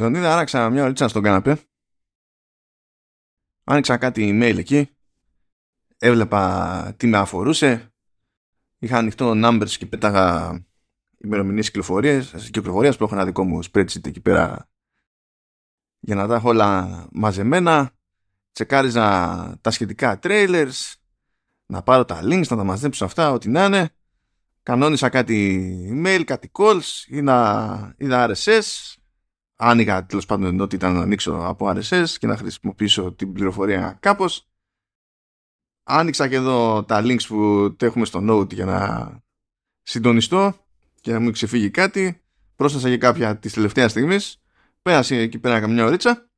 [0.00, 1.60] Λεωνίδα, άραξα μια ωρίτσα στον καναπέ.
[3.64, 4.90] Άνοιξα κάτι email εκεί.
[5.98, 7.92] Έβλεπα τι με αφορούσε.
[8.78, 10.58] Είχα ανοιχτό numbers και πέταγα
[11.18, 14.68] ημερομηνίες κυκλοφορίας που έχω ένα δικό μου spreadsheet εκεί πέρα
[15.98, 17.90] για να τα έχω όλα μαζεμένα.
[18.52, 20.94] Τσεκάριζα τα σχετικά trailers,
[21.66, 23.90] να πάρω τα links, να τα μαζέψω αυτά, ό,τι να είναι.
[24.62, 28.94] Κανόνισα κάτι email, κάτι calls, είδα, είδα RSS,
[29.60, 34.48] άνοιγα τέλος πάντων ενώ ήταν να ανοίξω από RSS και να χρησιμοποιήσω την πληροφορία κάπως.
[35.82, 39.10] Άνοιξα και εδώ τα links που έχουμε στο Note για να
[39.82, 40.54] συντονιστώ
[41.00, 42.22] και να μου ξεφύγει κάτι.
[42.56, 44.42] Πρόσθεσα και κάποια της τελευταίας στιγμής.
[44.82, 46.30] Πέρασε εκεί πέρα καμιά ωρίτσα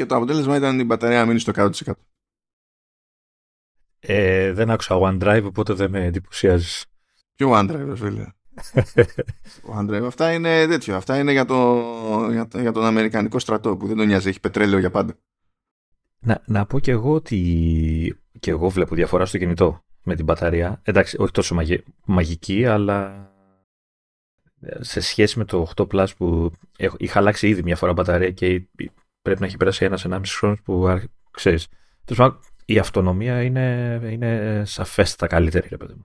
[0.00, 1.92] και το αποτέλεσμα ήταν η μπαταρία να μείνει στο 100%.
[3.98, 6.86] Ε, δεν άκουσα OneDrive, οπότε δεν με εντυπωσιάζεις.
[7.34, 8.26] Ποιο OneDrive, φίλε;
[9.78, 10.04] OneDrive.
[10.06, 10.96] Αυτά είναι τέτοιο.
[10.96, 11.82] Αυτά είναι για, το,
[12.30, 14.28] για, για, τον Αμερικανικό στρατό που δεν τον νοιάζει.
[14.28, 15.14] Έχει πετρέλαιο για πάντα.
[16.20, 20.80] Να, να πω και εγώ ότι και εγώ βλέπω διαφορά στο κινητό με την μπαταρία.
[20.84, 21.56] Εντάξει, όχι τόσο
[22.04, 23.30] μαγική, αλλά
[24.80, 26.52] σε σχέση με το 8 Plus που
[26.96, 28.68] είχα αλλάξει ήδη μια φορά μπαταρία και
[29.22, 31.66] πρέπει να έχει περάσει ένα-ενάμιση χρόνος που ξέρεις.
[32.64, 36.02] η αυτονομία είναι, είναι σαφέστατα καλύτερη, ρε παιδί μου.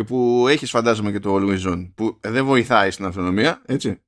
[0.00, 4.00] Και που έχεις φαντάζομαι και το Always On, που δεν βοηθάει στην αυτονομία, έτσι.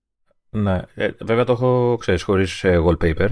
[0.50, 3.28] Ναι, ε, βέβαια το έχω, ξέρεις, χωρίς ε, wallpaper,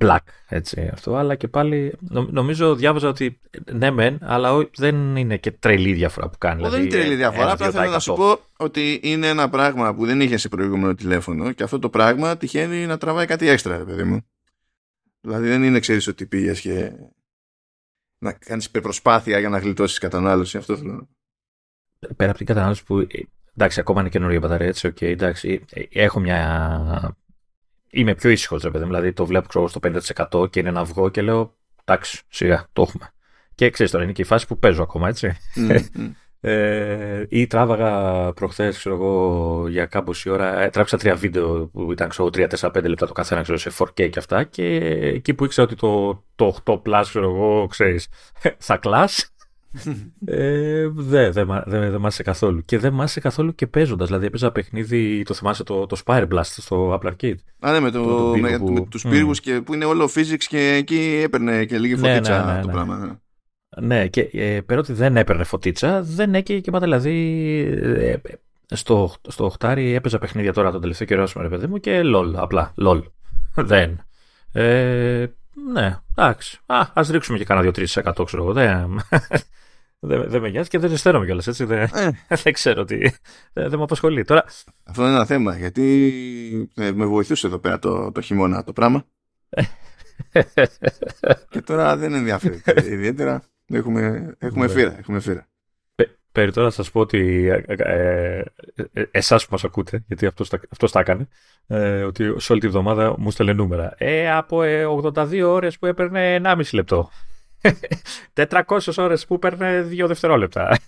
[0.00, 1.98] black, έτσι αυτό, αλλά και πάλι
[2.30, 3.40] νομίζω διάβαζα ότι
[3.72, 6.62] ναι μεν, αλλά δεν είναι και τρελή διαφορά που κάνει.
[6.62, 10.06] δεν είναι δηλαδή, τρελή διαφορά, απλά θέλω να σου πω ότι είναι ένα πράγμα που
[10.06, 14.04] δεν είχε σε προηγούμενο τηλέφωνο και αυτό το πράγμα τυχαίνει να τραβάει κάτι έξτρα, παιδί
[14.04, 14.20] μου.
[15.20, 16.92] Δηλαδή δεν είναι, ξέρεις ότι πήγες και
[18.18, 21.15] να κάνεις υπερπροσπάθεια για να γλιτώσεις κατανάλωση, αυτό θέλω να
[22.16, 23.06] Πέρα από την κατανάλωση που
[23.56, 27.16] εντάξει, ακόμα είναι καινούργια μπαταρία, έτσι, okay, εντάξει, έχω μια
[27.96, 29.80] είμαι πιο ήσυχος, ρε παιδί Δηλαδή το βλέπω ξέρω, στο
[30.32, 33.10] 50% και είναι ένα αυγό και λέω εντάξει, σιγά, το έχουμε.
[33.54, 35.36] Και ξέρεις τώρα, είναι και η φάση που παίζω ακόμα, έτσι.
[35.56, 35.80] Mm,
[36.50, 40.60] ε, ή τράβαγα προχθές, ξέρω εγώ, για κάμποση ώρα.
[40.60, 44.18] Ε, τράβηξα τρία βίντεο που ήταν, ξέρω 3-4-5 λεπτά το καθένα, ξέρω, σε 4K και
[44.18, 44.44] αυτά.
[44.44, 44.64] Και
[45.14, 48.08] εκεί που ήξερα ότι το, το 8 Plus, ξέρω εγώ, ξέρεις,
[48.58, 49.26] θα κλάσει
[50.24, 52.64] ε, δεν δε, δε, δε, μ' καθόλου.
[52.64, 54.06] Και δεν μ' άρεσε καθόλου και παίζοντας.
[54.06, 57.34] Δηλαδή, έπαιζα παιχνίδι, το θυμάσαι το, το Spire Blast στο Apple Arcade.
[57.60, 58.72] Α, ναι, με, το, το, με, που...
[58.72, 59.40] με τους πύργους mm.
[59.40, 62.62] και που είναι όλο physics και εκεί έπαιρνε και λίγη ναι, φωτίτσα ναι, ναι, ναι,
[62.62, 62.96] το πράγμα.
[62.96, 63.12] Ναι.
[63.80, 66.84] Ναι, και ε, πέρα ότι δεν έπαιρνε φωτίτσα, δεν έκαιγε και πάντα.
[66.84, 68.16] Δηλαδή, ε,
[68.66, 72.72] στο, στο οχτάρι έπαιζα παιχνίδια τώρα τον τελευταίο καιρό, ρε παιδί μου, και λολ, απλά,
[72.76, 73.02] λολ.
[73.54, 74.00] δεν.
[74.52, 75.26] Ε,
[75.72, 76.58] ναι, εντάξει.
[76.66, 78.52] Α ας ρίξουμε και κάνα 2-3% ξέρω εγώ.
[78.52, 79.00] Δεν,
[80.06, 81.46] δεν, δεν με νοιάζει και δεν ζεσταίνομαι κιόλας.
[81.46, 81.64] Έτσι.
[81.64, 82.10] Δεν, ε.
[82.42, 82.98] δεν ξέρω τι.
[83.52, 84.24] Δεν, δεν με απασχολεί.
[84.24, 84.44] Τώρα...
[84.84, 85.56] Αυτό είναι ένα θέμα.
[85.56, 89.04] Γιατί ε, με βοηθούσε εδώ πέρα το, το χειμώνα το πράγμα.
[91.50, 92.62] και τώρα δεν ενδιαφέρει
[92.94, 93.42] ιδιαίτερα.
[93.66, 94.72] Έχουμε, έχουμε ναι.
[94.72, 94.98] φύρα.
[94.98, 95.48] Έχουμε φύρα.
[96.36, 98.44] Περί τώρα σας πω ότι ε, ε,
[98.92, 101.28] ε, εσάς που μας ακούτε, γιατί αυτός, αυτός τα έκανε,
[101.66, 103.94] ε, ότι σε όλη τη βδομάδα μου στέλνε νούμερα.
[103.98, 104.60] Ε, από
[105.14, 107.10] 82 ώρες που έπαιρνε 1,5 λεπτό.
[108.34, 110.78] 400 ώρες που έπαιρνε 2 δευτερόλεπτα.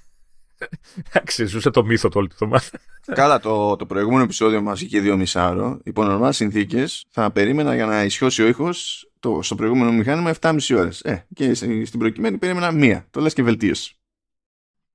[1.09, 2.71] Εντάξει, ζούσε το μύθο το όλη τη βδομάδα.
[3.06, 5.81] Καλά, το, το προηγούμενο επεισόδιο μας είχε δύο μισάωρο.
[5.84, 10.59] Υπό νορμάλ συνθήκες θα περίμενα για να ισιώσει ο ήχος το, στο προηγούμενο μηχάνημα 7,5
[10.77, 11.00] ώρες.
[11.00, 13.06] Ε, και στην προκειμένη περίμενα μία.
[13.10, 13.97] Το λες και βελτίωση.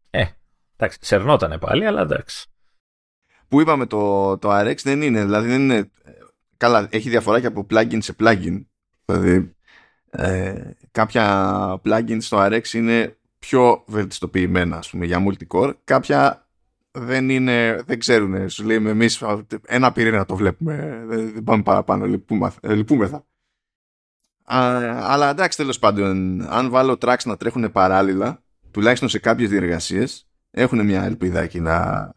[0.09, 0.25] Ε,
[0.75, 2.47] εντάξει, σερνότανε πάλι, αλλά εντάξει.
[3.47, 5.91] Που είπαμε το, το RX δεν είναι, δηλαδή δεν είναι...
[6.57, 8.65] Καλά, έχει διαφορά και από plugin σε plugin.
[9.05, 9.52] Δηλαδή,
[10.15, 15.73] ε, κάποια plugin στο RX είναι πιο βελτιστοποιημένα, ας πούμε, για multicore.
[15.83, 16.47] Κάποια
[16.91, 18.49] δεν είναι, δεν ξέρουν.
[18.49, 19.23] Σου λέει εμείς
[19.65, 21.03] ένα πυρήνα το βλέπουμε.
[21.05, 22.05] Δεν πάμε παραπάνω.
[22.61, 23.25] Λυπούμεθα.
[24.43, 30.85] αλλά εντάξει, τέλος πάντων, αν βάλω tracks να τρέχουν παράλληλα, τουλάχιστον σε κάποιες διεργασίες έχουν
[30.85, 32.11] μια ελπιδάκι να,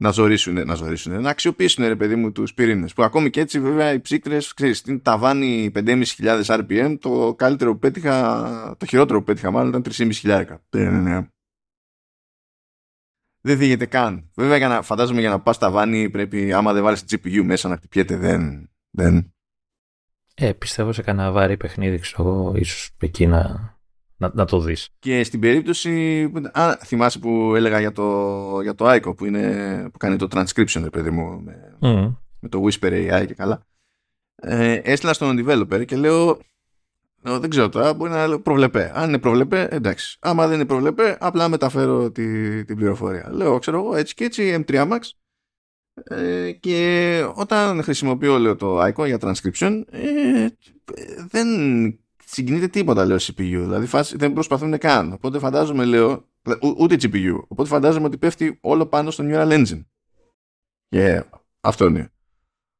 [0.00, 3.60] να ζωρίσουν, να ζωρίσουν, να αξιοποιήσουν ρε παιδί μου τους πυρήνες που ακόμη και έτσι
[3.60, 9.24] βέβαια οι ψύκτρες ξέρεις την ταβάνι 5.500 RPM το καλύτερο που πέτυχα το χειρότερο που
[9.24, 11.26] πέτυχα μάλλον ήταν 3.500 ναι, ναι, ναι.
[13.40, 17.04] δεν δίγεται καν βέβαια για να, φαντάζομαι για να πας ταβάνι πρέπει άμα δεν βάλεις
[17.10, 19.32] GPU μέσα να χτυπιέται δεν, δεν.
[20.34, 23.76] Ε, πιστεύω σε κανένα βάρη παιχνίδι ξέρω ίσως εκεί να
[24.18, 24.88] να, να το δεις.
[24.98, 26.22] Και στην περίπτωση,
[26.52, 30.80] α, θυμάσαι που έλεγα για το, για το ICO που, είναι, που κάνει το transcription,
[30.82, 31.76] ρε παιδί μου, με,
[32.40, 33.60] με το Whisper AI και καλά.
[34.34, 36.38] Ε, έστειλα στον developer και λέω,
[37.22, 38.92] δεν ξέρω τώρα, μπορεί να λέω προβλεπέ.
[38.94, 40.16] Αν είναι προβλεπέ, εντάξει.
[40.20, 43.28] Άμα δεν είναι προβλεπέ, απλά μεταφέρω τη, την πληροφορία.
[43.32, 44.98] Λέω, ξέρω εγώ, έτσι και έτσι, M3 Max,
[46.04, 50.46] Ε, και όταν χρησιμοποιώ λέω, το ICO για transcription ε,
[51.28, 51.48] δεν
[52.30, 56.28] συγκινείται τίποτα λέω CPU δηλαδή φάση, δεν προσπαθούν καν οπότε φαντάζομαι λέω
[56.76, 59.84] ούτε GPU οπότε φαντάζομαι ότι πέφτει όλο πάνω στο Neural Engine
[60.88, 61.24] και
[61.60, 62.12] αυτό είναι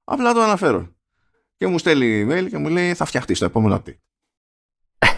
[0.05, 0.97] απλά το αναφέρω
[1.57, 3.99] και μου στέλνει email και μου λέει θα φτιαχτείς στο επόμενο update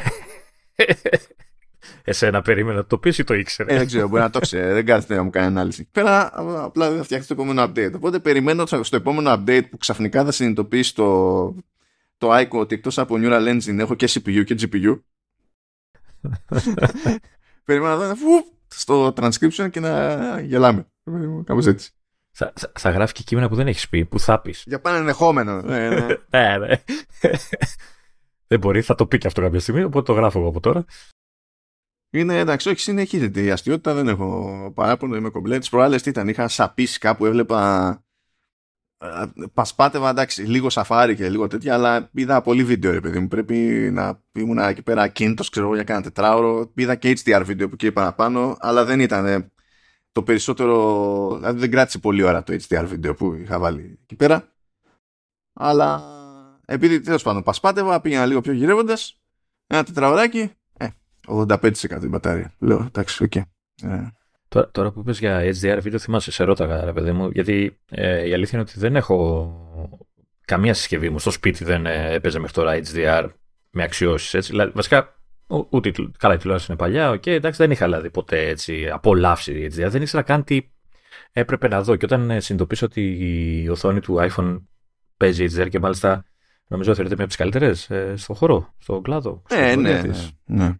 [2.04, 4.72] Εσένα περίμενα το πεις ή το ήξερες; Ε, δεν ξέρω, μπορεί να το ξέρει.
[4.72, 5.88] δεν κάθεται να μου κάνει ανάλυση.
[5.90, 6.30] Πέρα
[6.64, 7.92] απλά δεν θα φτιάξεις το επόμενο update.
[7.94, 11.54] Οπότε περιμένω στο επόμενο update που ξαφνικά θα συνειδητοποιήσει το,
[12.20, 15.00] το ICO ότι εκτός από Neural Engine έχω και CPU και GPU.
[17.64, 20.86] περιμένω να δω στο transcription και να γελάμε.
[21.44, 21.90] Κάπως έτσι.
[22.36, 24.62] Θα, θα, θα, γράφει και κείμενα που δεν έχεις πει, που θα πεις.
[24.66, 25.62] Για πάνε ενδεχόμενο.
[25.62, 26.06] ναι, ναι.
[26.30, 26.82] ναι, ναι.
[28.46, 30.84] δεν μπορεί, θα το πει και αυτό κάποια στιγμή, οπότε το γράφω εγώ από τώρα.
[32.12, 35.58] Είναι εντάξει, όχι συνεχίζεται η αστείωτα, δεν έχω παράπονο, είμαι κομπλέ.
[35.58, 38.02] Τι προάλλες τι ήταν, είχα σαπίσει κάπου, έβλεπα.
[39.54, 43.28] Πασπάτευα εντάξει, λίγο σαφάρι και λίγο τέτοια, αλλά είδα πολύ βίντεο ρε παιδί μου.
[43.28, 43.54] Πρέπει
[43.92, 46.70] να ήμουν εκεί πέρα κίνητο, ξέρω εγώ, για κάνα τετράωρο.
[46.74, 49.52] Είδα και HDR βίντεο που εκεί παραπάνω, αλλά δεν ήταν
[50.12, 51.36] το περισσότερο.
[51.36, 54.48] Δηλαδή δεν κράτησε πολύ ώρα το HDR βίντεο που είχα βάλει εκεί πέρα.
[55.52, 56.02] Αλλά
[56.64, 59.20] επειδή τέλος πάντων πασπάτευα, πήγαινα λίγο πιο γυρεύοντας,
[59.66, 60.52] ένα τετραωράκι,
[61.26, 62.54] 85% η μπαταρία.
[62.58, 63.32] Λέω, εντάξει, OK.
[63.34, 63.42] Okay.
[63.82, 64.06] Ε.
[64.50, 68.28] Τώρα, τώρα που είπες για HDR βίντεο θυμάσαι, σε ρώταγα ρε παιδί μου, γιατί ε,
[68.28, 69.54] η αλήθεια είναι ότι δεν έχω
[70.44, 73.28] καμία συσκευή μου στο σπίτι δεν ε, έπαιζε μέχρι τώρα HDR
[73.70, 74.34] με αξιώσεις.
[74.34, 74.50] Έτσι.
[74.50, 75.14] Δηλαδή, βασικά,
[75.70, 79.88] ούτε καλά η τηλεόραση είναι παλιά, okay, εντάξει, δεν είχα δηλαδή ποτέ έτσι, απολαύσει HDR.
[79.88, 80.70] Δεν ήξερα καν τι
[81.32, 81.96] έπρεπε να δω.
[81.96, 83.02] Και όταν ε, συνειδητοποίησα ότι
[83.62, 84.60] η οθόνη του iPhone
[85.16, 86.24] παίζει HDR και μάλιστα
[86.66, 89.42] νομίζω θεωρείται μια από τις καλύτερες ε, στον χώρο, στον κλάδο.
[89.48, 90.12] Ε, ναι, ναι,
[90.44, 90.74] ναι.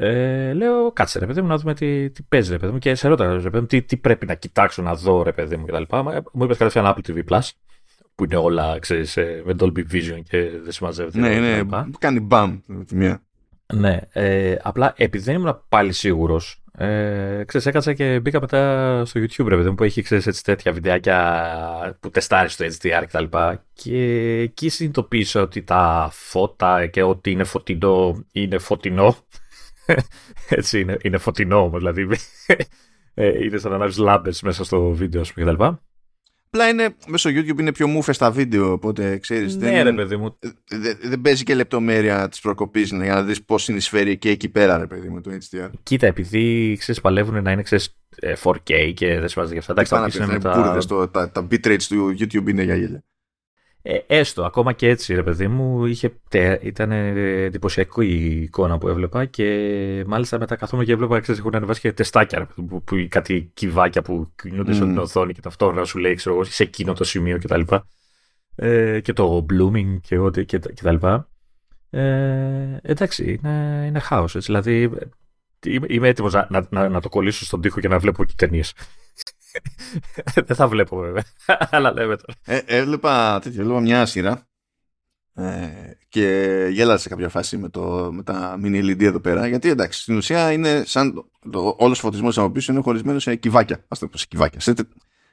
[0.00, 2.94] Ε, λέω, κάτσε ρε παιδί μου να δούμε τι, τι παίζει ρε παιδί μου και
[2.94, 5.66] σε ρώτα ρε παιδί μου τι, τι πρέπει να κοιτάξω να δω ρε παιδί μου
[5.66, 5.82] κτλ.
[6.32, 7.48] Μου είπες κατευθείαν Apple TV Plus
[8.14, 11.18] που είναι όλα ξέρεις, ε, με Dolby Vision και δεν συμμαζεύεται.
[11.18, 11.62] Ναι, ναι,
[11.98, 13.22] κάνει μπαμ τη μία.
[13.74, 19.20] Ναι, ε, απλά επειδή δεν ήμουν πάλι σίγουρος, ε, ξέρεις, έκατσα και μπήκα μετά στο
[19.20, 23.24] YouTube, ρε παιδί μου, που έχει ξέρεις, έτσι, τέτοια βιντεάκια που τεστάρεις στο HDR κτλ.
[23.24, 23.96] Και, και
[24.42, 29.16] εκεί συνειδητοποίησα ότι τα φώτα και ότι είναι φωτεινό είναι φωτεινό
[30.48, 32.08] Έτσι είναι, είναι φωτεινό όμως, δηλαδή.
[33.20, 35.64] Ε, είναι σαν να ανάβεις λάμπες μέσα στο βίντεο, ας πούμε, κτλ.
[36.50, 39.56] Απλά είναι, μέσω YouTube είναι πιο μούφε τα βίντεο, οπότε ξέρεις.
[39.56, 40.38] Ναι, δεν, ρε παιδί μου.
[40.68, 44.78] Δεν, δεν παίζει και λεπτομέρεια της προκοπής για να δεις πώς συνεισφέρει και εκεί πέρα,
[44.78, 45.70] ρε παιδί μου, το HDR.
[45.82, 47.98] Κοίτα, επειδή ξέρεις, παλεύουν να είναι ξέρεις,
[48.42, 49.72] 4K ε, και δεν σημαίνει για αυτά.
[49.72, 53.04] Εντάξει, τα, τα, τα bitrates του YouTube είναι για γέλια.
[53.90, 56.12] Ε, έστω, ακόμα και έτσι, ρε παιδί μου, είχε,
[56.62, 61.80] ήταν εντυπωσιακή η εικόνα που έβλεπα και μάλιστα μετά καθόμουν και έβλεπα, ξέρεις, έχουν ανεβάσει
[61.80, 64.74] και τεστάκια, που, που, που, κάτι κυβάκια που κινούνται mm.
[64.74, 67.60] σε την οθόνη και ταυτόχρονα σου λέει, ξέρω εγώ, σε εκείνο το σημείο κτλ.
[68.54, 71.28] Ε, και το blooming και ό,τι και, και τα λοιπά.
[71.90, 74.90] Ε, εντάξει, είναι, είναι χάος, έτσι, δηλαδή
[75.66, 78.34] είμαι, είμαι έτοιμος να, να, να, να, το κολλήσω στον τοίχο και να βλέπω και
[78.36, 78.74] ταινίες.
[80.46, 81.24] Δεν θα βλέπω βέβαια.
[81.70, 82.38] Αλλά λέμε τώρα.
[82.44, 84.48] Ε, έβλεπα, τέτοιο, έβλεπα μια σειρά
[85.34, 85.68] ε,
[86.08, 89.46] και γέλασε σε κάποια φάση με, το, με τα mini LED εδώ πέρα.
[89.46, 93.22] Γιατί εντάξει, στην ουσία είναι σαν το, το, όλος ο φωτισμός από πίσω είναι χωρισμένος
[93.22, 93.84] σε κυβάκια.
[93.88, 94.60] Ας το πω σε κυβάκια.
[94.60, 94.74] Σε,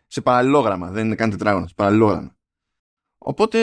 [0.07, 0.91] σε παραλληλόγραμμα.
[0.91, 1.69] Δεν είναι καν τετράγωνος.
[1.69, 2.35] Σε παραλληλόγραμμα.
[3.17, 3.59] Οπότε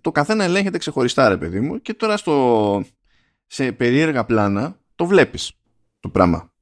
[0.00, 2.84] το καθένα ελέγχεται ξεχωριστά, ρε παιδί μου, και τώρα στο,
[3.46, 5.52] σε περίεργα πλάνα το βλέπεις
[6.00, 6.52] το πράγμα.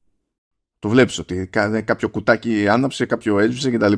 [0.79, 1.47] Το βλέπεις ότι
[1.85, 3.93] κάποιο κουτάκι άναψε, κάποιο έσβησε κτλ.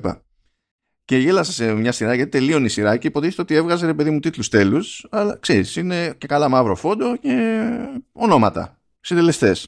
[1.05, 4.09] Και γέλασα σε μια σειρά γιατί τελείωνε η σειρά και υποτίθεται ότι έβγαζε ρε παιδί
[4.09, 7.61] μου τίτλους τέλους, αλλά ξέρεις, είναι και καλά μαύρο φόντο και
[8.11, 9.67] ονόματα, συντελεστές.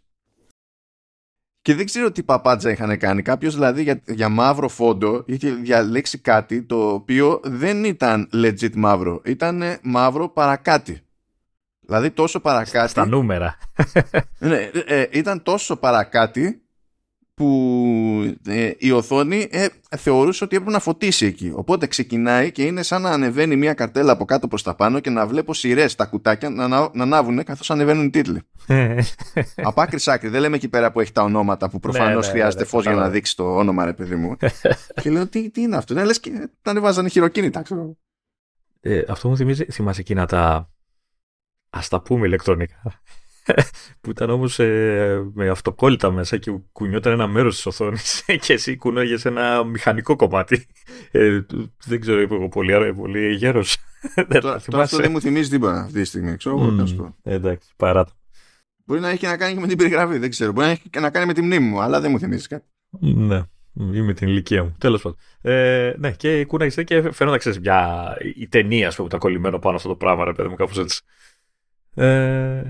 [1.61, 3.21] Και δεν ξέρω τι παπάτζα είχαν κάνει.
[3.21, 9.21] Κάποιος δηλαδή για, για μαύρο φόντο είχε διαλέξει κάτι το οποίο δεν ήταν legit μαύρο.
[9.25, 11.01] Ήταν μαύρο παρακάτι.
[11.79, 12.89] Δηλαδή τόσο παρακάτι.
[12.89, 13.57] Στα νούμερα.
[14.39, 16.61] ναι, ε, ήταν τόσο παρακάτι
[17.33, 21.51] που ε, η οθόνη ε, θεωρούσε ότι έπρεπε να φωτίσει εκεί.
[21.55, 25.09] Οπότε ξεκινάει και είναι σαν να ανεβαίνει μια καρτέλα από κάτω προς τα πάνω και
[25.09, 28.41] να βλέπω σειρές τα κουτάκια να, να, να ανάβουν καθώς ανεβαίνουν οι τίτλοι.
[29.69, 30.29] από άκρης άκρη.
[30.29, 32.83] Δεν λέμε εκεί πέρα που έχει τα ονόματα που προφανώς ναι, ναι, χρειάζεται ναι, φως
[32.83, 34.35] για να δείξει το όνομα ρε παιδί μου.
[35.01, 35.93] και λέω τι, τι είναι αυτό.
[35.93, 37.61] Δεν λες και τα ανεβάζανε χειροκίνητα.
[37.61, 37.97] Ξέρω.
[38.81, 40.69] Ε, αυτό μου θυμίζει, θυμάσαι εκείνα τα
[41.69, 43.01] ας τα πούμε ηλεκτρονικά
[44.01, 48.75] που ήταν όμως ε, με αυτοκόλλητα μέσα και κουνιόταν ένα μέρος της οθόνης και εσύ
[48.77, 50.65] κουνάγες ένα μηχανικό κομμάτι.
[51.11, 51.41] Ε,
[51.85, 53.77] δεν ξέρω, είπε εγώ πολύ, πολύ γέρος.
[54.39, 56.37] Τώρα, αυτό δεν μου θυμίζει τίποτα αυτή τη στιγμή.
[56.37, 58.11] Ξέρω, mm, εντάξει, παρά το.
[58.85, 60.51] Μπορεί να έχει να κάνει και με την περιγραφή, δεν ξέρω.
[60.51, 62.65] Μπορεί να έχει και να κάνει με τη μνήμη μου, αλλά δεν μου θυμίζει κάτι.
[62.99, 63.43] Ναι.
[63.73, 64.75] Είμαι την ηλικία μου.
[64.77, 65.17] Τέλος πάντων.
[65.41, 69.87] Ε, ναι, και κούναγε και φαίνονταν, ξέρεις, μια η ταινία που ήταν κολλημένο πάνω αυτό
[69.87, 71.01] το πράγμα, ρε παιδί μου, κάπως έτσι.
[71.95, 72.61] Ε,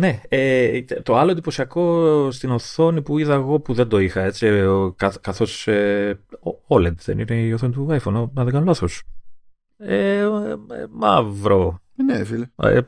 [0.00, 4.62] ναι, ε, το άλλο εντυπωσιακό στην οθόνη που είδα εγώ που δεν το είχα, έτσι,
[4.96, 6.20] καθ, καθώς ε,
[6.68, 9.02] OLED δεν είναι η οθόνη του iPhone, να δεν κάνω λάθος.
[9.76, 10.26] Ε, ε,
[10.90, 11.80] μαύρο.
[12.04, 12.46] Ναι, φίλε.
[12.56, 12.80] Ε,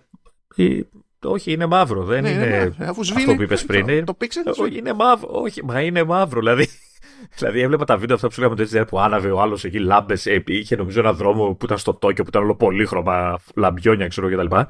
[1.25, 3.87] όχι, είναι μαύρο, δεν ναι, είναι, είναι Αφού σβήνει, αυτό που είπες πριν.
[3.87, 6.69] Το, το pixel είναι μαύρο, όχι, μα είναι μαύρο, δηλαδή.
[7.39, 9.79] Δηλαδή έβλεπα τα βίντεο αυτά που σου λέγαμε το HDR που άναβε ο άλλος εκεί
[9.79, 10.27] λάμπες.
[10.47, 14.57] Είχε νομίζω ένα δρόμο που ήταν στο Τόκιο που ήταν όλο πολύχρωμα, λαμπιόνια ξέρω κτλ
[14.57, 14.65] και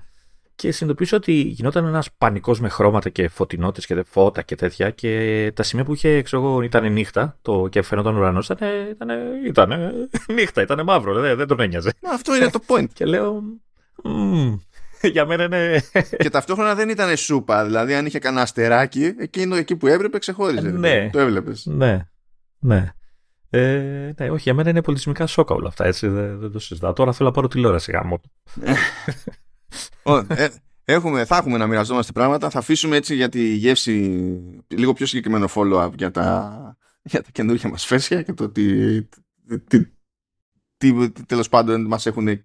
[0.57, 4.91] συνειδητοποίησα ότι γινόταν ένας πανικός με χρώματα και φωτεινότητες και φώτα και τέτοια.
[4.91, 9.09] Και τα σημεία που είχε, ξέρω εγώ, ήταν νύχτα το, και φαινόταν ουρανός, ήταν, ήταν,
[9.47, 9.71] ήταν,
[10.37, 11.93] νύχτα, ήταν μαύρο, δεν, δεν τον ένοιαζε.
[12.13, 12.89] Αυτό είναι το point.
[12.93, 13.43] και λέω.
[15.03, 15.83] για μένα είναι.
[16.19, 17.65] και ταυτόχρονα δεν ήταν σούπα.
[17.65, 20.71] Δηλαδή, αν είχε κανένα αστεράκι, εκείνο εκεί που έπρεπε ξεχώριζε.
[20.71, 21.11] ναι.
[21.13, 21.67] Το έβλεπες.
[21.67, 22.07] Ναι.
[22.59, 22.93] Ναι.
[23.55, 25.85] Ε, ναι, όχι, για μένα είναι πολιτισμικά σόκα όλα αυτά.
[25.85, 26.93] Έτσι, δεν, δεν το συζητάω.
[26.93, 28.21] Τώρα θέλω να πάρω τηλεόραση γάμο.
[30.29, 30.49] ε,
[30.85, 32.51] έχουμε, θα έχουμε να μοιραζόμαστε πράγματα.
[32.51, 33.95] Θα αφήσουμε έτσι για τη γεύση
[34.67, 39.03] λίγο πιο συγκεκριμένο follow-up για τα, για τα καινούργια μας φέσια και το τι,
[39.67, 39.87] τι,
[40.77, 42.43] τι, τέλος πάντων μας έχουν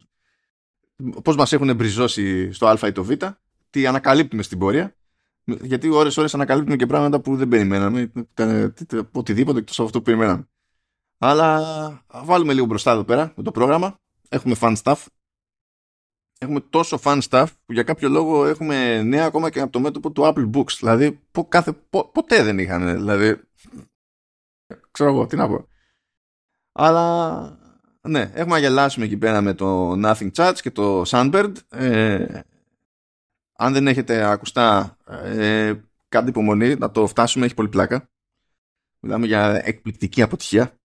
[1.24, 3.12] πώς μας έχουν μπριζώσει στο α ή το β.
[3.70, 4.96] Τι ανακαλύπτουμε στην πορεία.
[5.44, 8.12] Γιατί ώρες ώρες ανακαλύπτουμε και πράγματα που δεν περιμέναμε.
[9.12, 10.48] Οτιδήποτε εκτός από αυτό που περιμέναμε.
[11.18, 14.00] Αλλά βάλουμε λίγο μπροστά εδώ πέρα με το πρόγραμμα.
[14.30, 15.06] Έχουμε fun stuff
[16.38, 20.12] έχουμε τόσο fun stuff που για κάποιο λόγο έχουμε νέα ακόμα και από το μέτωπο
[20.12, 20.76] του Apple Books.
[20.80, 22.96] Δηλαδή, πο, κάθε, πο, ποτέ δεν είχαν.
[22.96, 23.42] Δηλαδή,
[24.92, 25.68] ξέρω εγώ, τι να πω.
[26.72, 27.60] Αλλά,
[28.02, 31.54] ναι, έχουμε να γελάσουμε εκεί πέρα με το Nothing Chats και το Sunbird.
[31.70, 32.40] Ε,
[33.58, 35.74] αν δεν έχετε ακουστά, ε,
[36.08, 38.10] κάντε υπομονή να το φτάσουμε, έχει πολύ πλάκα.
[39.00, 40.76] Μιλάμε για εκπληκτική αποτυχία.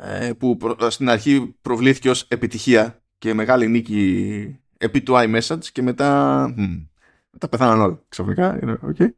[0.00, 0.58] Ε, που
[0.88, 6.42] στην αρχή προβλήθηκε ως επιτυχία και μεγάλη νίκη επί του iMessage και μετά,
[7.30, 8.58] μετά πεθάναν όλα ξαφνικά.
[8.62, 9.08] Okay.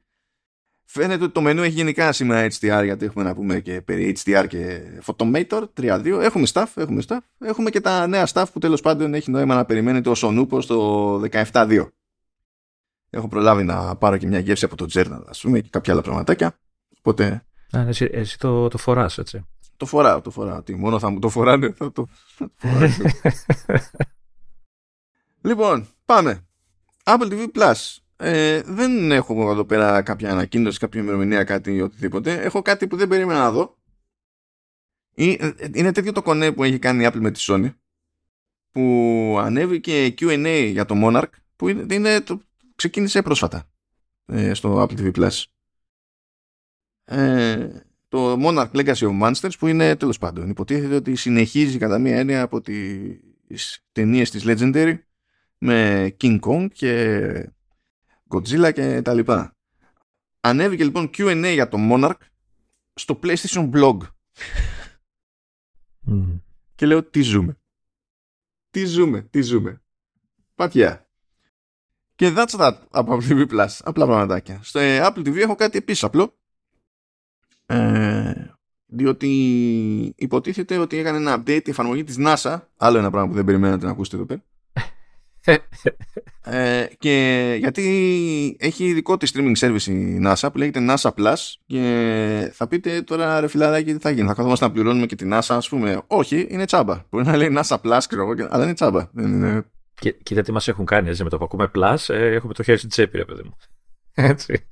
[0.85, 4.45] Φαίνεται ότι το μενού έχει γενικά σήμερα HDR γιατί έχουμε να πούμε και περί HDR
[4.49, 6.07] και Photomator 3.2.
[6.07, 7.19] Έχουμε staff, έχουμε staff.
[7.39, 11.15] Έχουμε και τα νέα staff που τέλος πάντων έχει νόημα να περιμένετε ως ονούπο στο
[11.31, 11.89] 17.2.
[13.11, 16.03] Έχω προλάβει να πάρω και μια γεύση από το Journal ας πούμε και κάποια άλλα
[16.03, 16.59] πραγματάκια.
[16.99, 17.45] Οπότε...
[17.77, 19.45] Α, εσύ, εσύ το, το φοράς έτσι.
[19.81, 20.63] Το φοράω, το φοράω.
[20.63, 22.09] Τι, μόνο θα μου το φοράνε, θα το,
[25.49, 26.47] λοιπόν, πάμε.
[27.05, 27.97] Apple TV Plus.
[28.17, 32.43] Ε, δεν έχω εδώ πέρα κάποια ανακοίνωση, κάποια ημερομηνία, κάτι οτιδήποτε.
[32.43, 33.79] Έχω κάτι που δεν περίμενα να δω.
[35.15, 37.75] Ε, είναι τέτοιο το κονέ που έχει κάνει η Apple με τη Sony
[38.71, 42.41] που ανέβηκε Q&A για το Monarch που είναι, είναι το,
[42.75, 43.71] ξεκίνησε πρόσφατα
[44.27, 45.45] ε, στο Apple TV Plus.
[47.05, 52.19] Ε, το Monarch Legacy of Monsters που είναι τέλος πάντων υποτίθεται ότι συνεχίζει κατά μία
[52.19, 54.99] έννοια από τις ταινίες της Legendary
[55.59, 57.53] με King Kong και
[58.29, 59.57] Godzilla και τα λοιπά.
[60.41, 62.21] Ανέβηκε λοιπόν Q&A για το Monarch
[62.95, 63.99] στο PlayStation Blog.
[66.75, 67.59] Και λέω τι ζούμε.
[68.71, 69.83] Τι ζούμε, τι ζούμε.
[70.55, 71.09] Πατιά.
[72.15, 73.69] Και that's that από Apple TV Plus.
[73.83, 74.61] Απλά πραγματάκια.
[74.63, 76.40] Στο Apple TV έχω κάτι επίσης απλό
[77.71, 78.33] ε,
[78.87, 79.29] διότι
[80.17, 83.85] υποτίθεται ότι έκανε ένα update η εφαρμογή της NASA άλλο ένα πράγμα που δεν περιμένατε
[83.85, 84.43] να ακούσετε εδώ πέρα.
[86.45, 91.35] Ε, και γιατί έχει δικό της streaming service η NASA που λέγεται NASA Plus
[91.67, 95.31] και θα πείτε τώρα ρε φιλαράκι τι θα γίνει θα καθόμαστε να πληρώνουμε και την
[95.33, 96.03] NASA ας πούμε.
[96.07, 97.03] Όχι είναι τσάμπα.
[97.11, 99.09] Μπορεί να λέει NASA Plus ξέρω, αλλά είναι τσάμπα.
[99.13, 99.65] Δεν είναι...
[99.95, 102.63] Και, κοίτα τι μας έχουν κάνει έτσι, με το που ακούμε Plus ε, έχουμε το
[102.63, 103.57] χέρι στην τσέπη ρε παιδί μου.
[104.31, 104.67] Έτσι.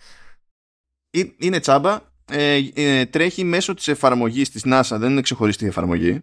[1.38, 6.20] Είναι τσάμπα ε, ε, τρέχει μέσω της εφαρμογής της NASA, δεν είναι ξεχωριστή εφαρμογή.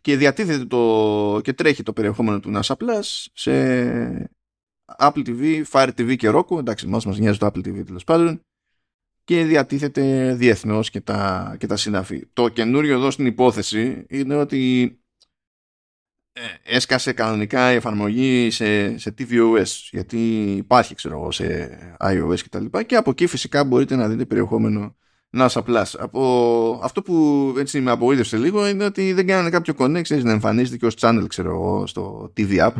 [0.00, 3.52] Και διατίθεται το και τρέχει το περιεχόμενο του NASA Plus σε
[4.98, 8.40] Apple TV, Fire TV και Roku, εντάξει μας μας νοιάζει το Apple TV τέλος πάντων.
[9.24, 12.26] Και διατίθεται διεθνώς και τα, και τα συναφή.
[12.32, 15.03] Το καινούριο εδώ στην υπόθεση είναι ότι ε,
[16.62, 20.18] έσκασε κανονικά η εφαρμογή σε, σε tvOS γιατί
[20.56, 24.24] υπάρχει ξέρω εγώ σε iOS και τα λοιπά και από εκεί φυσικά μπορείτε να δείτε
[24.24, 24.96] περιεχόμενο
[25.36, 25.84] NASA Plus.
[25.98, 30.76] Από αυτό που έτσι με απογοήτευσε λίγο είναι ότι δεν κάνανε κάποιο connect να εμφανίζεται
[30.76, 32.72] και ως channel ξέρω εγώ στο TV app.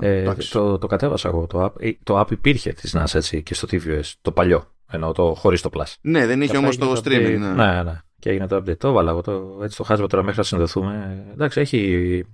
[0.00, 1.46] ε, το, το κατέβασα εγώ.
[1.46, 4.72] Το app, ε, το app υπήρχε της NASA έτσι και στο tvOS, το παλιό.
[4.90, 5.94] Ενώ το χωρίς το Plus.
[6.00, 7.36] Ναι, δεν είχε όμως το streaming.
[7.38, 7.52] Ναι.
[7.52, 8.00] ναι, ναι.
[8.18, 8.78] Και έγινε το update.
[8.78, 9.20] Το έβαλα εγώ.
[9.20, 11.24] Το, έτσι το χάσμα τώρα μέχρι να συνδεθούμε.
[11.32, 12.24] Εντάξει, έχει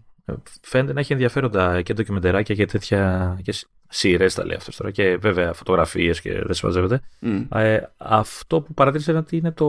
[0.62, 3.54] Φαίνεται να έχει ενδιαφέροντα και ντοκιμεντεράκια και τέτοια και
[3.88, 7.00] σειρές τα λέει αυτός τώρα και βέβαια φωτογραφίες και δεν συμμαζεύεται.
[7.22, 7.46] Mm.
[7.50, 9.66] Ε, αυτό που παρατήρησα είναι ότι είναι το.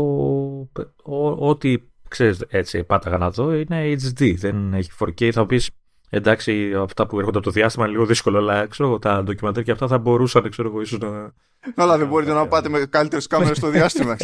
[1.38, 5.31] Ό,τι ξέρεις έτσι πάταγα να δω είναι HD, δεν έχει 4K.
[5.31, 5.69] Θα πεις
[6.10, 9.72] εντάξει, αυτά που έρχονται από το διάστημα είναι λίγο δύσκολο, αλλά ξέρω τα ντοκιμαντέρ και
[9.72, 11.34] αυτά θα μπορούσαν, ξέρω εγώ, ίσως να.
[11.76, 14.16] Αλλά δεν μπορείτε να πάτε με καλύτερες κάμερες στο διάστημα.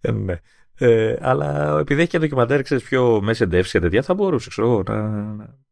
[0.00, 0.40] Ε, ναι.
[0.74, 4.68] Ε, αλλά επειδή έχει και ντοκιμαντέρ, ξέρεις πιο μέσα εντεύξει και τέτοια, θα μπορούσε, ξέρω
[4.68, 4.82] εγώ.
[4.86, 5.10] Να...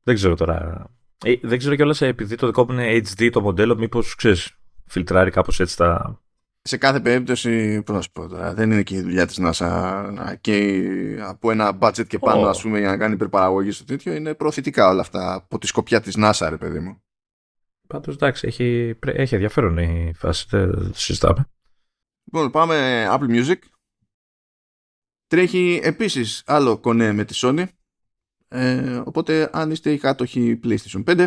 [0.03, 0.87] Δεν ξέρω τώρα.
[1.25, 4.57] Ε, δεν ξέρω κιόλας επειδή το δικό μου είναι HD το μοντέλο, μήπως ξέρεις,
[4.87, 6.21] φιλτράρει κάπως έτσι τα.
[6.63, 10.11] Σε κάθε περίπτωση, πώς να σου πω τώρα, δεν είναι και η δουλειά της NASA
[10.13, 12.49] να καίει από ένα budget και πάνω, Oh.
[12.49, 14.15] ας πούμε, για να κάνει υπερπαραγωγή στο τέτοιο.
[14.15, 17.03] Είναι προωθητικά όλα αυτά από τη σκοπιά της NASA, ρε παιδί μου.
[17.87, 21.49] Πάντως εντάξει, έχει, πρέ- έχει ενδιαφέρον η φάση, δεν δεν το συζητάμε.
[22.25, 23.59] Λοιπόν, πάμε Apple Music.
[25.27, 27.65] Τρέχει επίσης άλλο κονέ με τη Sony.
[28.49, 31.27] Ε, οπότε αν είστε οι κάτοχοι PlayStation 5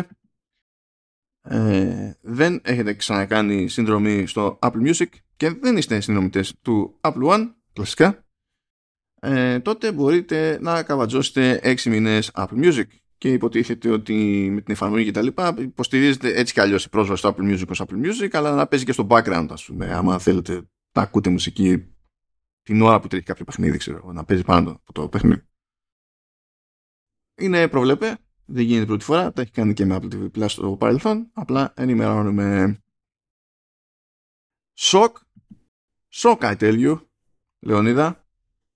[1.42, 7.52] ε, δεν έχετε ξανακάνει συνδρομή στο Apple Music και δεν είστε συνδρομητές του Apple One
[7.72, 8.24] κλασικά.
[9.20, 12.84] Ε, τότε μπορείτε να καβατζώσετε 6 μήνες Apple Music.
[13.18, 17.18] Και υποτίθεται ότι με την εφαρμογή και τα λοιπά υποστηρίζετε έτσι κι αλλιώς η πρόσβαση
[17.18, 19.94] στο Apple Music ως Apple Music αλλά να παίζει και στο background ας πούμε.
[19.94, 21.94] Άμα θέλετε να ακούτε μουσική
[22.62, 25.42] την ώρα που τρέχει κάποιο παιχνίδι ξέρω εγώ, να παίζει πάνω από το παιχνίδι.
[27.36, 30.76] Είναι προβλέπε δεν γίνεται πρώτη φορά τα έχει κάνει και με Apple TV Plus στο
[30.76, 32.78] παρελθόν απλά ενημερώνουμε.
[34.72, 35.16] Σοκ
[36.16, 37.00] Σοκ I tell you
[37.60, 38.26] Λεωνίδα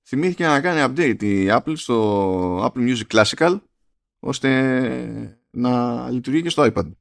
[0.02, 3.60] θυμήθηκε να κάνει update η Apple στο Apple Music Classical
[4.18, 6.92] ώστε να λειτουργεί και στο iPad.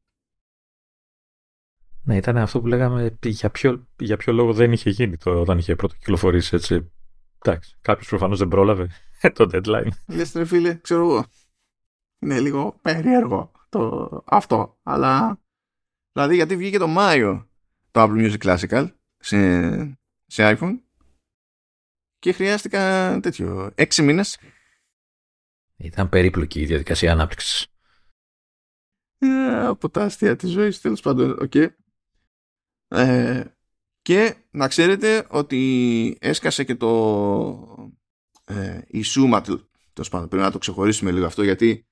[2.03, 5.57] Ναι, ήταν αυτό που λέγαμε για ποιο, για ποιο λόγο δεν είχε γίνει το, όταν
[5.57, 6.91] είχε πρώτο κυκλοφορήσει έτσι.
[7.41, 8.89] Εντάξει, κάποιος προφανώς δεν πρόλαβε
[9.35, 9.89] το deadline.
[10.07, 11.25] Λες ρε φίλε, ξέρω εγώ.
[12.19, 15.41] Είναι λίγο περίεργο το αυτό, αλλά
[16.11, 17.49] δηλαδή γιατί βγήκε το Μάιο
[17.91, 19.37] το Apple Music Classical σε,
[20.27, 20.79] σε iPhone
[22.19, 24.39] και χρειάστηκα τέτοιο έξι μήνες
[25.75, 27.67] Ήταν περίπλοκη η διαδικασία ανάπτυξης.
[29.17, 31.53] Ε, από τα αστεία της ζωής τέλος πάντων οκ.
[32.87, 33.43] ε,
[34.01, 37.91] και να ξέρετε ότι έσκασε και το
[38.43, 39.41] ε, η Suma
[39.93, 41.87] τέλος πάντων πρέπει να το ξεχωρίσουμε λίγο αυτό γιατί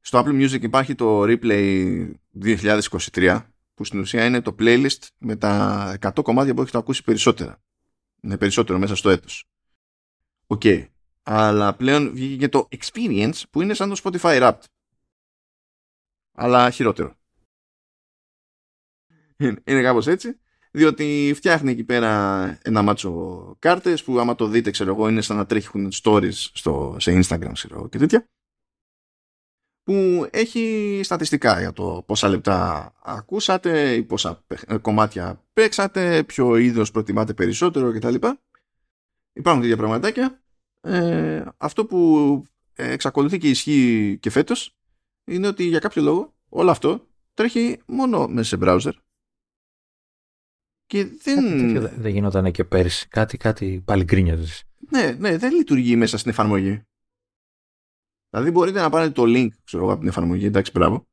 [0.00, 2.10] στο Apple Music υπάρχει το Replay
[2.42, 3.40] 2023
[3.76, 7.62] που στην ουσία είναι το playlist με τα 100 κομμάτια που έχετε ακούσει περισσότερα.
[8.20, 9.44] Είναι περισσότερο μέσα στο έτος.
[10.46, 10.62] Οκ.
[11.22, 14.64] Αλλά πλέον βγήκε και το Experience που είναι σαν το Spotify Wrapped.
[16.32, 17.16] Αλλά χειρότερο.
[19.36, 24.70] Είναι, είναι κάπως έτσι, διότι φτιάχνει εκεί πέρα ένα μάτσο κάρτες που άμα το δείτε,
[24.70, 28.28] ξέρω εγώ, είναι σαν να τρέχουν stories στο, σε Instagram, ξέρω εγώ, και τέτοια,
[29.86, 36.90] που έχει στατιστικά για το πόσα λεπτά ακούσατε ή πόσα παιχ- κομμάτια παίξατε, ποιο είδος
[36.90, 38.14] προτιμάτε περισσότερο κτλ.
[39.32, 40.40] Υπάρχουν τέτοια πραγματάκια.
[40.80, 42.42] Ε, αυτό που
[42.74, 44.76] εξακολουθεί και ισχύει και φέτος
[45.24, 48.92] είναι ότι για κάποιο λόγο όλο αυτό τρέχει μόνο μέσα σε browser.
[50.86, 53.08] Και Κάτι δεν, τέτοιο δεν δεν γινόταν και πέρυσι.
[53.08, 54.62] Κάτι, κάτι πάλι γκρίνιαζε.
[54.90, 56.82] ναι, ναι, δεν λειτουργεί μέσα στην εφαρμογή.
[58.30, 61.06] Δηλαδή μπορείτε να πάρετε το link ξέρω εγώ, από την εφαρμογή, εντάξει, μπράβο.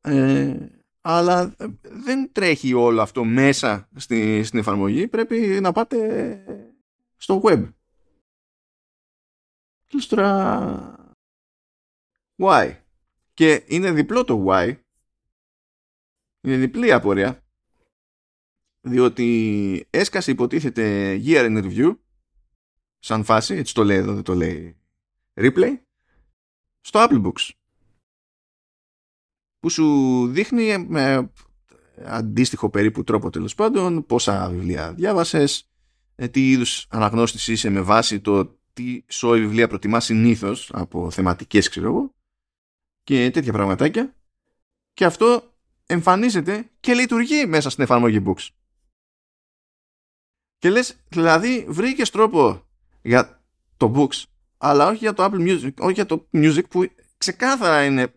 [0.00, 0.68] Ε,
[1.00, 5.08] αλλά ε, δεν τρέχει όλο αυτό μέσα στη, στην εφαρμογή.
[5.08, 6.44] Πρέπει να πάτε
[7.16, 7.72] στο web.
[9.86, 11.14] Και λες τώρα...
[12.38, 12.76] Why?
[13.34, 14.76] Και είναι διπλό το why.
[16.40, 17.44] Είναι διπλή απορία.
[18.80, 21.96] Διότι έσκασε υποτίθεται year in review
[22.98, 24.76] σαν φάση, έτσι το λέει εδώ, δεν το λέει
[25.34, 25.80] replay,
[26.86, 27.50] στο Apple Books.
[29.58, 31.32] Που σου δείχνει με
[32.04, 35.68] αντίστοιχο περίπου τρόπο τέλος πάντων πόσα βιβλία διάβασες,
[36.14, 41.68] ε, τι είδους αναγνώστης είσαι με βάση το τι σόι βιβλία προτιμάς συνήθως από θεματικές
[41.68, 42.14] ξέρω εγώ
[43.02, 44.14] και τέτοια πραγματάκια
[44.92, 45.54] και αυτό
[45.86, 48.48] εμφανίζεται και λειτουργεί μέσα στην εφαρμογή Books.
[50.58, 52.66] Και λες, δηλαδή βρήκες τρόπο
[53.02, 53.42] για
[53.76, 54.24] το Books
[54.68, 58.14] αλλά όχι για το Apple Music, όχι για το Music που ξεκάθαρα είναι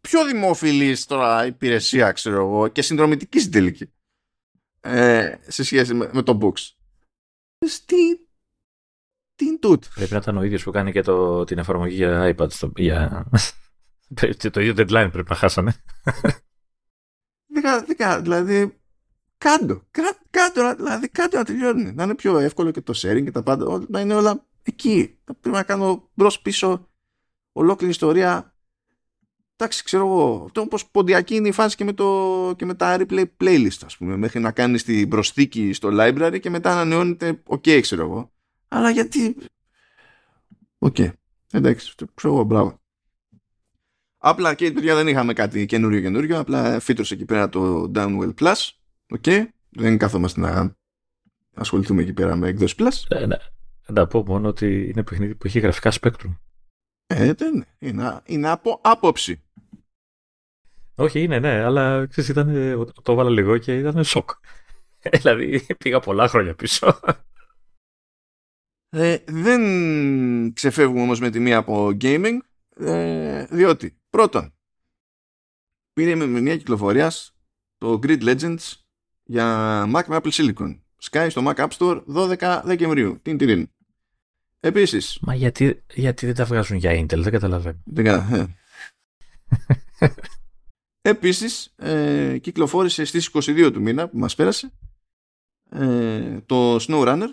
[0.00, 3.92] πιο δημοφιλής τώρα υπηρεσία ξέρω εγώ και συνδρομητική στην τελική
[4.80, 6.74] ε, σε σχέση με, με το Books.
[7.58, 7.96] Λες, Τι,
[9.34, 12.34] τι είναι τούτο; Πρέπει να ήταν ο ίδιος που κάνει και το, την εφαρμογή για
[12.36, 12.52] iPad.
[12.52, 13.26] Στο, για...
[14.52, 15.74] το ίδιο deadline πρέπει να χάσανε.
[17.54, 18.80] Δεκα, δεκα, δηλαδή
[19.38, 21.92] κάτω, κά, κάτω, δηλαδή κάτω να τελειώνει.
[21.92, 25.18] Να είναι πιο εύκολο και το sharing και τα πάντα, όλα- να είναι όλα εκεί.
[25.24, 26.88] Θα Πρέπει να κάνω μπρος πίσω
[27.52, 28.54] ολόκληρη ιστορία
[29.56, 33.24] εντάξει ξέρω εγώ όπως ποντιακή είναι η φάση και με, το, και με τα replay
[33.40, 38.02] playlist ας πούμε μέχρι να κάνεις την προσθήκη στο library και μετά ανανεώνεται ok ξέρω
[38.02, 38.32] εγώ
[38.68, 39.36] αλλά γιατί
[40.78, 41.10] OK okay.
[41.50, 42.82] εντάξει ξέρω εγώ μπράβο
[44.24, 48.68] Απλά και παιδιά δεν είχαμε κάτι καινούριο καινούριο, απλά φύτρωσε εκεί πέρα το Downwell Plus.
[49.10, 49.22] OK.
[49.24, 49.44] Okay.
[49.68, 50.76] Δεν καθόμαστε να
[51.54, 53.16] ασχοληθούμε εκεί πέρα με εκδόσεις Plus.
[53.16, 53.38] Ε, να,
[53.86, 56.36] να πω μόνο ότι είναι παιχνίδι που έχει γραφικά Spectrum.
[57.06, 58.20] Ε, δεν είναι.
[58.24, 59.42] Είναι από άποψη.
[60.94, 62.46] Όχι, είναι, ναι, αλλά ξέρεις, ήταν,
[63.02, 64.30] το έβαλα λίγο και ήταν σοκ.
[65.20, 67.00] δηλαδή πήγα πολλά χρόνια πίσω.
[68.88, 69.62] Ε, δεν
[70.52, 72.38] ξεφεύγουμε όμως με τη μία από gaming,
[72.76, 74.54] ε, διότι πρώτον,
[75.92, 77.12] πήρε με μια κυκλοφορία
[77.78, 78.72] το Grid Legends
[79.24, 80.81] για Mac με Apple Silicon.
[81.10, 83.20] Sky στο Mac App Store 12 Δεκεμβρίου.
[83.22, 83.70] Την τυρήν.
[84.60, 85.18] Επίσης.
[85.20, 87.82] Μα γιατί, γιατί δεν τα βγάζουν για Intel, δεν καταλαβαίνω.
[87.84, 88.54] Δεν καταλαβαίνω.
[91.02, 94.72] Επίσης, ε, κυκλοφόρησε στις 22 του μήνα που μας πέρασε
[95.70, 97.28] ε, το SnowRunner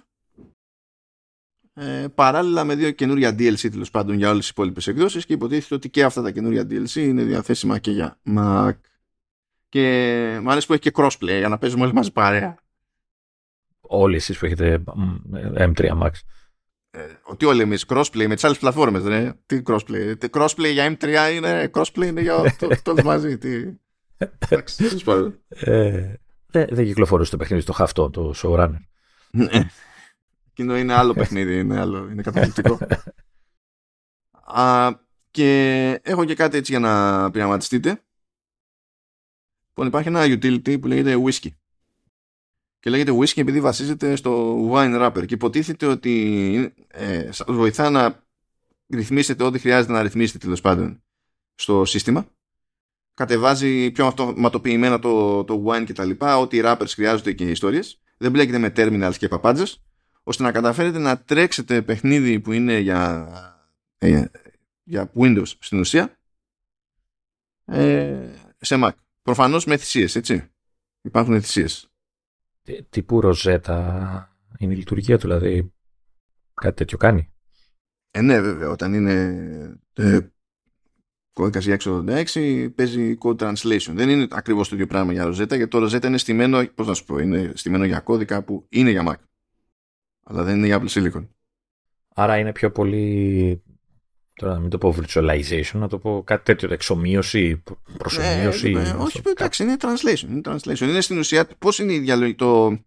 [1.74, 5.76] ε, παράλληλα με δύο καινούρια DLC τέλος πάντων για όλες τις υπόλοιπες εκδόσεις και υποτίθεται
[5.76, 8.74] ότι και αυτά τα καινούρια DLC είναι διαθέσιμα και για Mac.
[9.70, 12.58] Και μου αρέσει που έχει και crossplay για να παίζουμε όλοι μαζί παρέα.
[13.92, 14.84] Όλοι εσείς που έχετε
[15.58, 16.12] M3 Max.
[16.92, 19.34] Ε, ότι όλοι εμείς crossplay με τις άλλες πλατφόρμες, ρε.
[19.46, 20.16] Τι crossplay.
[20.18, 23.38] Τι crossplay για M3 είναι, crossplay είναι για το, το μαζί.
[23.38, 23.74] Τι...
[25.48, 26.14] ε,
[26.48, 28.80] δεν, δεν κυκλοφορούσε το παιχνίδι στο χαυτό, το showrunner.
[29.32, 29.70] Ναι.
[30.50, 32.78] Εκείνο είναι άλλο παιχνίδι, είναι, άλλο, είναι καταπληκτικό.
[34.62, 34.90] Α,
[35.32, 38.04] και έχω και κάτι έτσι για να πειραματιστείτε.
[39.68, 41.50] Λοιπόν, υπάρχει ένα utility που λέγεται whisky.
[42.80, 48.24] Και λέγεται whisky επειδή βασίζεται στο wine wrapper και υποτίθεται ότι ε, σας βοηθά να
[48.90, 51.04] ρυθμίσετε ό,τι χρειάζεται να ρυθμίσετε τέλος πάντων
[51.56, 52.28] στο σύστημα.
[53.14, 58.02] Κατεβάζει πιο αυτοματοποιημένα το, το wine και τα λοιπά, ό,τι wrappers χρειάζονται και οι ιστορίες.
[58.18, 59.82] Δεν μπλέκεται με terminals και παπάντζες
[60.24, 63.30] ώστε να καταφέρετε να τρέξετε παιχνίδι που είναι για,
[63.98, 64.24] ε,
[64.84, 66.18] για Windows στην ουσία
[67.66, 68.92] ε, σε Mac.
[69.22, 70.50] Προφανώς με θυσίες, έτσι.
[71.02, 71.89] Υπάρχουν θυσίες.
[72.70, 75.74] Τι, τύπου ροζέτα είναι η λειτουργία του, δηλαδή
[76.54, 77.34] κάτι τέτοιο κάνει.
[78.12, 80.20] Ε, ναι, βέβαια, όταν είναι ε,
[81.34, 83.92] κώδικας για 686 παίζει code translation.
[83.94, 86.94] Δεν είναι ακριβώς το ίδιο πράγμα για ροζέτα, γιατί το ροζέτα είναι στημένο, πώς να
[86.94, 89.28] σου πω, είναι στημένο για κώδικα που είναι για Mac
[90.30, 91.28] αλλά δεν είναι για Apple Silicon.
[92.16, 93.64] Άρα είναι πιο πολύ,
[94.40, 97.64] τώρα να μην το πω virtualization, να το πω κάτι τέτοιο, εξομοίωση,
[97.98, 98.72] προσωμείωση.
[98.72, 100.82] Ναι, ναι, όχι, εντάξει, είναι translation, είναι translation.
[100.82, 102.78] Είναι στην ουσία, πώς είναι η διαλογή, το,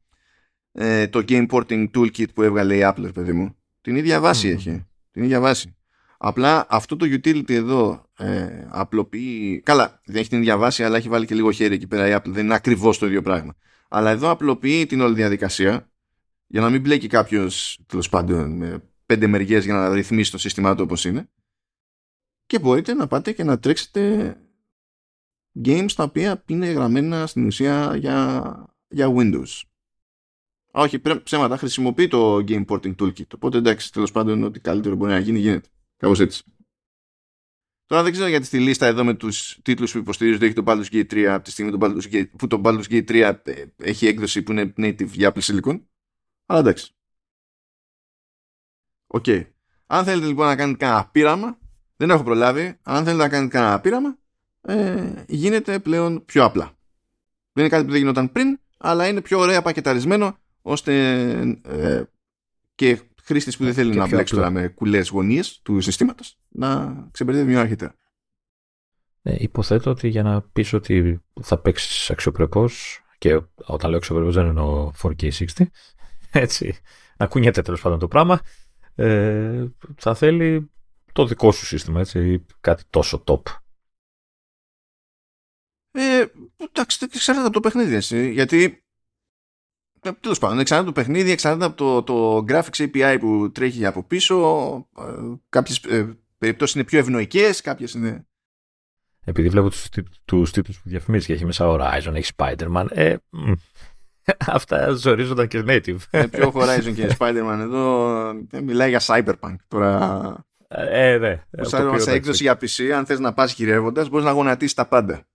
[0.73, 3.57] ε, το game porting toolkit που έβγαλε η Apple, παιδί μου.
[3.81, 4.87] Την ίδια βάση έχει.
[5.11, 5.77] Την ίδια βάση.
[6.19, 9.61] Απλά αυτό το utility εδώ ε, απλοποιεί.
[9.65, 12.12] Καλά, δεν έχει την ίδια βάση, αλλά έχει βάλει και λίγο χέρι εκεί πέρα η
[12.17, 12.31] Apple.
[12.31, 13.55] Δεν είναι ακριβώς το ίδιο πράγμα.
[13.88, 15.91] Αλλά εδώ απλοποιεί την όλη διαδικασία
[16.47, 20.75] για να μην μπλέκει κάποιος τέλος πάντων με πέντε μεριές για να ρυθμίσει το σύστημά
[20.75, 21.29] του όπως είναι.
[22.47, 24.37] Και μπορείτε να πάτε και να τρέξετε
[25.65, 29.61] games τα οποία είναι γραμμένα στην ουσία για, για Windows.
[30.71, 33.35] όχι, ψέματα, χρησιμοποιεί το Game Porting Toolkit.
[33.35, 35.69] Οπότε εντάξει, τέλος πάντων, ό,τι καλύτερο μπορεί να γίνει, γίνεται.
[35.97, 36.43] Κάπως έτσι.
[37.87, 40.93] Τώρα δεν ξέρω γιατί στη λίστα εδώ με τους τίτλους που υποστηρίζονται έχει το Baldur's
[40.93, 41.79] Gate 3 από τη στιγμή
[42.37, 45.81] που το Baldur's Gate 3 ε, έχει έκδοση που είναι native για Apple Silicon.
[46.47, 46.95] Αλλά εντάξει.
[49.07, 49.25] OK.
[49.27, 49.47] Okay.
[49.87, 51.59] Αν θέλετε λοιπόν να κάνετε κανένα πείραμα,
[52.03, 54.19] δεν έχω προλάβει, αν θέλετε να κάνετε κανένα πείραμα,
[54.61, 56.65] ε, γίνεται πλέον πιο απλά.
[57.53, 60.93] Δεν είναι κάτι που δεν γινόταν πριν, αλλά είναι πιο ωραία πακεταρισμένο, ώστε
[61.69, 62.03] ε,
[62.75, 67.51] και χρήστης που δεν θέλει να μπλέξει τώρα με κουλές γωνίες του συστήματος να ξεμπερδεύει
[67.51, 67.95] μια αρχιτέρα.
[69.23, 74.47] Ε, υποθέτω ότι για να πεις ότι θα παίξεις αξιοπρεπώς, και όταν λέω αξιοπρεπώς δεν
[74.47, 75.65] εννοώ 4K60,
[76.31, 76.77] έτσι,
[77.17, 78.41] να κουνιέται τέλος πάντων το πράγμα,
[78.95, 79.65] ε,
[79.97, 80.71] θα θέλει
[81.12, 83.42] το δικό σου σύστημα, έτσι, κάτι τόσο top.
[85.90, 86.25] Ε,
[86.57, 88.85] εντάξει, εξαρτάται από το παιχνίδι, έτσι, γιατί
[90.01, 93.87] ε, τέλος πάντων, εξαρτάται από το παιχνίδι, εξαρτάται από το, το graphics API που τρέχει
[93.87, 94.37] από πίσω,
[94.98, 95.03] ε,
[95.48, 98.27] κάποιες ε, περιπτώσεις είναι πιο ευνοϊκές, κάποιες είναι...
[99.25, 99.88] Επειδή βλέπω τους,
[100.25, 103.16] τους τίτλους που διαφημίζει και έχει μέσα Horizon, έχει Spider-Man, ε,
[104.57, 105.96] Αυτά ζορίζονταν και native.
[106.11, 109.57] Ε, πιο Horizon και Spider-Man εδώ ε, μιλάει για Cyberpunk.
[109.68, 110.44] Τώρα...
[110.75, 111.43] Ε, ναι.
[111.71, 115.27] Cyberpunk σε έκδοση για PC, αν θες να πας γυρεύοντας, μπορείς να γονατίσεις τα πάντα.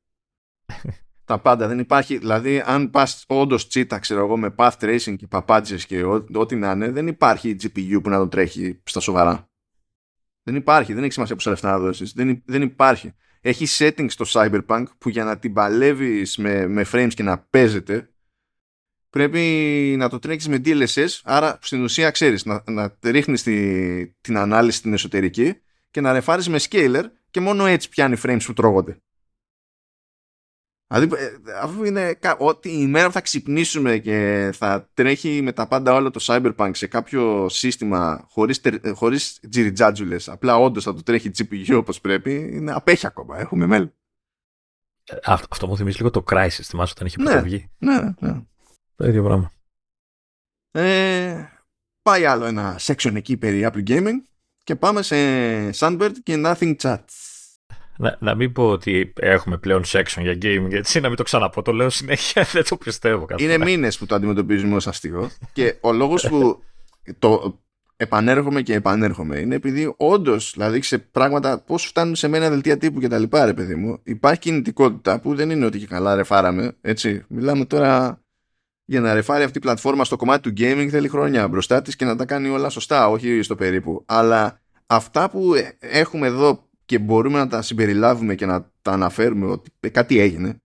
[1.26, 1.67] τα πάντα.
[1.67, 6.04] Δεν υπάρχει, δηλαδή, αν πας όντως τσίτα, ξέρω εγώ, με path tracing και παπάντζες και
[6.34, 9.50] ό,τι να είναι, δεν υπάρχει GPU που να το τρέχει στα σοβαρά.
[10.43, 12.13] Δεν υπάρχει, δεν έχει σημασία πόσα λεφτά να δώσεις.
[12.13, 13.13] Δεν, δεν υπάρχει.
[13.41, 18.10] Έχει settings στο Cyberpunk που για να την παλεύεις με, με frames και να παίζεται
[19.10, 21.20] πρέπει να το τρέξεις με DLSS.
[21.24, 26.50] Άρα στην ουσία ξέρεις να, να ρίχνεις τη, την ανάλυση στην εσωτερική και να ρεφάρεις
[26.50, 29.02] με scaler και μόνο έτσι πιάνει frames που τρώγονται.
[30.88, 31.30] Δηλαδή, ε,
[31.62, 36.12] αφού είναι ότι η μέρα που θα ξυπνήσουμε και θα τρέχει με τα πάντα όλο
[36.12, 38.62] το Cyberpunk σε κάποιο σύστημα χωρίς,
[38.93, 43.39] χωρίς τζιριτζάτζουλες, απλά όντως θα το τρέχει GPU όπως πρέπει, είναι απέχει ακόμα.
[43.39, 43.93] Έχουμε μέλλον.
[45.04, 47.70] Ε, αυτό, αυτό μου θυμίζει λίγο το Crisis, θυμάσαι όταν είχε ναι, βγει.
[47.78, 48.41] Ναι, ναι.
[48.97, 49.51] Το ίδιο πράγμα.
[50.71, 51.45] Ε,
[52.01, 54.21] πάει άλλο ένα section εκεί περί Apple Gaming
[54.63, 55.15] και πάμε σε
[55.69, 57.27] Sunbird και Nothing Chats.
[57.97, 61.62] Να, να μην πω ότι έχουμε πλέον section για gaming, έτσι, να μην το ξαναπώ.
[61.62, 63.49] Το λέω συνέχεια, δεν το πιστεύω καθόλου.
[63.49, 65.29] Είναι μήνες που το αντιμετωπίζουμε ως αστείο.
[65.53, 66.63] και ο λόγος που
[67.19, 67.60] το
[67.97, 72.99] επανέρχομαι και επανέρχομαι είναι επειδή όντως, δηλαδή σε πράγματα, πώς φτάνουν σε μένα δελτία τύπου
[72.99, 76.75] και τα λοιπά, ρε παιδί μου, υπάρχει κινητικότητα που δεν είναι ότι και καλά ρεφάραμε.
[76.81, 77.25] Έτσι.
[77.27, 78.21] Μιλάμε τώρα
[78.89, 82.06] για να ρεφάρει αυτή η πλατφόρμα στο κομμάτι του gaming θέλει χρόνια μπροστά της και
[82.06, 84.04] να τα κάνει όλα σωστά, όχι στο περίπου.
[84.06, 89.71] Αλλά αυτά που έχουμε εδώ και μπορούμε να τα συμπεριλάβουμε και να τα αναφέρουμε ότι
[89.91, 90.62] κάτι έγινε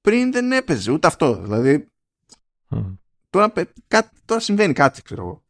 [0.00, 1.86] πριν δεν έπαιζε ούτε αυτό δηλαδή
[3.30, 3.52] τώρα,
[4.24, 5.42] τώρα συμβαίνει κάτι ξέρω εγώ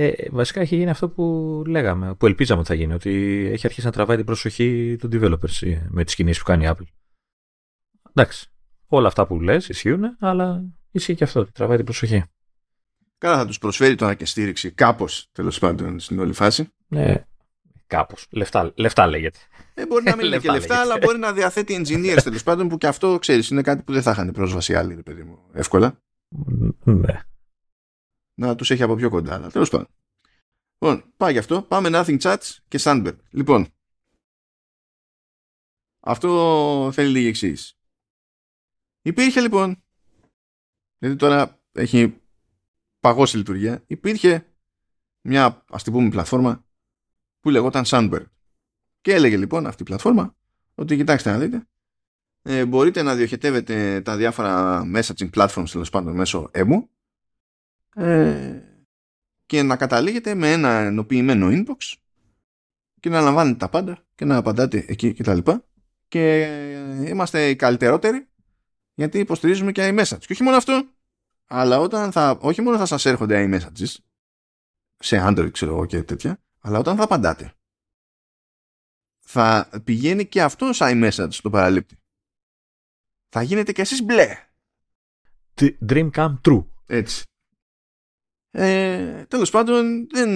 [0.00, 3.10] ε, βασικά έχει γίνει αυτό που λέγαμε, που ελπίζαμε ότι θα γίνει, ότι
[3.52, 6.68] έχει αρχίσει να τραβάει την προσοχή των developers ε, με τις κινήσεις που κάνει η
[6.70, 6.86] Apple.
[8.14, 8.50] Εντάξει,
[8.86, 12.24] όλα αυτά που λες ισχύουν, αλλά ισχύει και αυτό, ότι τραβάει την προσοχή.
[13.18, 16.72] Καλά θα τους προσφέρει τώρα και στήριξη κάπως, τέλος πάντων, στην όλη φάση.
[16.88, 17.24] Ναι,
[17.88, 18.26] Κάπως.
[18.30, 19.38] Λεφτά, λεφτά λέγεται.
[19.74, 22.78] Ε, μπορεί να μην είναι και λεφτά, αλλά μπορεί να διαθέτει engineers τέλος πάντων που
[22.78, 26.00] και αυτό ξέρεις είναι κάτι που δεν θα είχαν πρόσβαση άλλοι, ρε παιδί μου, εύκολα.
[26.84, 27.22] Ναι.
[28.34, 29.88] Να τους έχει από πιο κοντά, αλλά τέλος πάντων.
[30.78, 31.62] Λοιπόν, πάει γι' αυτό.
[31.62, 33.16] Πάμε Nothing Chats και Sandberg.
[33.30, 33.66] Λοιπόν,
[36.00, 37.56] αυτό θέλει λίγη εξή.
[39.02, 39.82] Υπήρχε λοιπόν,
[40.98, 42.20] γιατί τώρα έχει
[43.00, 44.46] παγώσει λειτουργία, υπήρχε
[45.20, 46.64] μια ας την πούμε πλατφόρμα
[47.40, 48.24] που λεγόταν Sunbird.
[49.00, 50.36] Και έλεγε λοιπόν αυτή η πλατφόρμα
[50.74, 51.66] ότι κοιτάξτε να δείτε
[52.42, 56.90] ε, μπορείτε να διοχετεύετε τα διάφορα messaging platforms τέλος πάντων μέσω έμου
[57.94, 58.62] ε,
[59.46, 61.94] και να καταλήγετε με ένα ενοποιημένο inbox
[63.00, 65.64] και να λαμβάνετε τα πάντα και να απαντάτε εκεί και τα λοιπά
[66.08, 66.46] και
[67.06, 68.27] είμαστε οι καλύτερότεροι
[68.98, 70.88] γιατί υποστηρίζουμε και iMessage και όχι μόνο αυτό
[71.46, 73.94] αλλά όταν θα, όχι μόνο θα σας έρχονται iMessages
[74.98, 77.52] σε Android ξέρω εγώ και τέτοια αλλά όταν θα απαντάτε,
[79.18, 81.96] θα πηγαίνει και αυτός σαν iMessage στο παραλήπτη.
[83.28, 84.36] Θα γίνετε και εσείς μπλε.
[85.88, 86.66] Dream come true.
[86.86, 87.22] Έτσι.
[88.50, 90.30] Ε, τέλος πάντων δεν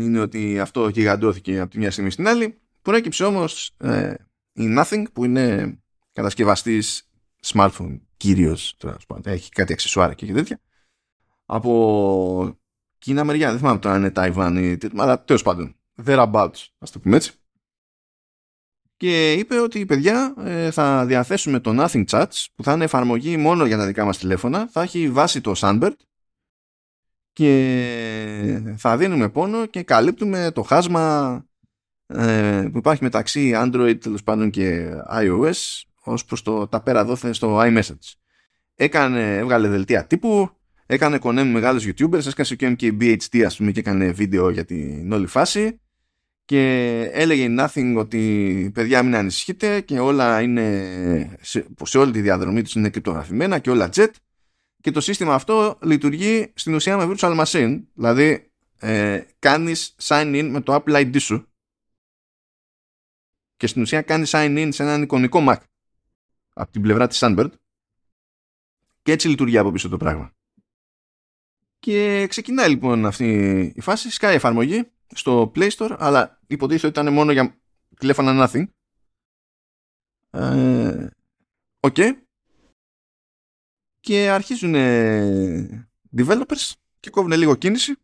[0.00, 2.60] είναι ότι αυτό γιγαντώθηκε από τη μια στιγμή στην άλλη.
[2.82, 4.14] Προέκυψε όμως ε,
[4.52, 5.78] η Nothing που είναι
[6.12, 7.08] κατασκευαστής
[7.44, 8.76] smartphone κυρίως,
[9.24, 10.60] έχει κάτι αξεσουάρα και τέτοια,
[11.46, 12.58] από
[13.04, 15.76] Κίνα μεριά, δεν θυμάμαι τώρα αν είναι Ταϊβάν ή αλλά τέλος πάντων.
[16.04, 17.32] Thereabouts, ας το πούμε έτσι.
[18.96, 23.36] Και είπε ότι οι παιδιά ε, θα διαθέσουμε το Nothing Chats που θα είναι εφαρμογή
[23.36, 24.68] μόνο για τα δικά μας τηλέφωνα.
[24.68, 25.94] Θα έχει βάσει το Sunbird
[27.32, 31.46] και θα δίνουμε πόνο και καλύπτουμε το χάσμα
[32.06, 37.32] ε, που υπάρχει μεταξύ Android τέλος πάντων και iOS ως προς το τα πέρα δόθε
[37.32, 38.12] στο iMessage.
[38.74, 40.50] Έκανε, έβγαλε δελτία τύπου,
[40.86, 44.64] έκανε κονέ με μεγάλους youtubers, έσκασε και ο MKBHD ας πούμε και έκανε βίντεο για
[44.64, 45.78] την όλη φάση
[46.44, 52.62] και έλεγε nothing ότι παιδιά μην ανησυχείτε και όλα είναι σε, σε όλη τη διαδρομή
[52.62, 54.10] τους είναι κρυπτογραφημένα και όλα jet
[54.80, 60.48] και το σύστημα αυτό λειτουργεί στην ουσία με virtual machine δηλαδή ε, κάνεις sign in
[60.50, 61.48] με το Apple ID σου
[63.56, 65.56] και στην ουσία κάνεις sign in σε έναν εικονικό Mac
[66.54, 67.50] από την πλευρά της Sunbird
[69.02, 70.32] και έτσι λειτουργεί από πίσω το πράγμα.
[71.78, 73.26] Και ξεκινάει λοιπόν αυτή
[73.76, 77.58] η φάση, σκάει εφαρμογή στο Play Store, αλλά υποτίθεται ότι ήταν μόνο για
[77.98, 78.64] τηλέφωνα nothing.
[80.30, 81.08] Ε,
[81.80, 81.94] OK.
[81.98, 82.10] okay.
[84.00, 84.74] Και αρχίζουν
[86.16, 87.94] developers και κόβουν λίγο κίνηση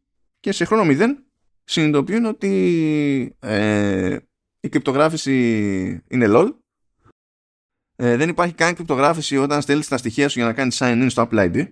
[0.40, 1.24] και σε χρόνο μηδέν
[1.64, 4.18] συνειδητοποιούν ότι ε,
[4.60, 5.34] η κρυπτογράφηση
[6.08, 6.54] είναι LOL.
[8.02, 11.06] Ε, δεν υπάρχει καν κρυπτογράφηση όταν στέλνεις τα στοιχεία σου για να κάνεις sign in
[11.10, 11.68] στο Apple ID.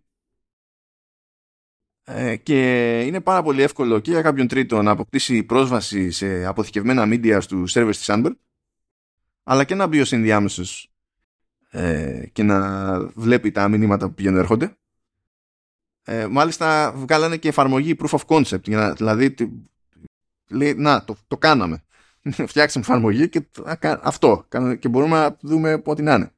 [2.05, 7.05] Ε, και είναι πάρα πολύ εύκολο και για κάποιον τρίτο να αποκτήσει πρόσβαση σε αποθηκευμένα
[7.07, 8.31] media στους servers της Sunbird
[9.43, 10.93] αλλά και να μπει ως ενδιάμεσος
[11.71, 14.77] ε, και να βλέπει τα μηνύματα που πηγαίνουν έρχονται.
[16.05, 19.35] Ε, μάλιστα βγάλανε και εφαρμογή proof of concept, για να, δηλαδή
[20.49, 21.83] λέει να το, το κάναμε
[22.51, 23.49] φτιάξαμε εφαρμογή και
[24.03, 24.47] αυτό.
[24.79, 26.33] Και μπορούμε να δούμε ό,τι να είναι.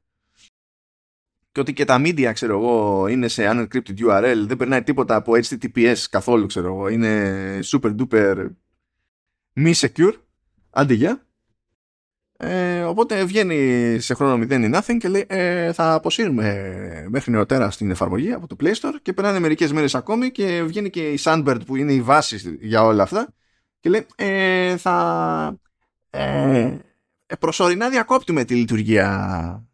[1.51, 5.33] Και ότι και τα media ξέρω εγώ είναι σε unencrypted URL δεν περνάει τίποτα από
[5.33, 6.87] HTTPS καθόλου ξέρω εγώ.
[6.87, 8.49] Είναι super duper
[9.53, 10.13] μη secure.
[10.69, 11.25] Αντί για
[12.43, 17.71] ε, οπότε βγαίνει σε χρόνο μηδέν η Nothing και λέει ε, θα αποσύρουμε μέχρι νεοτέρα
[17.71, 21.19] στην εφαρμογή από το Play Store και περνάνε μερικές μέρες ακόμη και βγαίνει και η
[21.23, 23.33] Sunbird που είναι η βάση για όλα αυτά
[23.79, 25.59] και λέει ε, θα
[26.11, 26.77] ε,
[27.39, 29.65] προσωρινά διακόπτουμε τη λειτουργία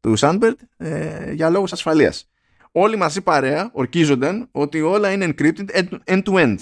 [0.00, 2.30] του Sunbird ε, για λόγους ασφαλείας.
[2.72, 6.56] Όλοι μαζί παρέα ορκίζονταν ότι όλα είναι encrypted end-to-end.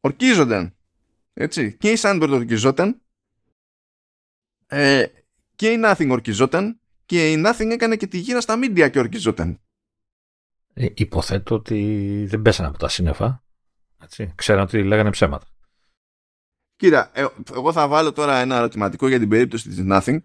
[0.00, 0.76] Ορκίζονταν.
[1.32, 1.76] Έτσι.
[1.76, 3.02] Και η Sunbird ορκιζόταν
[4.66, 5.06] ε,
[5.56, 9.60] και η Nothing ορκιζόταν και η Nothing έκανε και τη γύρα στα media και ορκιζόταν.
[10.74, 13.44] Ε, υποθέτω ότι δεν πέσανε από τα σύννεφα.
[14.02, 14.32] Έτσι.
[14.34, 15.46] Ξέραν ότι λέγανε ψέματα.
[16.82, 20.18] Κοίτα, ε, εγώ θα βάλω τώρα ένα ερωτηματικό για την περίπτωση της Nothing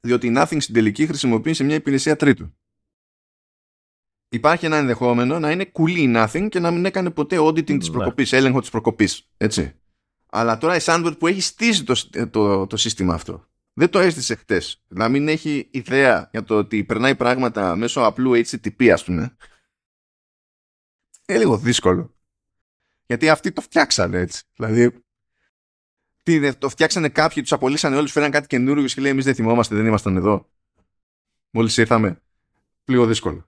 [0.00, 2.54] διότι η Nothing στην τελική χρησιμοποιεί μια υπηρεσία τρίτου.
[4.28, 7.78] Υπάρχει ένα ενδεχόμενο να είναι κουλή η Nothing και να μην έκανε ποτέ auditing ναι.
[7.78, 9.28] της προκοπής, έλεγχο της προκοπής.
[9.36, 9.80] Έτσι.
[10.26, 14.34] Αλλά τώρα η Sandberg που έχει στήσει το, το, το σύστημα αυτό δεν το έστησε
[14.34, 14.82] χτες.
[14.88, 19.36] Να μην έχει ιδέα για το ότι περνάει πράγματα μέσω απλού HTTP, ας πούμε.
[21.26, 22.14] Είναι λίγο δύσκολο.
[23.06, 24.42] Γιατί αυτοί το φτιάξανε έτσι.
[24.56, 25.02] Δηλαδή,
[26.22, 29.74] τι, το φτιάξανε κάποιοι, τους απολύσανε όλους, φέραν κάτι καινούριο και λέει: Εμείς δεν θυμόμαστε,
[29.74, 30.48] δεν ήμασταν εδώ.
[31.50, 32.20] Μόλις ήρθαμε.
[32.84, 33.46] Λίγο δύσκολο.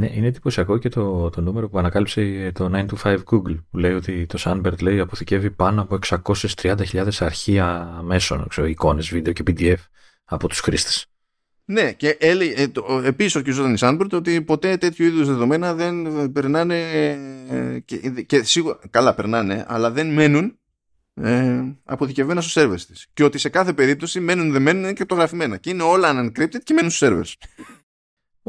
[0.00, 2.70] Είναι, είναι εντυπωσιακό και το, το νούμερο που ανακάλυψε το
[3.02, 8.66] 925 Google που λέει ότι το Sunbird λέει αποθηκεύει πάνω από 630.000 αρχεία μέσων, ξέρω,
[8.66, 9.76] εικόνες, βίντεο και PDF
[10.24, 11.06] από τους χρήστες.
[11.70, 12.36] Ναι, και ε,
[13.04, 16.80] επίσης ορκιζόταν η Sunbird ότι ποτέ τέτοιου είδους δεδομένα δεν περνάνε
[17.48, 20.58] ε, και, και σίγουρα, καλά περνάνε, αλλά δεν μένουν
[21.14, 23.06] ε, αποθηκευμένα στους servers της.
[23.12, 25.56] Και ότι σε κάθε περίπτωση μένουν δεν μένουν είναι κρυπτογραφημένα.
[25.56, 27.48] Και είναι όλα unencrypted και μένουν στους servers.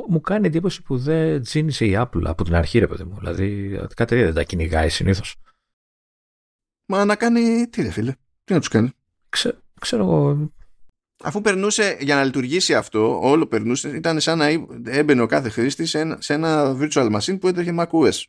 [0.07, 3.15] Μου κάνει εντύπωση που δεν τζίνησε η Apple από την αρχή, ρε παιδί μου.
[3.19, 5.35] Δηλαδή, κάτι δεν τα κυνηγάει συνήθως.
[6.85, 7.67] Μα να κάνει.
[7.67, 8.91] Τι ρε φίλε, τι να τους κάνει.
[9.29, 10.51] Ξέ, ξέρω εγώ.
[11.23, 14.47] Αφού περνούσε για να λειτουργήσει αυτό, όλο περνούσε, ήταν σαν να
[14.85, 18.23] έμπαινε ο κάθε χρήστη σε, ένα, σε ένα virtual machine που έτρεχε macOS.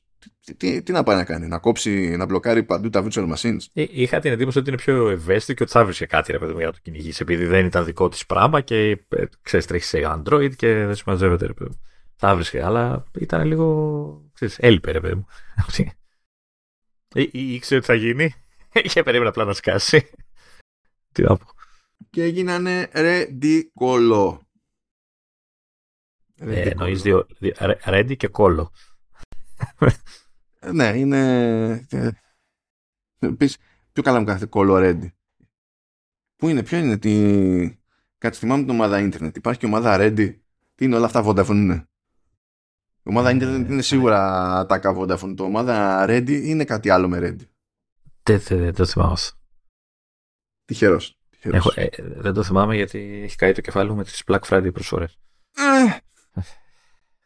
[0.44, 3.58] Τι, τι, τι, να πάει να κάνει, να κόψει, να μπλοκάρει παντού τα virtual machines.
[3.72, 6.52] Ε, είχα την εντύπωση ότι είναι πιο ευαίσθητο και ότι θα βρίσκε κάτι ρε παιδί
[6.52, 9.84] μου για να το κυνηγήσει, επειδή δεν ήταν δικό τη πράγμα και ε, ξέρει, τρέχει
[9.84, 11.80] σε Android και δεν συμμαζεύεται ρε παιδί μου.
[12.16, 14.30] Θα βρίσκε, αλλά ήταν λίγο.
[14.34, 15.26] Ξέρεις, έλειπε ρε παιδί μου.
[17.14, 18.34] Ή, ή ήξερε ότι θα γίνει
[18.92, 20.10] και περίμενε απλά να σκάσει.
[21.12, 21.46] Τι να πω.
[22.10, 24.42] Και έγινανε ρεντικόλο.
[26.36, 27.26] Ε, εννοείς δύο.
[27.84, 28.72] Ρέντι και κόλο
[30.72, 31.86] ναι, είναι.
[33.36, 33.58] Πεις,
[33.92, 35.14] πιο καλά μου κάθεται κολορέντι.
[36.36, 37.78] Πού είναι, ποιο είναι, τι.
[38.18, 39.36] Κάτι θυμάμαι την ομάδα ίντερνετ.
[39.36, 40.34] Υπάρχει και ομάδα Ready.
[40.74, 41.88] Τι είναι όλα αυτά Vodafone είναι;
[43.02, 45.34] Η ομάδα ίντερνετ είναι σίγουρα τα Vodafone.
[45.36, 47.46] Το ομάδα Ready είναι κάτι άλλο με Ready.
[48.48, 49.38] Δεν το θυμάμαι αυτό.
[51.40, 51.76] Τυχερός.
[51.76, 55.18] ε, δεν το θυμάμαι γιατί έχει καεί το κεφάλι μου με τις Black Friday προσφορές.
[55.56, 55.96] Ε.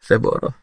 [0.06, 0.54] δεν μπορώ.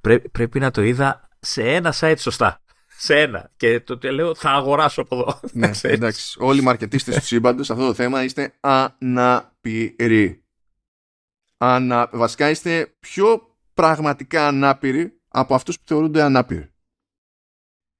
[0.00, 2.62] Πρέ, πρέπει να το είδα σε ένα site σωστά.
[2.86, 3.50] Σε ένα.
[3.56, 5.40] Και το λέω θα αγοράσω από εδώ.
[5.52, 6.36] Ναι, εντάξει.
[6.40, 10.44] Όλοι οι μαρκετίστες τους σύμπαντος σε αυτό το θέμα είστε ανάπηροι.
[11.56, 12.08] Ανα...
[12.12, 16.72] Βασικά είστε πιο πραγματικά ανάπηροι από αυτούς που θεωρούνται ανάπηροι.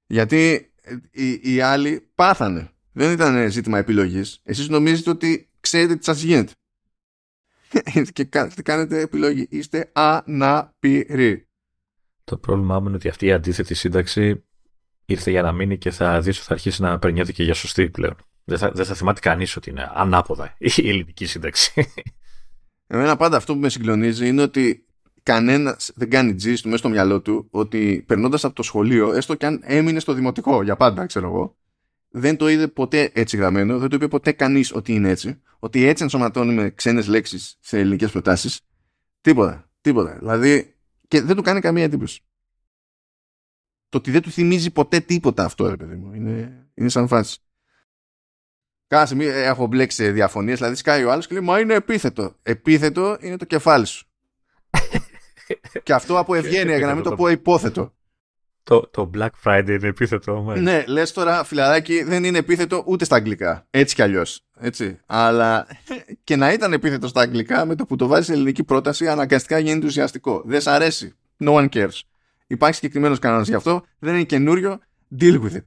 [0.06, 2.70] Γιατί ε, οι, οι άλλοι πάθανε.
[2.92, 4.40] Δεν ήταν ζήτημα επιλογής.
[4.42, 6.53] Εσείς νομίζετε ότι ξέρετε τι σας γίνεται.
[8.12, 8.24] και
[8.62, 9.46] κάνετε επιλογή.
[9.50, 11.48] Είστε ανάπηροι.
[12.24, 14.44] Το πρόβλημά μου είναι ότι αυτή η αντίθετη σύνταξη
[15.05, 17.90] ήρθε για να μείνει και θα δεις ότι θα αρχίσει να περνιέται και για σωστή
[17.90, 18.16] πλέον.
[18.44, 21.92] Δεν θα, δεν θα θυμάται κανείς ότι είναι ανάποδα η ελληνική σύνταξη.
[22.87, 24.87] Εμένα πάντα αυτό που με συγκλονίζει είναι ότι
[25.22, 29.35] κανένα δεν κάνει τζι στο μέσα στο μυαλό του ότι περνώντας από το σχολείο, έστω
[29.35, 31.57] και αν έμεινε στο δημοτικό για πάντα, ξέρω εγώ,
[32.10, 35.84] δεν το είδε ποτέ έτσι γραμμένο, δεν το είπε ποτέ κανείς ότι είναι έτσι, ότι
[35.84, 38.60] έτσι ενσωματώνουμε ξένες λέξεις σε ελληνικές προτάσεις.
[39.20, 39.70] Τίποτα.
[39.80, 40.16] Τίποτα.
[40.18, 40.74] Δηλαδή,
[41.08, 42.22] και δεν του κάνει καμία εντύπωση.
[43.88, 46.12] Το ότι δεν του θυμίζει ποτέ τίποτα αυτό, ρε παιδί μου.
[46.14, 47.38] Είναι, είναι σαν φάση.
[48.86, 50.58] Κάσε, μη έχω μπλέξει διαφωνίες.
[50.58, 52.36] Δηλαδή, σκάει ο άλλος και λέει Μα είναι επίθετο.
[52.42, 54.06] Επίθετο είναι το κεφάλι σου.
[55.82, 57.94] και αυτό από ευγένεια, για να μην το πω υπόθετο.
[58.70, 60.32] Το, το Black Friday είναι επίθετο.
[60.32, 60.60] Όμως.
[60.60, 63.66] Ναι, λες τώρα, φιλαράκι, δεν είναι επίθετο ούτε στα αγγλικά.
[63.70, 64.44] Έτσι κι αλλιώς.
[64.58, 64.98] Έτσι.
[65.06, 65.66] Αλλά
[66.24, 69.58] και να ήταν επίθετο στα αγγλικά, με το που το βάζεις σε ελληνική πρόταση, αναγκαστικά
[69.58, 70.42] γίνεται ουσιαστικό.
[70.46, 71.14] Δεν σ' αρέσει.
[71.44, 72.00] No one cares.
[72.46, 73.82] Υπάρχει συγκεκριμένος κανόνας γι' αυτό.
[73.98, 74.78] Δεν είναι καινούριο.
[75.20, 75.64] Deal with it.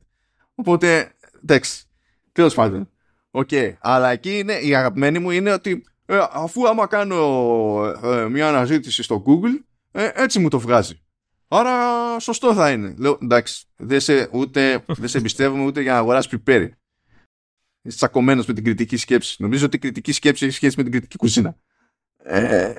[0.56, 1.12] Οπότε,
[1.44, 1.84] εντάξει,
[2.32, 2.90] τέλος πάντων.
[3.32, 3.74] OK, okay.
[3.80, 7.18] αλλά εκεί είναι, η αγαπημένη μου είναι ότι ε, αφού άμα κάνω
[8.04, 11.02] ε, μια αναζήτηση στο Google, ε, έτσι μου το βγάζει.
[11.56, 12.96] Άρα σωστό θα είναι.
[12.98, 16.76] Λέω, εντάξει, δεν σε, ούτε, δεν σε εμπιστεύομαι ούτε για να αγοράσεις πιπέρι.
[17.82, 19.36] Είσαι τσακωμένος με την κριτική σκέψη.
[19.42, 21.58] Νομίζω ότι η κριτική σκέψη έχει σχέση με την κριτική κουζίνα.
[22.18, 22.74] Ε,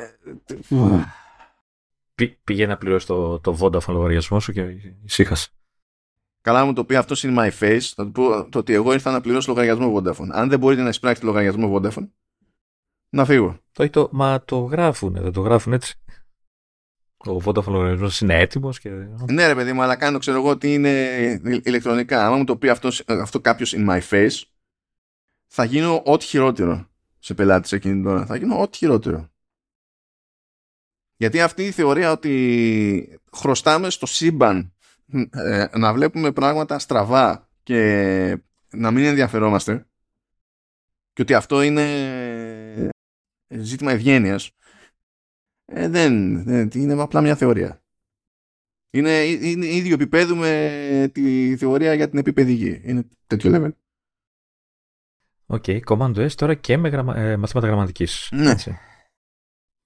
[2.45, 4.67] Πήγε να πληρώσει το, το Vodafone λογαριασμό σου και
[5.05, 5.49] ησύχασε.
[6.41, 7.81] Καλά μου το πει αυτό είναι my face.
[7.95, 10.29] Θα του πω το ότι εγώ ήρθα να πληρώσω λογαριασμό Vodafone.
[10.31, 12.09] Αν δεν μπορείτε να εισπράξετε λογαριασμό Vodafone,
[13.09, 13.59] να φύγω.
[13.73, 15.99] Το, το, μα το γράφουν, δεν το γράφουν έτσι.
[17.27, 18.81] Ο Vodafone λογαριασμό είναι έτοιμος.
[18.81, 18.91] Και...
[19.31, 20.91] Ναι, ρε παιδί μου, αλλά κάνω ξέρω εγώ ότι είναι
[21.65, 22.27] ηλεκτρονικά.
[22.27, 24.43] Αν μου το πει αυτός, αυτό κάποιος in my face,
[25.47, 28.27] θα γίνω ό,τι χειρότερο σε πελάτη εκείνη την ώρα.
[28.27, 29.29] Θα γίνω ό,τι χειρότερο.
[31.17, 34.75] Γιατί αυτή η θεωρία ότι χρωστάμε στο σύμπαν
[35.31, 38.39] ε, να βλέπουμε πράγματα στραβά και
[38.71, 39.87] να μην ενδιαφερόμαστε
[41.13, 41.85] και ότι αυτό είναι
[43.49, 44.51] ζήτημα ευγένειας.
[45.65, 47.83] Ε, δεν, δεν, είναι απλά μια θεωρία.
[48.91, 53.71] Είναι, είναι ίδιο επίπεδο με τη θεωρία για την επίπεδη Είναι τέτοιο level.
[55.47, 57.17] Οκ, okay, Command S τώρα και με γραμμα...
[57.17, 58.29] ε, μαθήματα γραμματικής.
[58.33, 58.51] Ναι.
[58.51, 58.79] Έτσι.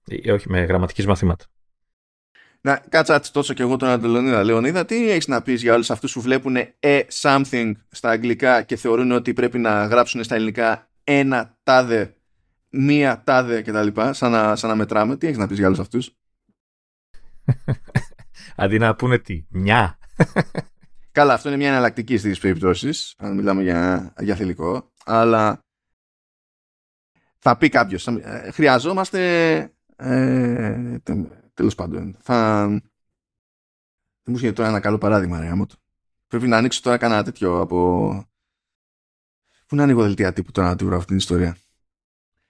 [0.04, 1.44] Ή, όχι, με γραμματικής μαθήματα.
[2.60, 4.44] Να κάτσα τόσο και εγώ τον Αντελονίδα.
[4.44, 8.76] Λεωνίδα, τι έχεις να πεις για όλους αυτούς που βλέπουν e something στα αγγλικά και
[8.76, 12.16] θεωρούν ότι πρέπει να γράψουν στα ελληνικά ένα τάδε,
[12.70, 14.00] μία τάδε κτλ.
[14.10, 15.16] Σαν να, σαν να μετράμε.
[15.16, 16.16] Τι έχεις να πεις για όλους αυτούς;
[18.56, 19.98] Αντί να πούνε τι, μια.
[21.12, 24.92] Καλά, αυτό είναι μια εναλλακτική στις περιπτώσεις, αν μιλάμε για, για θηλυκό.
[25.04, 25.64] Αλλά
[27.38, 29.60] θα πει κάποιος, ε, χρειαζόμαστε.
[29.96, 30.98] Ε,
[31.54, 32.16] Τέλος πάντων.
[32.20, 32.66] Θα.
[34.22, 35.52] Δεν μου είχε τώρα ένα καλό παράδειγμα, ρε,
[36.26, 38.08] Πρέπει να ανοίξω τώρα κανένα τέτοιο από.
[39.66, 41.56] Πού να ανοίγω δελτία τύπου τώρα να του αυτή την ιστορία;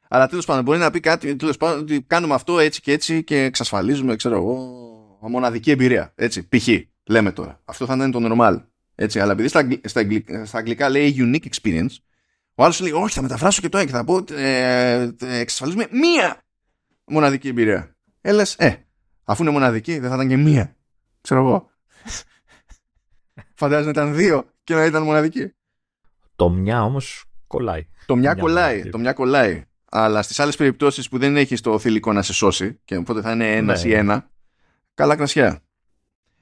[0.08, 3.24] Αλλά τέλος πάντων, μπορεί να πει κάτι, τέλος πάντων, ότι κάνουμε αυτό έτσι και έτσι
[3.24, 4.54] και εξασφαλίζουμε, ξέρω εγώ,
[5.20, 6.12] μοναδική εμπειρία.
[6.14, 6.68] Έτσι, π.χ.
[7.04, 7.60] λέμε τώρα.
[7.64, 8.62] Αυτό θα είναι το normal.
[8.94, 11.96] Έτσι, αλλά επειδή στα, στα, αγγλικά, στα αγγλικά λέει unique experience,
[12.54, 16.42] ο άλλος λέει, Όχι, θα μεταφράσω και το και θα πω, ε, ε, εξασφαλίζουμε μία
[17.04, 17.96] μοναδική εμπειρία.
[18.20, 18.74] Έλε, ε,
[19.24, 20.76] Αφού είναι μοναδική, δεν θα ήταν και μία.
[21.20, 21.70] Ξέρω εγώ.
[23.54, 25.52] Φαντάζομαι να ήταν δύο και να ήταν μοναδική.
[26.36, 27.86] Το μια όμως κολλάει.
[28.06, 28.88] Το μια, κολλάει.
[28.88, 29.64] Το μια κολλάει.
[29.90, 33.32] Αλλά στις άλλες περιπτώσεις που δεν έχει το θηλυκό να σε σώσει και οπότε θα
[33.32, 33.90] είναι ένας ναι.
[33.90, 34.30] ή ένα,
[34.94, 35.62] καλά κρασιά.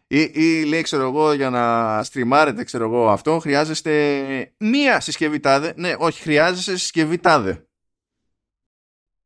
[0.09, 5.73] Ή, ή λέει, ξέρω εγώ, για να στριμάρετε, ξέρω εγώ, αυτό, χρειάζεστε μία συσκευή τάδε.
[5.77, 7.51] Ναι, όχι, χρειάζεσαι συσκευή τάδε.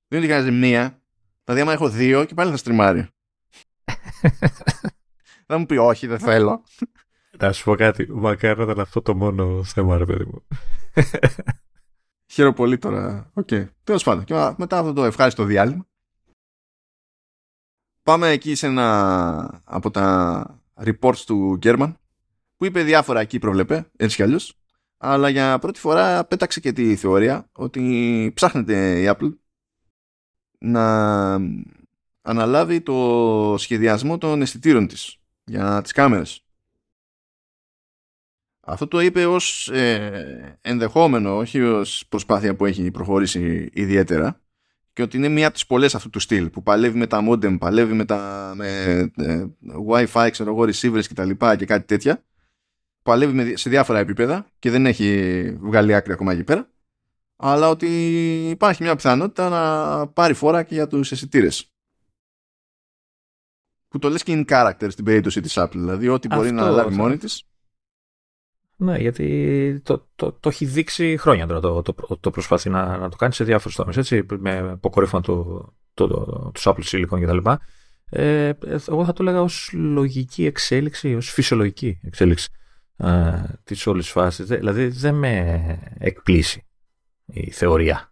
[0.08, 1.02] Δεν είναι ότι χρειάζεται μία.
[1.44, 3.08] Δηλαδή, άμα έχω δύο και πάλι θα στριμάρει.
[5.46, 6.62] Θα μου πει όχι, δεν θέλω.
[7.38, 8.06] Να σου πω κάτι.
[8.10, 10.46] Μακάρι να ήταν αυτό το μόνο θέμα, ρε παιδί μου.
[12.30, 13.30] Χαίρομαι πολύ τώρα.
[13.34, 13.48] OK.
[13.50, 13.68] Okay.
[13.84, 14.24] Τέλος πάντων.
[14.24, 15.86] Και μετά αυτό το ευχάριστο διάλειμμα.
[18.02, 21.98] Πάμε εκεί σε ένα από τα reports του Γκέρμαν
[22.56, 24.54] που είπε διάφορα εκεί προβλέπε, έτσι κι αλλιώς.
[24.96, 29.34] Αλλά για πρώτη φορά πέταξε και τη θεωρία ότι ψάχνεται η Apple
[30.58, 31.34] να
[32.22, 36.44] αναλάβει το σχεδιασμό των αισθητήρων της για τις κάμερες.
[38.70, 44.40] Αυτό το είπε ως ε, ενδεχόμενο, όχι ως προσπάθεια που έχει προχωρήσει ιδιαίτερα
[44.92, 47.58] και ότι είναι μία από τις πολλές αυτού του στυλ που παλεύει με τα modem,
[47.58, 49.44] παλεύει με τα με, ε,
[49.88, 52.24] wifi, ξέρω εγώ, receivers και τα λοιπά και κάτι τέτοια.
[53.02, 56.70] Παλεύει σε διάφορα επίπεδα και δεν έχει βγάλει άκρη ακόμα εκεί πέρα.
[57.36, 57.86] Αλλά ότι
[58.48, 61.72] υπάρχει μια πιθανότητα να πάρει φόρα και για τους αισθητήρες.
[63.88, 66.94] Που το λες και in character στην περίπτωση της Apple, δηλαδή ό,τι μπορεί να λάβει
[66.94, 67.49] μόνη της.
[68.82, 73.08] Ναι, γιατί το, το, το, έχει δείξει χρόνια τώρα, το, το, το προσπαθεί να, να
[73.08, 77.50] το κάνει σε διάφορους τομείς, έτσι, με αποκορύφωμα του, το, το, τους Apple Silicon κτλ.
[78.10, 78.52] Ε,
[78.88, 82.48] εγώ θα το έλεγα ως λογική εξέλιξη, ως φυσιολογική εξέλιξη
[82.96, 84.46] ε, της όλης φάσης.
[84.46, 86.66] Δηλαδή δεν με εκπλήσει
[87.26, 88.10] η θεωρία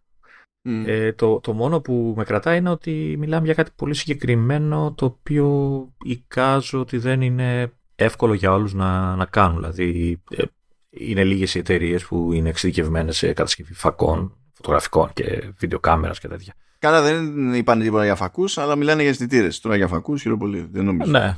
[0.62, 5.04] ε, το, το μόνο που με κρατάει είναι ότι μιλάμε για κάτι πολύ συγκεκριμένο το
[5.04, 9.56] οποίο εικάζω ότι δεν είναι εύκολο για όλους να, να κάνουν.
[9.56, 10.42] Δηλαδή ε,
[10.90, 16.54] είναι λίγες οι εταιρείες που είναι εξειδικευμένες σε κατασκευή φακών, φωτογραφικών και βιντεοκάμερας και τέτοια.
[16.78, 19.60] Κάνα δεν είπαν τίποτα για φακούς, αλλά μιλάνε για αισθητήρες.
[19.60, 21.10] Τώρα για φακούς πολύ, δεν νομίζω.
[21.10, 21.36] Ναι.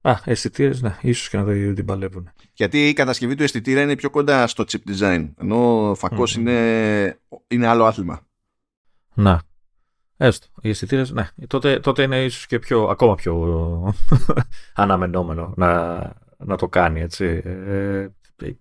[0.00, 2.30] Α, αισθητήρες, ναι, ίσως και να δεν την παλεύουν.
[2.52, 5.30] Γιατί η κατασκευή του αισθητήρα είναι πιο κοντά στο chip design.
[5.40, 8.26] Ενώ ο φακός είναι, είναι άλλο άθλημα.
[9.14, 9.42] Να.
[10.16, 10.46] Έστω.
[10.60, 11.28] Οι αισθητήρες, ναι.
[11.46, 13.94] Τότε, τότε είναι ίσως και πιο, ακόμα πιο
[14.74, 15.98] αναμενόμενο να,
[16.36, 17.42] να το κάνει, έτσι.
[17.44, 18.08] Ε,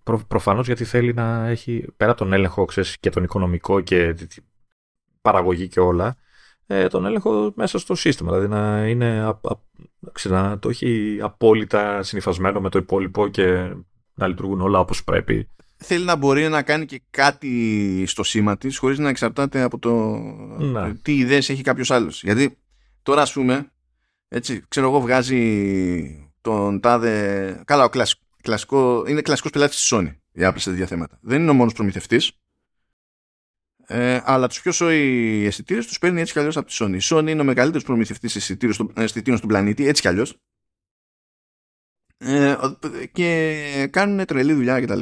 [0.03, 4.43] προ, προφανώς γιατί θέλει να έχει, πέρα τον έλεγχο ξέρεις, και τον οικονομικό και την
[5.21, 6.17] παραγωγή και όλα,
[6.67, 8.31] ε, τον έλεγχο μέσα στο σύστημα.
[8.31, 9.39] Δηλαδή να, είναι, α,
[10.23, 13.75] να το έχει απόλυτα συνειφασμένο με το υπόλοιπο και
[14.13, 15.49] να λειτουργούν όλα όπως πρέπει.
[15.77, 20.17] Θέλει να μπορεί να κάνει και κάτι στο σήμα της χωρίς να εξαρτάται από το
[20.57, 20.95] να.
[21.01, 22.23] τι ιδέες έχει κάποιος άλλος.
[22.23, 22.57] Γιατί
[23.03, 23.71] τώρα ας πούμε,
[24.27, 27.61] έτσι, ξέρω εγώ βγάζει τον τάδε...
[27.65, 28.21] Καλά, ο κλασικό,
[29.07, 31.19] είναι κλασικός πελάτης της Sony η Apple σε τέτοια θέματα.
[31.21, 32.31] Δεν είναι ο μόνος προμηθευτής
[33.93, 36.93] ε, αλλά τους πιο σόι αισθητήρες τους παίρνει έτσι κι αλλιώς από τη Sony.
[36.93, 38.35] Η Sony είναι ο μεγαλύτερος προμηθευτής
[38.95, 40.37] αισθητήρων στον πλανήτη, έτσι κι αλλιώς.
[42.17, 42.55] Ε,
[43.11, 44.99] και κάνουν τρελή δουλειά κτλ.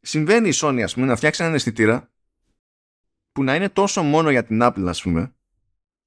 [0.00, 2.12] Συμβαίνει η Sony, ας πούμε, να φτιάξει έναν αισθητήρα
[3.32, 5.34] που να είναι τόσο μόνο για την Apple, ας πούμε,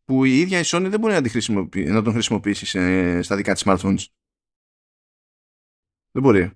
[0.06, 3.64] που η ίδια η Sony δεν μπορεί να, να τον χρησιμοποιήσει σε, στα δικά της
[3.66, 4.06] smartphones.
[6.16, 6.52] Δεν μπορεί.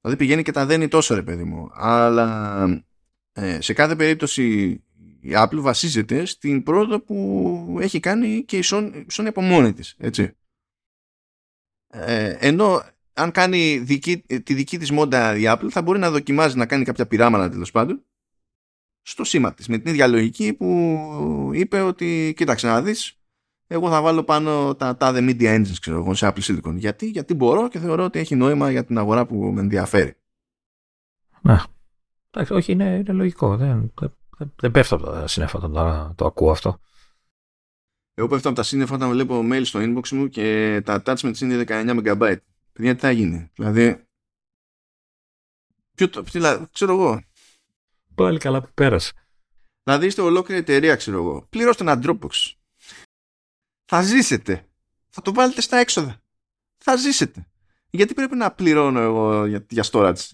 [0.00, 1.70] Δηλαδή πηγαίνει και τα δένει τόσο ρε παιδί μου.
[1.72, 2.84] Αλλά
[3.32, 4.68] ε, σε κάθε περίπτωση
[5.20, 9.94] η Apple βασίζεται στην πρόοδο που έχει κάνει και η Sony, Sony από μόνη της.
[9.98, 10.36] Έτσι.
[11.86, 12.82] Ε, ενώ
[13.12, 16.84] αν κάνει δική, τη δική της μόντα η Apple θα μπορεί να δοκιμάζει να κάνει
[16.84, 18.04] κάποια πειράματα τέλος πάντων
[19.02, 23.19] στο σήμα της με την ίδια λογική που είπε ότι κοίταξε να δεις
[23.72, 27.34] εγώ θα βάλω πάνω τα τάδε media engines ξέρω εγώ σε Apple Silicon γιατί, γιατί
[27.34, 30.14] μπορώ και θεωρώ ότι έχει νόημα για την αγορά που με ενδιαφέρει
[31.42, 31.66] να
[32.30, 33.56] Εντάξει, όχι, είναι, είναι λογικό.
[33.56, 33.92] Δεν,
[34.38, 36.80] δεν, δεν πέφτω από τα σύννεφα όταν το, το ακούω αυτό.
[38.14, 41.64] Εγώ πέφτω από τα σύννεφα όταν βλέπω mail στο inbox μου και τα attachments είναι
[41.66, 42.36] 19 MB.
[42.72, 44.04] Παιδιά, τι θα γίνει; Δηλαδή.
[45.94, 46.22] Ποιο το.
[46.22, 47.22] Δηλαδή, ξέρω εγώ.
[48.14, 49.12] Πάλι καλά που πέρασε.
[49.82, 51.46] Δηλαδή είστε ολόκληρη εταιρεία, ξέρω εγώ.
[51.50, 52.52] Πληρώστε ένα Dropbox.
[53.92, 54.66] Θα ζήσετε.
[55.08, 56.22] Θα το βάλετε στα έξοδα.
[56.78, 57.46] Θα ζήσετε.
[57.90, 60.30] Γιατί πρέπει να πληρώνω εγώ για, για storage;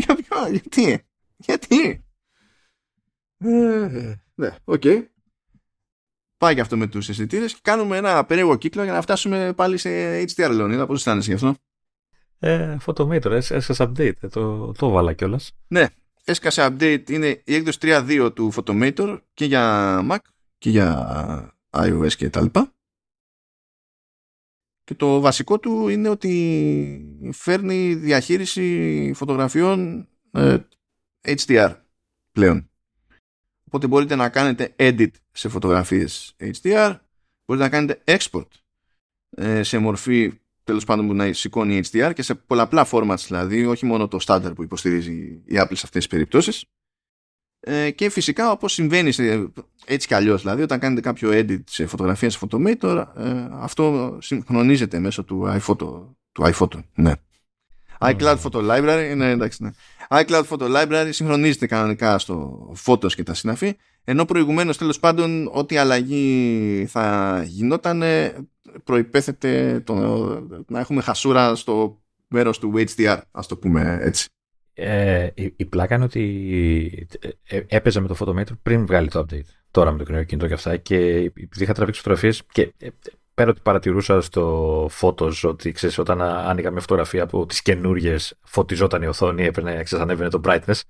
[0.50, 1.06] γιατί;
[1.36, 2.04] Γιατί;
[3.38, 4.82] Ε, ναι, OK.
[4.84, 5.04] Okay.
[6.36, 9.76] Πάει και αυτό με τους αισθητήρες και κάνουμε ένα περίεργο κύκλο για να φτάσουμε πάλι
[9.76, 9.90] σε
[10.22, 10.84] HDR Λεωνίδα.
[10.86, 11.54] Πώς αισθάνεσαι γι' αυτό.
[12.38, 14.22] Ε, Photomator, έσκασε update.
[14.22, 15.52] Ε, το, το 'βαλα κιόλας.
[15.68, 15.86] Ναι,
[16.24, 17.10] έσκασε update.
[17.10, 20.18] Είναι η έκδοση 3.2 του Photomator και για Mac
[20.58, 22.74] και για iOS και τα λοιπά.
[24.90, 30.56] Και το βασικό του είναι ότι φέρνει διαχείριση φωτογραφιών ε,
[31.26, 31.76] HDR
[32.32, 32.70] πλέον.
[33.64, 36.96] Οπότε μπορείτε να κάνετε edit σε φωτογραφίες HDR,
[37.44, 38.48] μπορείτε να κάνετε export
[39.30, 40.32] ε, σε μορφή
[40.64, 44.52] τέλος πάντων που να σηκώνει HDR και σε πολλαπλά formats δηλαδή, όχι μόνο το standard
[44.54, 46.64] που υποστηρίζει η Apple σε αυτές τις περιπτώσεις.
[47.60, 49.50] Ε, και φυσικά όπως συμβαίνει σε,
[49.84, 54.98] έτσι κι αλλιώς δηλαδή όταν κάνετε κάποιο edit σε φωτογραφία σε Photomator ε, αυτό συγχρονίζεται
[54.98, 57.12] μέσω του iPhoto, του iPhoto ναι.
[58.00, 59.70] iCloud Photo Library, ναι εντάξει ναι
[60.08, 65.76] iCloud Photo Library συγχρονίζεται κανονικά στο Photos και τα συναφή ενώ προηγουμένως τέλος πάντων ό,τι
[65.76, 68.02] αλλαγή θα γινόταν
[68.84, 69.94] προϋπέθεται το,
[70.68, 74.28] να έχουμε χασούρα στο μέρος του HDR ας το πούμε έτσι.
[74.74, 77.08] Ε, η, η, πλάκα είναι ότι
[77.48, 79.48] ε, έπαιζε με το Photometer πριν βγάλει το update.
[79.70, 80.76] Τώρα με το καινούργιο κινητό και αυτά.
[80.76, 82.88] Και επειδή είχα τραβήξει φωτογραφίες και ε,
[83.34, 89.02] πέρα ότι παρατηρούσα στο Photos ότι ξέρεις, όταν άνοιγα μια φωτογραφία από τις καινούριε φωτιζόταν
[89.02, 90.80] η οθόνη, έπαιρνε, ξέρεις, ανέβαινε το brightness.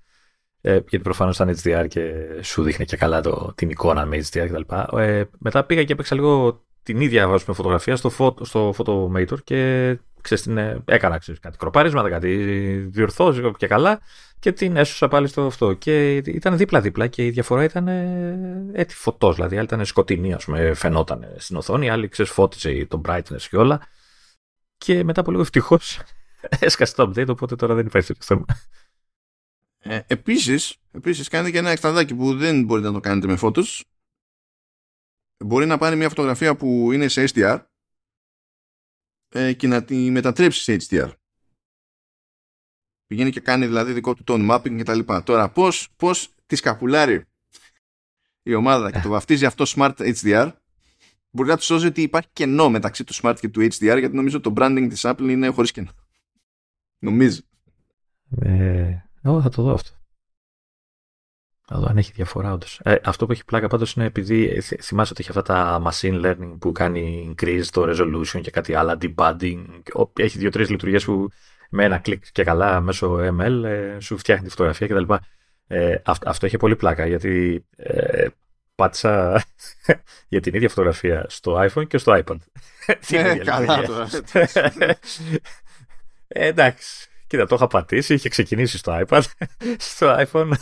[0.61, 2.13] Ε, γιατί προφανώς ήταν HDR και
[2.43, 4.97] σου δείχνει και καλά το, την εικόνα με HDR κτλ.
[4.99, 9.99] Ε, μετά πήγα και έπαιξα λίγο την ίδια βάζουμε φωτογραφία στο, φω, στο Photomator και
[10.21, 12.37] ξέρεις, την, ε, έκανα ξέρεις, κάτι κροπάρισμα, κάτι
[12.77, 14.01] διορθώ και καλά
[14.39, 15.73] και την έσωσα πάλι στο αυτό.
[15.73, 19.35] Και ήταν δίπλα-δίπλα και η διαφορά ήταν ε, έτσι φωτός.
[19.35, 23.57] Δηλαδή, άλλη ήταν σκοτεινή, ας πούμε, φαινόταν στην οθόνη, άλλη ξέρεις, φώτιζε το brightness και
[23.57, 23.87] όλα.
[24.77, 26.01] Και μετά από λίγο ευτυχώς
[26.61, 28.45] έσκασε το update, οπότε τώρα δεν υπάρχει τέτοιο θέμα.
[29.83, 33.85] Ε, επίσης, επίσης κάνετε και ένα εξτραδάκι που δεν μπορείτε να το κάνετε με φώτος.
[35.45, 37.65] Μπορεί να πάρει μια φωτογραφία που είναι σε SDR
[39.33, 41.13] ε, και να τη μετατρέψεις σε HDR.
[43.07, 45.23] Πηγαίνει και κάνει δηλαδή δικό του tone mapping και τα λοιπά.
[45.23, 47.25] Τώρα πώς, πώς τη σκαπουλάρει
[48.43, 50.53] η ομάδα και το βαφτίζει αυτό Smart HDR
[51.31, 54.41] μπορεί να τους σώζει ότι υπάρχει κενό μεταξύ του Smart και του HDR γιατί νομίζω
[54.41, 55.91] το branding της Apple είναι χωρίς κενό.
[56.99, 57.41] Νομίζω.
[58.41, 60.00] Ε, εγώ θα το δω αυτό.
[61.73, 62.81] Θα δω αν έχει διαφορά όντως.
[62.83, 66.25] Ε, αυτό που έχει πλάκα πάντως είναι επειδή ε, θυμάσαι ότι έχει αυτά τα machine
[66.25, 69.65] learning που κάνει increase το resolution και κάτι άλλα, debugging.
[70.17, 71.29] Έχει δύο-τρεις λειτουργίες που
[71.71, 75.13] με ένα κλικ και καλά μέσω ML ε, σου φτιάχνει τη φωτογραφία κτλ.
[75.67, 78.27] Ε, αυτό, αυτό έχει πολύ πλάκα γιατί ε,
[78.75, 79.45] πάτσα
[80.29, 82.37] για την ίδια φωτογραφία στο iPhone και στο iPad.
[83.11, 84.09] Ε, καλά τώρα.
[86.29, 87.09] Ε, εντάξει.
[87.27, 89.23] Κοίτα, το είχα πατήσει, είχε ξεκινήσει στο iPad.
[89.93, 90.55] στο iPhone ε,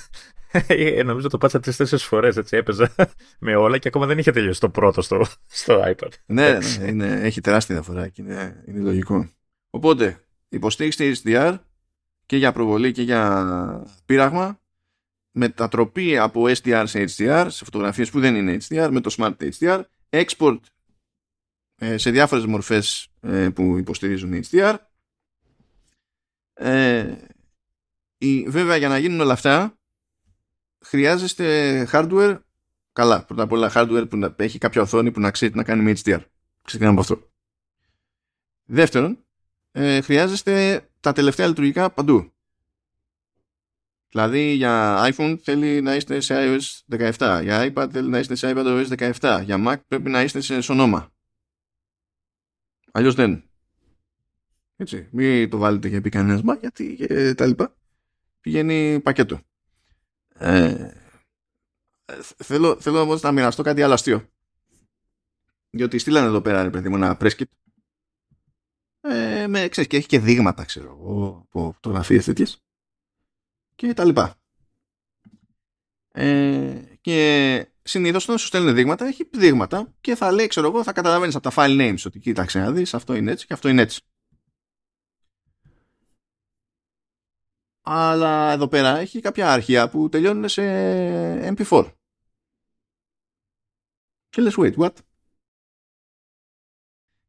[1.04, 2.94] νομίζω το πάτσα τρει-τέσσερι φορές έτσι έπαιζα
[3.46, 6.10] με όλα και ακόμα δεν είχε τελειώσει το πρώτο στο, στο iPad.
[6.26, 9.30] ναι, ναι είναι, έχει τεράστια διαφορά και είναι, είναι λογικό.
[9.70, 11.58] Οπότε, υποστήριξη HDR
[12.26, 14.60] και για προβολή και για πείραγμα
[15.30, 19.82] μετατροπή από SDR σε HDR σε φωτογραφίες που δεν είναι HDR με το Smart HDR
[20.10, 20.58] export
[21.80, 24.76] ε, σε διάφορες μορφές ε, που υποστηρίζουν HDR
[26.52, 27.16] ε,
[28.18, 29.77] η, βέβαια για να γίνουν όλα αυτά
[30.84, 32.38] χρειάζεστε hardware;
[32.92, 35.82] Καλά πρώτα απ' όλα hardware που να, έχει κάποια οθόνη που να ξέρει να κάνει
[35.82, 36.20] με HDR
[36.62, 37.30] ξεκινάμε από αυτό
[38.64, 39.18] δεύτερον
[39.72, 42.32] ε, χρειάζεστε τα τελευταία λειτουργικά παντού
[44.10, 48.52] Δηλαδή για iPhone θέλει να είστε σε iOS 17, για iPad θέλει να είστε σε
[48.56, 51.06] iPadOS 17, για Mac πρέπει να είστε σε Sonoma.
[52.92, 53.44] Αλλιώς δεν.
[54.76, 57.76] Έτσι, μην το βάλετε για πει κανένας γιατί και τα λοιπά.
[58.40, 59.40] Πηγαίνει πακέτο.
[60.38, 60.90] Ε,
[62.36, 64.28] θέλω, θέλω όμως να μοιραστώ κάτι άλλο αστείο.
[65.70, 67.42] Διότι στείλανε εδώ πέρα, ρε παιδί μου, ένα press
[69.00, 70.92] Ε, με, ξέρεις, και έχει και δείγματα, ξέρω
[71.48, 72.62] από φωτογραφίες τέτοιες
[73.78, 74.34] και τα λοιπά.
[76.12, 80.92] Ε, και συνήθως όταν σου στέλνουν δείγματα έχει δείγματα και θα λέει ξέρω εγώ θα
[80.92, 83.82] καταλαβαίνεις από τα file names ότι κοίταξε να δεις αυτό είναι έτσι και αυτό είναι
[83.82, 84.00] έτσι.
[87.90, 90.62] Αλλά εδώ πέρα έχει κάποια αρχεία που τελειώνουν σε
[91.54, 91.92] MP4.
[94.28, 94.94] Και λες wait what?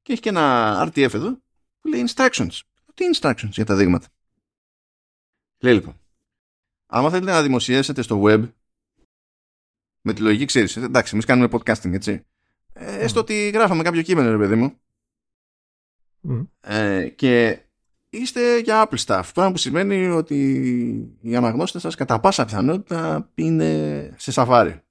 [0.02, 1.42] Και έχει και ένα RTF εδώ
[1.80, 2.60] που λέει instructions.
[2.94, 4.08] Τι instructions για τα δείγματα;
[5.60, 6.00] Λέει λοιπόν
[6.90, 8.52] άμα θέλετε να δημοσιεύσετε στο web
[10.02, 12.26] με τη λογική ξέρεις, εντάξει, εμείς κάνουμε podcasting, έτσι.
[12.74, 14.80] Ε, έστω ότι γράφαμε κάποιο κείμενο, ρε παιδί μου.
[16.62, 17.60] Ε, και
[18.10, 19.24] είστε για Apple Staff.
[19.34, 20.38] Πράγμα που σημαίνει ότι
[21.22, 24.82] οι αναγνώστες σας κατά πάσα πιθανότητα είναι σε σαφάρι.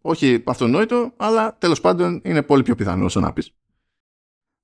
[0.00, 3.54] Όχι αυτονόητο, αλλά τέλος πάντων είναι πολύ πιο πιθανό όσο να πεις.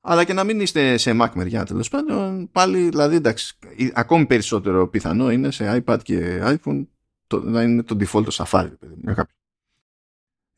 [0.00, 3.58] Αλλά και να μην είστε σε Mac μεριά τέλος πάντων, πάλι δηλαδή εντάξει,
[3.92, 6.86] ακόμη περισσότερο πιθανό είναι σε iPad και iPhone
[7.26, 8.70] το, να είναι το default το Safari.
[8.78, 9.00] Παιδί,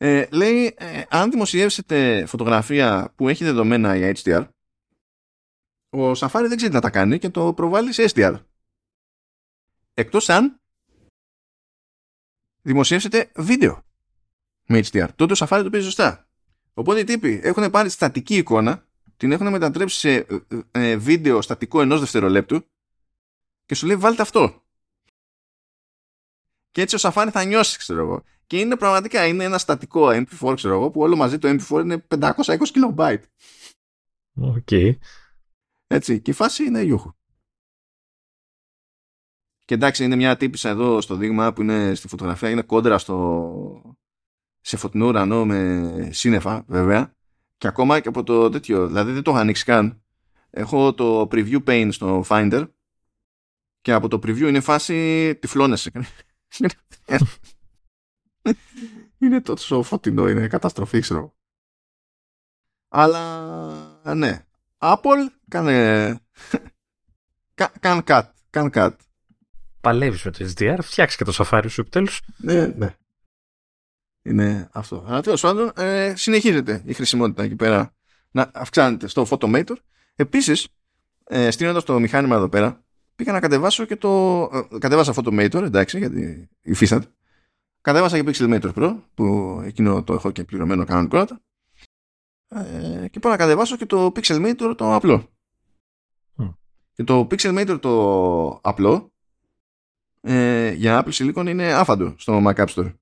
[0.01, 4.47] ε, λέει, ε, αν δημοσιεύσετε φωτογραφία που έχει δεδομένα για HDR,
[5.89, 8.39] ο Safari δεν ξέρει να τα κάνει και το προβάλλει σε SDR.
[9.93, 10.61] Εκτός αν
[12.61, 13.83] δημοσιεύσετε βίντεο
[14.65, 15.07] με HDR.
[15.15, 16.27] Τότε ο Safari το παίζει σωστά.
[16.73, 18.87] Οπότε οι τύποι έχουν πάρει στατική εικόνα
[19.17, 20.27] την έχουν μετατρέψει σε ε,
[20.71, 22.65] ε, βίντεο στατικό ενός δευτερολέπτου
[23.65, 24.63] και σου λέει βάλτε αυτό.
[26.71, 28.23] Και έτσι ο Safari θα νιώσει, ξέρω εγώ.
[28.47, 32.05] Και είναι πραγματικά είναι ένα στατικό MP4, ξέρω εγώ, που όλο μαζί το MP4 είναι
[32.07, 32.41] 520
[32.95, 33.17] KB.
[34.33, 34.57] OK.
[34.69, 34.91] Okay.
[35.91, 37.11] Έτσι, και η φάση είναι γιούχου.
[39.65, 43.95] Και εντάξει, είναι μια τύπησα εδώ στο δείγμα που είναι στη φωτογραφία, είναι κόντρα στο...
[44.61, 47.15] σε φωτεινό ουρανό με σύννεφα, βέβαια.
[47.57, 50.03] Και ακόμα και από το τέτοιο, δηλαδή δεν το έχω ανοίξει καν.
[50.49, 52.67] Έχω το preview pane στο Finder
[53.81, 55.91] και από το preview είναι φάση τυφλώνεσαι.
[59.19, 61.35] είναι τόσο φωτεινό, είναι καταστροφή, ξέρω.
[62.87, 64.43] Αλλά ναι.
[64.79, 66.19] Apple κάνε.
[67.79, 68.23] Καν cut.
[68.49, 68.91] Καν cut.
[69.81, 72.21] Παλεύεις με το HDR, φτιάξει και το Safari σου επιτέλους.
[72.37, 72.95] Ναι, ναι
[74.29, 75.05] είναι αυτό.
[75.07, 77.93] Αλλά τέλος πάντων ε, συνεχίζεται η χρησιμότητα εκεί πέρα
[78.31, 79.75] να αυξάνεται στο Photomator.
[80.15, 80.67] Επίσης,
[81.23, 82.83] ε, στείνοντας το μηχάνημα εδώ πέρα,
[83.15, 84.41] πήγα να κατεβάσω και το.
[84.53, 87.07] Ε, κατέβασα Photomator, εντάξει, γιατί υφίσταται.
[87.81, 91.41] Κατέβασα και Pixelmator Pro, που εκείνο το έχω και πληρωμένο κανονικότατα.
[92.49, 95.29] Ε, και πάω να κατεβάσω και το Pixelmator το απλό.
[96.37, 96.53] Mm.
[96.93, 99.11] Και το Pixelmator το απλό
[100.21, 102.93] ε, για Apple Silicon είναι άφαντο στο Mac App Store.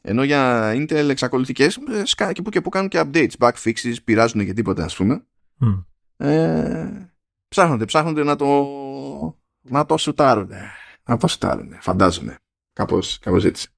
[0.00, 1.66] Ενώ για Intel εξακολουθεί και
[2.32, 5.26] και που και που κάνουν και updates, bug fixes, πειράζουν και τίποτα ας πούμε.
[5.60, 5.84] Mm.
[6.16, 7.08] Ε,
[7.48, 8.46] ψάχνονται, ψάχνονται να το
[9.60, 10.50] να το σουτάρουν.
[11.04, 12.38] Να το σουτάρουν, φαντάζομαι.
[12.72, 13.68] Κάπως, κάπως έτσι.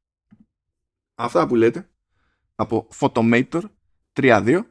[1.15, 1.91] Αυτά που λέτε
[2.55, 3.63] από Photomator
[4.17, 4.63] 3.2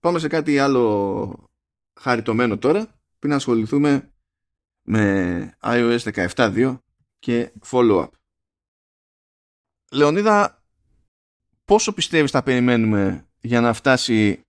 [0.00, 1.50] πάμε σε κάτι άλλο
[2.00, 4.12] χαριτωμένο τώρα πριν ασχοληθούμε
[4.82, 6.78] με iOS 17.2
[7.18, 8.08] και follow-up.
[9.92, 10.62] Λεωνίδα,
[11.64, 14.40] πόσο πιστεύεις θα περιμένουμε για να φτάσει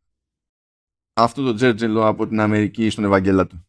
[1.14, 3.68] αυτό το τζέρτζελο από την Αμερική στον Ευαγγέλα του.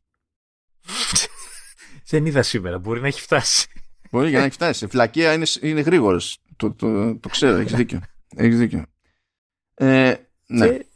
[2.10, 3.68] Δεν είδα σήμερα, μπορεί να έχει φτάσει.
[4.10, 4.86] Μπορεί για να έχει φτάσει.
[4.86, 6.38] Φλακία είναι, είναι γρήγορος.
[6.56, 8.00] Το, το, το ξέρω, έχεις δίκιο.
[8.36, 8.84] Έχεις δίκιο.
[9.78, 10.14] Ε,
[10.46, 10.68] ναι.
[10.68, 10.86] Και,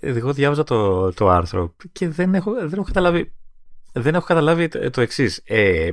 [0.00, 3.32] ε, εγώ διάβαζα το, το άρθρο και δεν έχω, δεν έχω καταλάβει,
[3.92, 5.42] δεν έχω καταλάβει το, το εξής.
[5.44, 5.90] Ε,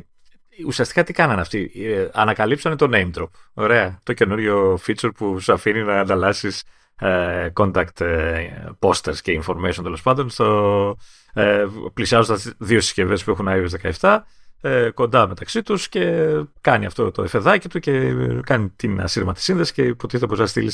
[0.66, 3.30] ουσιαστικά τι κάνανε αυτοί; Ε, ανακαλύψανε το name drop.
[3.54, 4.00] Ωραία.
[4.04, 6.64] Το καινούριο feature που σου αφήνει να ανταλλάσσεις
[7.00, 8.48] ε, contact ε,
[8.80, 10.98] posters και information τέλος πάντων στο,
[11.34, 14.20] ε, πλησιάζοντας δύο συσκευές που έχουν iOS 17
[14.62, 16.26] ε, κοντά μεταξύ τους και
[16.62, 20.72] κάνει αυτό το εφεδάκι του και κάνει την ασύρματη σύνδεση και υποτίθεται πως θα στείλει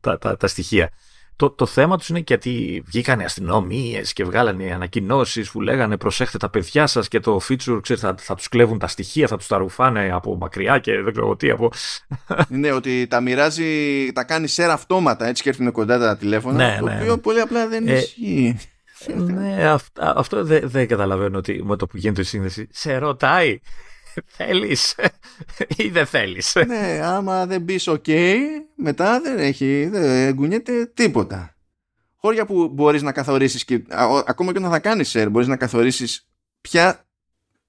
[0.00, 0.90] τα, τα, τα στοιχεία.
[1.36, 6.48] Το, το θέμα τους είναι γιατί βγήκαν αστυνομίες και βγάλανε ανακοινώσεις που λέγανε προσέχτε τα
[6.48, 9.56] παιδιά σας και το feature ξέρετε, θα, θα τους κλέβουν τα στοιχεία, θα τους τα
[9.56, 11.50] ρουφάνε από μακριά και δεν ξέρω τι.
[11.50, 11.70] Από...
[12.48, 16.56] Ναι, ότι τα μοιράζει, τα κάνει share αυτόματα έτσι και έρθουν κοντά τα τηλέφωνα.
[16.56, 17.20] Ναι, το ναι, οποίο ναι.
[17.20, 18.58] πολύ απλά δεν ε, ισχύει.
[19.08, 23.60] Ναι, αυτό, αυτό δεν, δεν καταλαβαίνω ότι με το που γίνεται η σύνδεση σε ρωτάει.
[24.26, 24.94] Θέλεις
[25.76, 28.34] ή δεν θέλεις; Ναι, άμα δεν πεις OK,
[28.76, 31.54] μετά δεν έχει, δεν κουνιέται τίποτα.
[32.16, 33.82] Χώρια που μπορείς να καθορίσεις και
[34.26, 36.28] ακόμα και όταν θα κάνεις share, μπορείς να καθορίσεις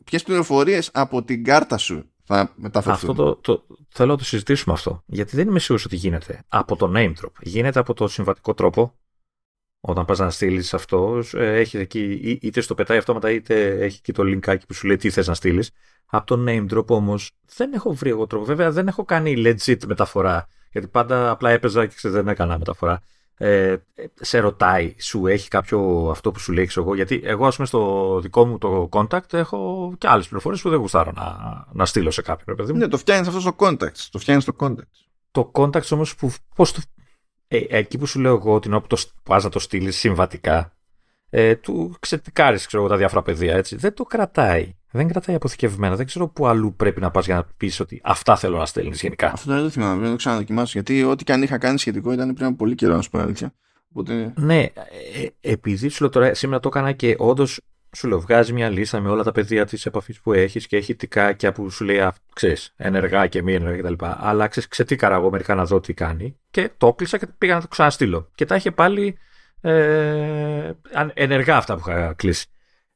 [0.04, 3.10] ποιες πληροφορίες από την κάρτα σου θα μεταφερθούν.
[3.10, 5.04] Αυτό το, το, θέλω να το συζητήσουμε αυτό.
[5.06, 7.32] Γιατί δεν είμαι σίγουρος ότι γίνεται από το name drop.
[7.42, 8.96] Γίνεται από το συμβατικό τρόπο
[9.82, 14.12] όταν πας να στείλεις αυτό, ε, έχει εκεί, είτε στο πετάει αυτόματα, είτε έχει και
[14.12, 15.72] το linkάκι που σου λέει τι θες να στείλεις.
[16.06, 18.46] Από το name drop όμως δεν έχω βρει εγώ τρόπο.
[18.46, 20.48] Βέβαια δεν έχω κάνει legit μεταφορά.
[20.72, 23.02] Γιατί πάντα απλά έπαιζα και δεν έκανα μεταφορά.
[23.38, 23.76] Ε,
[24.20, 26.96] σε ρωτάει, σου έχει κάποιο αυτό που σου λέει, εγώ.
[26.96, 30.80] Γιατί εγώ, ας πούμε, στο δικό μου το contact έχω και άλλες πληροφορίες που δεν
[30.80, 31.36] γουστάρω να,
[31.72, 32.56] να στείλω σε κάποιον.
[32.56, 33.96] Παιδί Ναι, το φτιάχνεις αυτό στο contact.
[34.12, 34.92] Το φτιάχνεις στο contact.
[35.32, 36.32] Το contact όμως που.
[36.56, 36.82] Πώς το,
[37.54, 40.76] ε, εκεί που σου λέω εγώ την όπου το πας να το στείλεις συμβατικά,
[41.30, 43.76] ε, του ξετικάρεις ξέρω τα διάφορα πεδία έτσι.
[43.76, 44.76] Δεν το κρατάει.
[44.92, 45.96] Δεν κρατάει αποθηκευμένα.
[45.96, 49.02] Δεν ξέρω πού αλλού πρέπει να πας για να πεις ότι αυτά θέλω να στέλνεις
[49.02, 49.32] γενικά.
[49.32, 50.02] Αυτό δεν το θυμάμαι.
[50.02, 50.72] Δεν το ξαναδοκιμάσω.
[50.74, 53.20] Γιατί ό,τι και αν είχα κάνει σχετικό ήταν πριν από πολύ καιρό, να σου πω
[53.20, 53.54] αλήθεια.
[53.90, 54.34] Οπότε...
[54.36, 54.72] Ναι, ε,
[55.42, 57.62] επειδή σου λέω τώρα, σήμερα το έκανα και όντως
[57.96, 60.96] σου λέω, βγάζει μια λίστα με όλα τα πεδία της επαφής που έχεις και έχει
[60.96, 64.06] τικάκια που σου λέει, ξέρεις, ενεργά και μη ενεργά κτλ.
[64.18, 67.62] Αλλά ξέρεις, ξετίκαρα εγώ μερικά να δω τι κάνει και το κλείσα και πήγα να
[67.62, 68.30] το ξαναστείλω.
[68.36, 69.18] Και τα είχε πάλι
[69.62, 70.72] ε,
[71.14, 72.46] ενεργά αυτά που είχα κλείσει.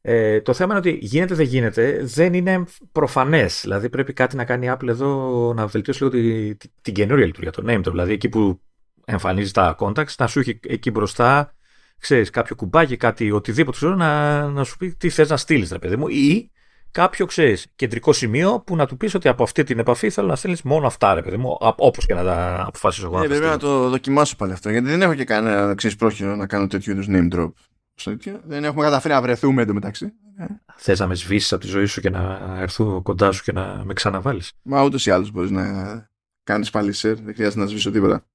[0.01, 3.61] Ε, το θέμα είναι ότι γίνεται δεν γίνεται, δεν είναι προφανές.
[3.61, 7.25] Δηλαδή πρέπει κάτι να κάνει η Apple εδώ να βελτιώσει λίγο την, την, την καινούργια
[7.25, 8.61] λειτουργία, το name, δηλαδή εκεί που
[9.05, 11.54] εμφανίζει τα contacts, να σου έχει εκεί μπροστά
[11.99, 15.79] ξέρεις, κάποιο κουμπάκι, κάτι οτιδήποτε ξέρω, να, να σου πει τι θες να στείλεις, ρε
[15.79, 16.51] παιδί μου, ή
[16.91, 20.35] κάποιο ξέρεις, κεντρικό σημείο που να του πεις ότι από αυτή την επαφή θέλω να
[20.35, 23.23] στείλεις μόνο αυτά, ρε παιδί μου, όπως και να τα αποφασίσω εγώ.
[23.23, 26.47] Ε, βέβαια να το δοκιμάσω πάλι αυτό, γιατί δεν έχω και κανένα ξέρεις, πρόχειρο να
[26.47, 27.51] κάνω τέτοιου είδους name drop.
[28.45, 30.13] Δεν έχουμε καταφέρει να βρεθούμε εντωμεταξύ.
[30.75, 33.81] Θες να με σβήσεις από τη ζωή σου και να έρθω κοντά σου και να
[33.85, 35.65] με ξαναβάλεις; Μα ούτως ή άλλως μπορείς να
[36.43, 38.25] κάνεις πάλι share, δεν χρειάζεται να σβήσω τίποτα.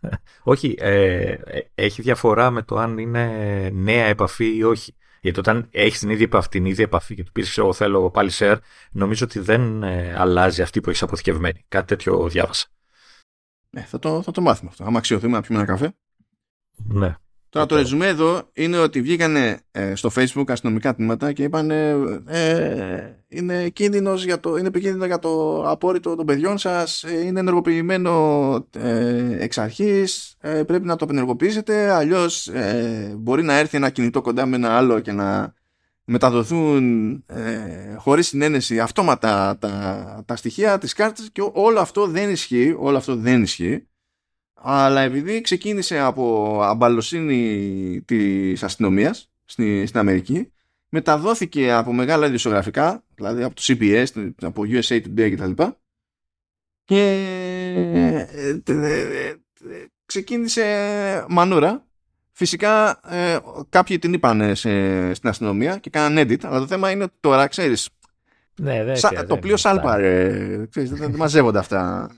[0.42, 3.26] όχι, ε, ε, έχει διαφορά με το αν είναι
[3.72, 4.96] νέα επαφή ή όχι.
[5.20, 8.30] Γιατί όταν έχεις την ίδια επαφή, την ίδια επαφή και του πεις: Εγώ θέλω πάλι
[8.34, 8.56] share,
[8.90, 11.64] νομίζω ότι δεν ε, αλλάζει αυτή που έχεις αποθηκευμένη.
[11.68, 12.66] Κάτι τέτοιο διάβασα.
[13.70, 14.84] Ε, θα, το, θα το μάθουμε αυτό.
[14.84, 15.94] Άμα αξιωθούμε να πιούμε ένα καφέ.
[16.76, 17.16] Ναι.
[17.48, 23.16] Τώρα το ρεζουμέ εδώ είναι ότι βγήκανε ε, στο facebook αστυνομικά τμήματα και είπαν ε,
[23.28, 28.66] είναι, κίνδυνος για το, είναι επικίνδυνο για το απόρριτο των παιδιών σας, ε, είναι ενεργοποιημένο
[28.76, 34.20] ε, εξ αρχής, ε, πρέπει να το απενεργοποιήσετε, αλλιώς ε, μπορεί να έρθει ένα κινητό
[34.20, 35.54] κοντά με ένα άλλο και να
[36.04, 42.74] μεταδοθούν ε, χωρίς συνένεση αυτόματα τα, τα στοιχεία της κάρτας και όλο αυτό δεν ισχύει,
[42.78, 43.86] όλο αυτό δεν ισχύει
[44.62, 50.50] αλλά επειδή ξεκίνησε από αμπαλοσύνη της αστυνομίας στην, στην Αμερική
[50.88, 55.62] μεταδόθηκε από μεγάλα ειδησιογραφικά δηλαδή από το CBS, από USA Today κτλ.
[56.84, 57.00] Και
[57.94, 59.34] ε, ε,
[60.06, 60.64] ξεκίνησε
[61.28, 61.86] μανούρα.
[62.32, 63.38] Φυσικά ε,
[63.68, 67.88] κάποιοι την είπαν στην αστυνομία και κάναν edit αλλά το θέμα είναι ότι τώρα ξέρεις
[68.60, 70.28] ναι, δεν, το πλοίο σάλπαρε
[70.70, 72.10] δεν, δεν μαζεύονται αυτά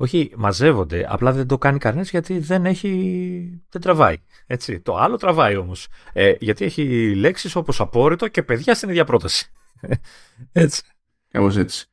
[0.00, 1.06] όχι, μαζεύονται.
[1.08, 3.62] Απλά δεν το κάνει κανένα γιατί δεν έχει.
[3.68, 4.16] δεν τραβάει.
[4.46, 4.80] Έτσι.
[4.80, 5.88] Το άλλο τραβάει όμως.
[6.12, 9.52] Ε, γιατί έχει λέξεις όπως απόρριτο και παιδιά στην ίδια πρόταση.
[10.52, 10.82] έτσι.
[11.30, 11.86] Κάπως έτσι.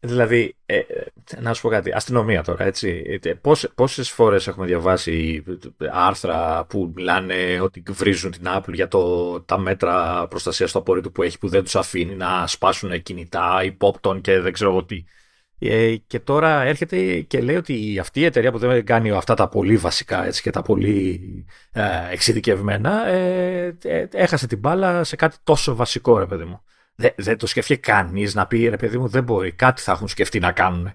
[0.00, 1.06] Δηλαδή, ε, ε,
[1.40, 3.20] να σου πω κάτι, αστυνομία τώρα, έτσι.
[3.22, 5.44] Ε, πόσες, πόσες φορές έχουμε διαβάσει
[5.90, 11.22] άρθρα που μιλάνε ότι βρίζουν την Apple για το, τα μέτρα προστασίας του απορρίτου που
[11.22, 15.04] έχει που δεν τους αφήνει να σπάσουν κινητά, υπόπτων και δεν ξέρω τι.
[15.58, 19.48] Ε, και τώρα έρχεται και λέει ότι αυτή η εταιρεία που δεν κάνει αυτά τα
[19.48, 21.20] πολύ βασικά έτσι, και τα πολύ
[21.72, 26.62] ε, εξειδικευμένα ε, ε, έχασε την μπάλα σε κάτι τόσο βασικό ρε παιδί μου.
[26.94, 30.08] Δεν, δεν το σκεφτεί κανείς να πει ρε παιδί μου δεν μπορεί, κάτι θα έχουν
[30.08, 30.92] σκεφτεί να κάνουν.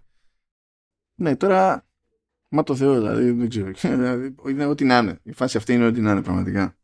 [1.15, 1.85] Ναι, τώρα.
[2.47, 3.71] Μα το Θεό, δηλαδή δεν ξέρω.
[3.97, 5.19] Δηλαδή, είναι ό,τι να είναι.
[5.23, 6.75] Η φάση αυτή είναι ό,τι να είναι πραγματικά.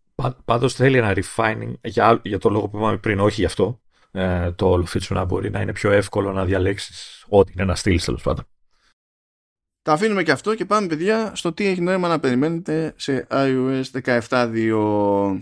[0.45, 3.81] Πάντως θέλει ένα refining για, για το λόγο που είπαμε πριν, όχι γι' αυτό.
[4.11, 7.75] Ε, το όλο feature να μπορεί να είναι πιο εύκολο να διαλέξεις ό,τι είναι να
[7.75, 8.45] στείλεις τέλος πάντων.
[9.81, 13.83] Τα αφήνουμε και αυτό και πάμε παιδιά στο τι έχει νόημα να περιμένετε σε iOS
[14.03, 15.37] 17.2.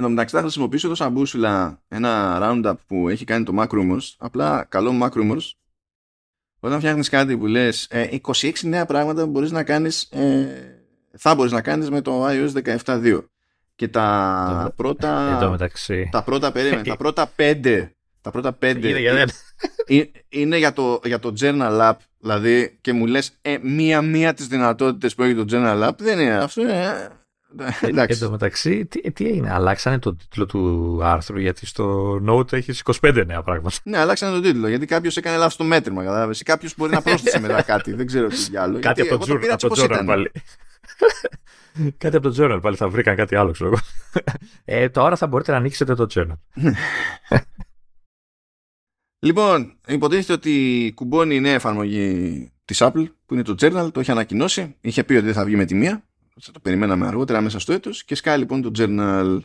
[0.00, 4.14] Εν τω μεταξύ θα χρησιμοποιήσω εδώ σαν μπούσουλα ένα roundup που έχει κάνει το Macrumors.
[4.18, 5.50] Απλά καλό Macrumors.
[6.60, 11.34] Όταν φτιάχνεις κάτι που λες ε, 26 νέα πράγματα που μπορείς να κάνεις, ε, θα
[11.34, 12.52] μπορείς να κάνεις με το iOS
[12.84, 13.24] 17.2.
[13.78, 15.36] Και τα πρώτα...
[15.36, 16.08] Εδώ μεταξύ.
[16.12, 19.28] Τα πρώτα, περίμενε, τα πρώτα πέντε τα πρώτα πέντε Είναι για,
[20.28, 25.14] είναι για το, για το Journal App δηλαδή και μου λες ε, μία-μία τις δυνατότητες
[25.14, 27.08] που έχει το Journal App δεν είναι αυτό είναι,
[27.80, 28.18] Εντάξει.
[28.18, 32.82] Εν τω μεταξύ, τι, τι έγινε, αλλάξανε τον τίτλο του άρθρου γιατί στο Note έχεις
[33.02, 33.76] 25 νέα πράγματα.
[33.82, 36.04] Ναι, αλλάξανε τον τίτλο γιατί κάποιος έκανε λάθος το μέτρημα.
[36.04, 36.42] Κατάλαβες.
[36.42, 37.92] Κάποιος μπορεί να πρόσθεσε μετά κάτι.
[37.92, 38.78] Δεν ξέρω τι άλλο.
[38.78, 40.30] Κάτι από το, το journal πάλι.
[41.98, 43.78] Κάτι από το journal πάλι θα βρήκαν κάτι άλλο, ξέρω εγώ.
[44.64, 46.62] Ε, τώρα θα μπορείτε να ανοίξετε το journal.
[49.26, 54.10] λοιπόν, υποτίθεται ότι κουμπώνει η νέα εφαρμογή της Apple που είναι το Journal, το έχει
[54.10, 54.76] ανακοινώσει.
[54.80, 56.02] Είχε πει ότι δεν θα βγει με τη μία.
[56.40, 59.38] Θα το περιμέναμε αργότερα μέσα στο έτος και σκάει λοιπόν το Journal.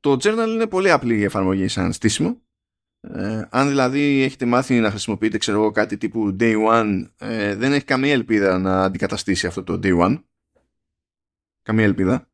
[0.00, 2.40] Το Journal είναι πολύ απλή η εφαρμογή σαν στήσιμο.
[3.00, 7.72] Ε, αν δηλαδή έχετε μάθει να χρησιμοποιείτε ξέρω εγώ, κάτι τύπου Day One ε, δεν
[7.72, 10.22] έχει καμία ελπίδα να αντικαταστήσει αυτό το Day One.
[11.70, 12.28] Καμία ελπίδα.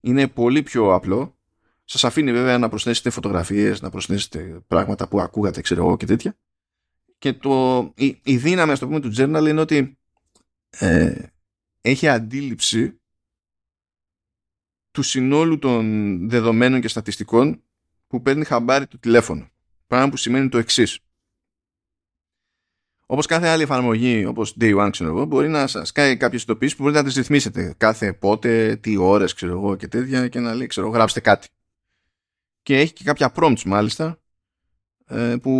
[0.00, 1.38] Είναι πολύ πιο απλό.
[1.84, 6.38] Σας αφήνει βέβαια να προσθέσετε φωτογραφίες, να προσθέσετε πράγματα που ακούγατε ξέρω εγώ και τέτοια.
[7.18, 9.98] Και το, η, η δύναμη ας το πούμε του Journal είναι ότι
[10.70, 11.22] ε,
[11.80, 13.00] έχει αντίληψη
[14.90, 17.62] του συνόλου των δεδομένων και στατιστικών
[18.06, 19.48] που παίρνει χαμπάρι το τηλέφωνο.
[19.86, 21.00] Πράγμα που σημαίνει το εξής.
[23.06, 26.76] Όπως κάθε άλλη εφαρμογή, όπως Day One, ξέρω εγώ, μπορεί να σας κάνει κάποιες ειδοποιήσεις
[26.76, 30.54] που μπορείτε να τις ρυθμίσετε κάθε πότε, τι ώρες, ξέρω εγώ και τέτοια και να
[30.54, 31.48] λέει, ξέρω γράψτε κάτι.
[32.62, 34.18] Και έχει και κάποια prompts μάλιστα
[35.06, 35.50] ε, που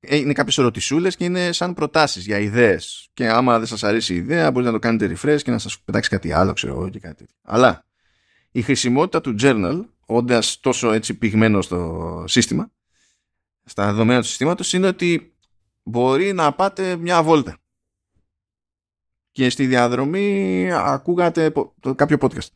[0.00, 3.08] είναι κάποιες ερωτησούλες και είναι σαν προτάσεις για ιδέες.
[3.14, 5.80] Και άμα δεν σας αρέσει η ιδέα, μπορείτε να το κάνετε refresh και να σας
[5.80, 7.84] πετάξει κάτι άλλο, ξέρω εγώ και κάτι Αλλά
[8.50, 12.70] η χρησιμότητα του journal, όντας τόσο έτσι πυγμένο στο σύστημα,
[13.64, 15.33] στα δεδομένα του συστήματος, είναι ότι
[15.84, 17.58] μπορεί να πάτε μια βόλτα.
[19.30, 21.52] Και στη διαδρομή ακούγατε
[21.96, 22.48] κάποιο podcast.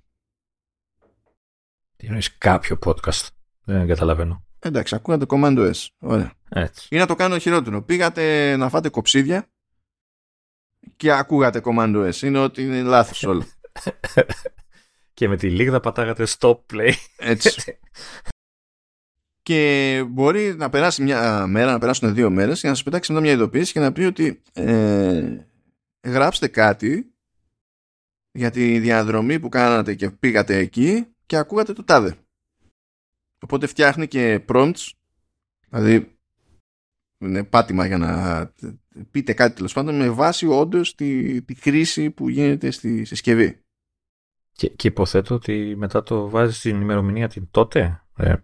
[1.97, 3.26] Τι εννοείς κάποιο podcast;
[3.64, 4.45] Δεν καταλαβαίνω.
[4.59, 5.87] Εντάξει, ακούγατε Command S.
[5.99, 6.33] Ωραία.
[6.49, 6.89] Έτσι.
[6.91, 7.83] Ή να το κάνω χειρότερο.
[7.83, 9.51] Πήγατε να φάτε κοψίδια
[10.97, 12.22] και ακούγατε Command S.
[12.22, 13.45] Είναι ότι είναι λάθος όλο.
[15.14, 16.93] και με τη λίγδα πατάγατε stop play.
[17.16, 17.79] Έτσι.
[19.49, 23.24] και μπορεί να περάσει μια μέρα, να περάσουν δύο μέρες και να σας πετάξει μετά
[23.24, 25.46] μια ειδοποίηση και να πει ότι ε,
[26.07, 27.14] γράψτε κάτι
[28.32, 32.16] για τη διαδρομή που κάνατε και πήγατε εκεί και ακούγατε το τάδε.
[33.42, 34.90] Οπότε φτιάχνει και prompts,
[35.68, 36.18] δηλαδή
[37.18, 38.53] είναι πάτημα για να
[39.11, 43.61] πείτε κάτι τέλος πάντων με βάση όντως τη, τη χρήση που γίνεται στη συσκευή.
[44.53, 48.34] Και, και υποθέτω ότι μετά το βάζεις στην ημερομηνία την τότε ε,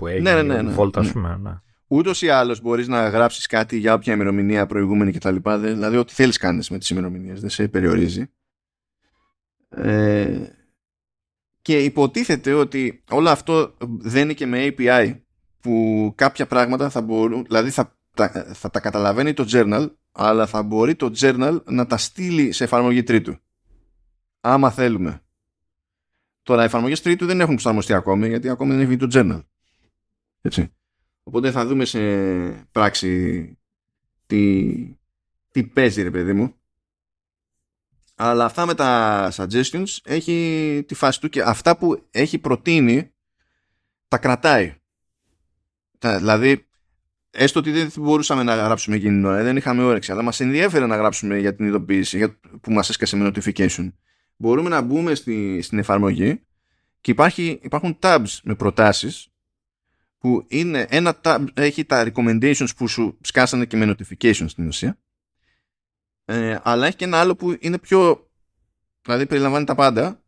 [0.00, 1.12] που έγινε ναι, ναι, ναι, ναι, βόλτα, ναι.
[1.12, 1.38] πούμε.
[1.42, 1.60] Ναι.
[1.86, 5.36] Ούτως ή άλλως μπορείς να γράψεις κάτι για όποια ημερομηνία προηγούμενη κτλ.
[5.60, 8.30] Δηλαδή, ό,τι θέλεις κάνεις με τις ημερομηνίες, δεν σε περιορίζει.
[9.68, 10.38] Ε,
[11.62, 15.20] και υποτίθεται ότι όλο αυτό δεν είναι και με API
[15.60, 17.96] που κάποια πράγματα θα μπορούν, δηλαδή θα,
[18.52, 23.02] θα τα καταλαβαίνει το journal, αλλά θα μπορεί το journal να τα στείλει σε εφαρμογή
[23.02, 23.36] τρίτου.
[24.40, 25.22] Άμα θέλουμε.
[26.42, 29.42] Τώρα, οι εφαρμογές τρίτου δεν έχουν προσαρμοστεί ακόμη, γιατί ακόμη δεν έχει βγει το journal.
[30.40, 30.72] Έτσι.
[31.22, 32.00] Οπότε θα δούμε σε
[32.72, 33.58] πράξη
[34.26, 34.74] τι,
[35.50, 36.54] τι παίζει, ρε παιδί μου.
[38.14, 43.12] Αλλά αυτά με τα suggestions έχει τη φάση του και αυτά που έχει προτείνει
[44.08, 44.74] τα κρατάει.
[45.98, 46.66] δηλαδή,
[47.30, 50.86] έστω ότι δεν μπορούσαμε να γράψουμε εκείνη την ώρα, δεν είχαμε όρεξη, αλλά μας ενδιέφερε
[50.86, 53.92] να γράψουμε για την ειδοποίηση που μας έσκασε με notification.
[54.36, 56.42] Μπορούμε να μπούμε στη, στην εφαρμογή
[57.00, 59.29] και υπάρχει, υπάρχουν tabs με προτάσεις
[60.20, 64.98] που είναι ένα tab έχει τα recommendations που σου σκάσανε και με notifications στην ουσία
[66.24, 68.30] ε, αλλά έχει και ένα άλλο που είναι πιο
[69.02, 70.22] δηλαδή περιλαμβάνει τα πάντα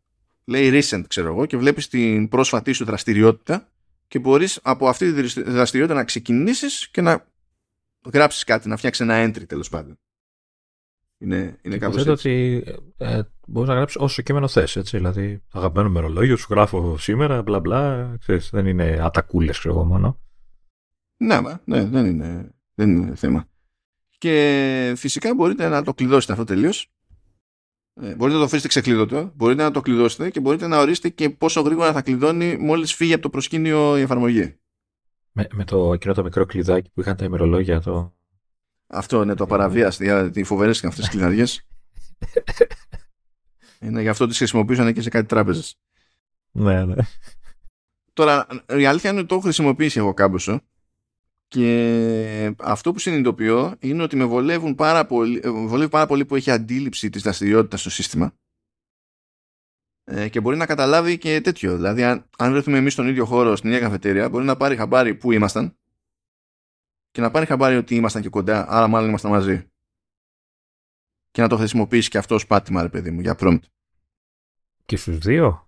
[0.45, 3.67] λέει recent ξέρω εγώ και βλέπεις την πρόσφατη σου δραστηριότητα
[4.07, 7.25] και μπορείς από αυτή τη δραστηριότητα να ξεκινήσεις και να
[8.13, 9.99] γράψεις κάτι, να φτιάξεις ένα entry τέλος πάντων.
[11.23, 12.11] Είναι, είναι κάπως έτσι.
[12.11, 12.63] ότι
[12.97, 17.59] ε, μπορείς να γράψεις όσο κείμενο θες, έτσι, δηλαδή αγαπημένο μερολόγιο, σου γράφω σήμερα, μπλα
[17.59, 20.19] μπλα, ξέρεις, δεν είναι ατακούλες ξέρω εγώ μόνο.
[21.17, 23.47] Ναι, ναι, δεν είναι, δεν είναι θέμα.
[24.17, 26.91] και φυσικά μπορείτε να το κλειδώσετε αυτό τελείως
[28.01, 31.29] ε, μπορείτε να το αφήσετε ξεκλείδωτο, μπορείτε να το κλειδώσετε και μπορείτε να ορίσετε και
[31.29, 34.55] πόσο γρήγορα θα κλειδώνει μόλις φύγει από το προσκήνιο η εφαρμογή.
[35.31, 38.13] Με, με το εκείνο το μικρό κλειδάκι που είχαν τα ημερολόγια το...
[38.93, 41.67] Αυτό είναι το παραβίαστη, γιατί φοβερές αυτές τις κλειδαριές.
[43.79, 45.75] είναι γι' αυτό τις χρησιμοποιούσαν και σε κάτι τράπεζες.
[46.51, 46.95] Ναι, ναι.
[48.13, 50.61] Τώρα, η αλήθεια είναι ότι το έχω χρησιμοποιήσει εγώ κάμποσο
[51.47, 56.35] και αυτό που συνειδητοποιώ είναι ότι με βολεύουν πάρα πολύ, ε, βολεύει πάρα πολύ που
[56.35, 58.33] έχει αντίληψη της δραστηριότητας στο σύστημα
[60.03, 61.75] ε, και μπορεί να καταλάβει και τέτοιο.
[61.75, 65.15] Δηλαδή, αν, αν βρεθούμε εμείς στον ίδιο χώρο, στην ίδια καφετέρια, μπορεί να πάρει χαμπάρι
[65.15, 65.77] που ήμασταν
[67.13, 69.67] και να πάρει χαμπάρι ότι ήμασταν και κοντά, άρα μάλλον ήμασταν μαζί.
[71.31, 73.59] Και να το χρησιμοποιήσει και αυτός ως πάτημα, ρε παιδί μου, για prompt.
[74.85, 75.67] Και στους δύο;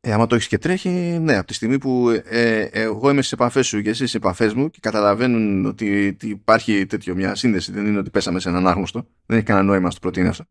[0.00, 0.90] Ε, άμα το έχεις και τρέχει,
[1.20, 4.14] ναι, από τη στιγμή που ε, ε, εγώ είμαι στις επαφές σου και εσύ στις
[4.14, 8.48] επαφές μου και καταλαβαίνουν ότι, ότι, υπάρχει τέτοιο μια σύνδεση, δεν είναι ότι πέσαμε σε
[8.48, 10.44] έναν άγνωστο, δεν έχει κανένα νόημα να το προτείνει αυτό.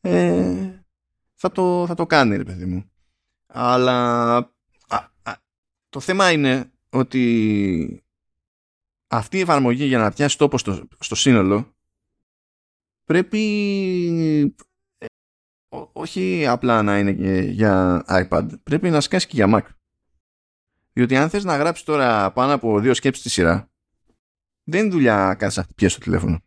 [0.00, 0.84] Ε,
[1.34, 2.90] θα, το, θα το κάνει, ρε παιδί μου.
[3.46, 4.36] Αλλά
[4.88, 5.34] α, α,
[5.88, 8.04] το θέμα είναι ότι
[9.12, 11.74] αυτή η εφαρμογή για να πιάσει τόπο στο, στο σύνολο
[13.04, 14.54] πρέπει
[15.92, 19.62] όχι απλά να είναι για iPad, πρέπει να σκάσει και για Mac.
[20.92, 23.70] Διότι αν θες να γράψεις τώρα πάνω από δύο σκέψεις στη σειρά,
[24.64, 26.42] δεν είναι δουλειά κάτι σαν χτυπιές στο τηλέφωνο.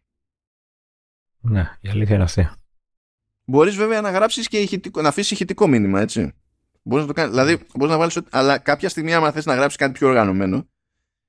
[1.40, 2.50] Ναι, η αλήθεια είναι αυτή.
[3.46, 6.34] Μπορείς βέβαια να γράψεις και ηχητικό, να αφήσεις ηχητικό μήνυμα, έτσι.
[6.82, 9.78] Μπορείς να το κάνεις, δηλαδή μπορείς να βάλεις, αλλά κάποια στιγμή άμα θες να γράψεις
[9.78, 10.70] κάτι πιο οργανωμένο,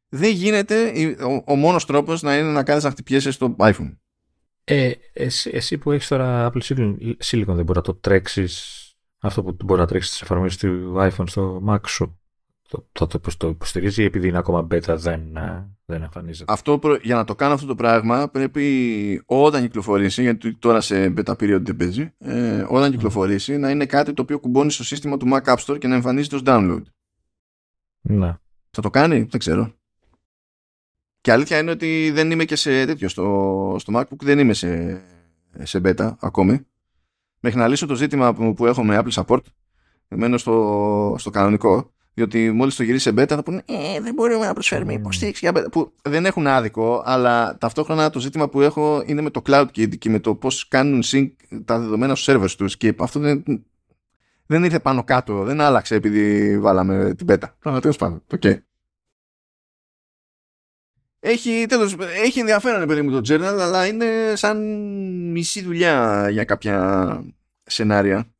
[0.09, 0.91] δεν γίνεται
[1.25, 3.97] ο, ο μόνος τρόπος να είναι να κάνεις να χτυπιέσαι στο iPhone.
[4.65, 6.61] Ε, εσύ, εσύ, που έχεις τώρα Apple
[7.25, 8.87] Silicon δεν μπορεί να το τρέξεις
[9.19, 12.21] αυτό που μπορεί να τρέξεις τις εφαρμογές του iPhone στο Mac σου.
[12.69, 16.53] Το, το, το, το υποστηρίζει επειδή είναι ακόμα beta δεν, ε, δεν εμφανίζεται.
[16.53, 21.33] Αυτό, για να το κάνω αυτό το πράγμα πρέπει όταν κυκλοφορήσει, γιατί τώρα σε beta
[21.33, 25.27] period δεν παίζει, ε, όταν κυκλοφορήσει να είναι κάτι το οποίο κουμπώνει στο σύστημα του
[25.33, 26.83] Mac App Store και να εμφανίζεται ως download.
[28.01, 28.37] Ναι.
[28.71, 29.75] Θα το κάνει, δεν ξέρω.
[31.27, 33.09] Και αλήθεια είναι ότι δεν είμαι και σε τέτοιο.
[33.09, 35.01] Στο, στο MacBook δεν είμαι σε,
[35.63, 36.67] σε beta ακόμη.
[37.41, 39.41] Μέχρι να λύσω το ζήτημα που, που έχω με Apple Support,
[40.09, 44.47] μένω στο, στο κανονικό, διότι μόλις το γυρίσει σε beta θα πούνε Ε, δεν μπορούμε
[44.47, 45.71] να προσφέρουμε υποστήριξη για beta.
[45.71, 50.11] Που δεν έχουν άδικο, αλλά ταυτόχρονα το ζήτημα που έχω είναι με το CloudKit και
[50.11, 51.31] με το πώς κάνουν sync
[51.65, 52.77] τα δεδομένα στους servers τους.
[52.77, 53.45] Και αυτό δεν,
[54.47, 57.79] δεν ήρθε πάνω κάτω, δεν άλλαξε επειδή βάλαμε την beta.
[57.81, 58.23] Τέλος πάντων.
[58.41, 58.57] Okay.
[61.21, 64.59] Έχει, τέλος, έχει ενδιαφέρον παιδί μου το journal αλλά είναι σαν
[65.31, 67.25] μισή δουλειά για κάποια
[67.63, 68.35] σενάρια.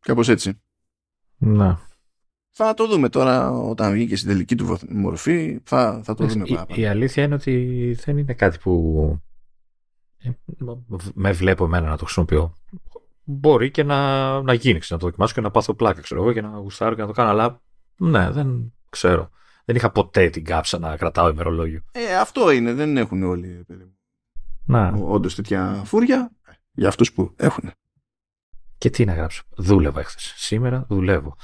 [0.00, 0.60] Κάπως έτσι.
[1.36, 1.86] Να
[2.58, 6.44] θα το δούμε τώρα όταν βγει και στην τελική του μορφή θα, θα το δούμε
[6.46, 9.20] η, η αλήθεια είναι ότι δεν είναι κάτι που
[10.18, 10.30] ε,
[11.14, 12.54] με βλέπω εμένα να το χρησιμοποιώ.
[13.24, 16.40] Μπορεί και να, να γίνει να το δοκιμάσω και να πάθω πλάκα ξέρω εγώ και
[16.40, 17.60] να γουστάρω και να το κάνω αλλά
[17.96, 19.30] ναι δεν ξέρω
[19.66, 21.82] δεν είχα ποτέ την κάψα να κρατάω ημερολόγιο.
[21.92, 22.72] Ε, αυτό είναι.
[22.72, 23.66] Δεν έχουν όλοι.
[24.64, 24.88] Να.
[24.88, 26.30] Όντως τέτοια φούρια
[26.72, 27.70] για αυτούς που έχουν.
[28.78, 29.42] Και τι να γράψω.
[29.56, 30.18] Δούλευα χθε.
[30.36, 31.36] Σήμερα δουλεύω.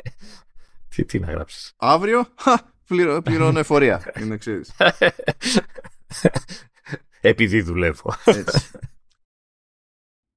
[0.88, 1.72] τι, τι να γράψεις.
[1.76, 2.26] Αύριο
[2.86, 4.02] πληρω, πληρώνω εφορία.
[4.20, 4.72] είναι ξέρεις.
[7.20, 8.14] Επειδή δουλεύω.
[8.24, 8.70] Έτσι.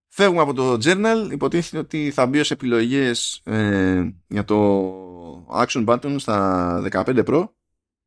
[0.08, 1.32] Φεύγουμε από το journal.
[1.32, 4.56] Υποτίθεται ότι θα μπει ως επιλογές ε, για το
[5.52, 7.50] action button στα 15 Pro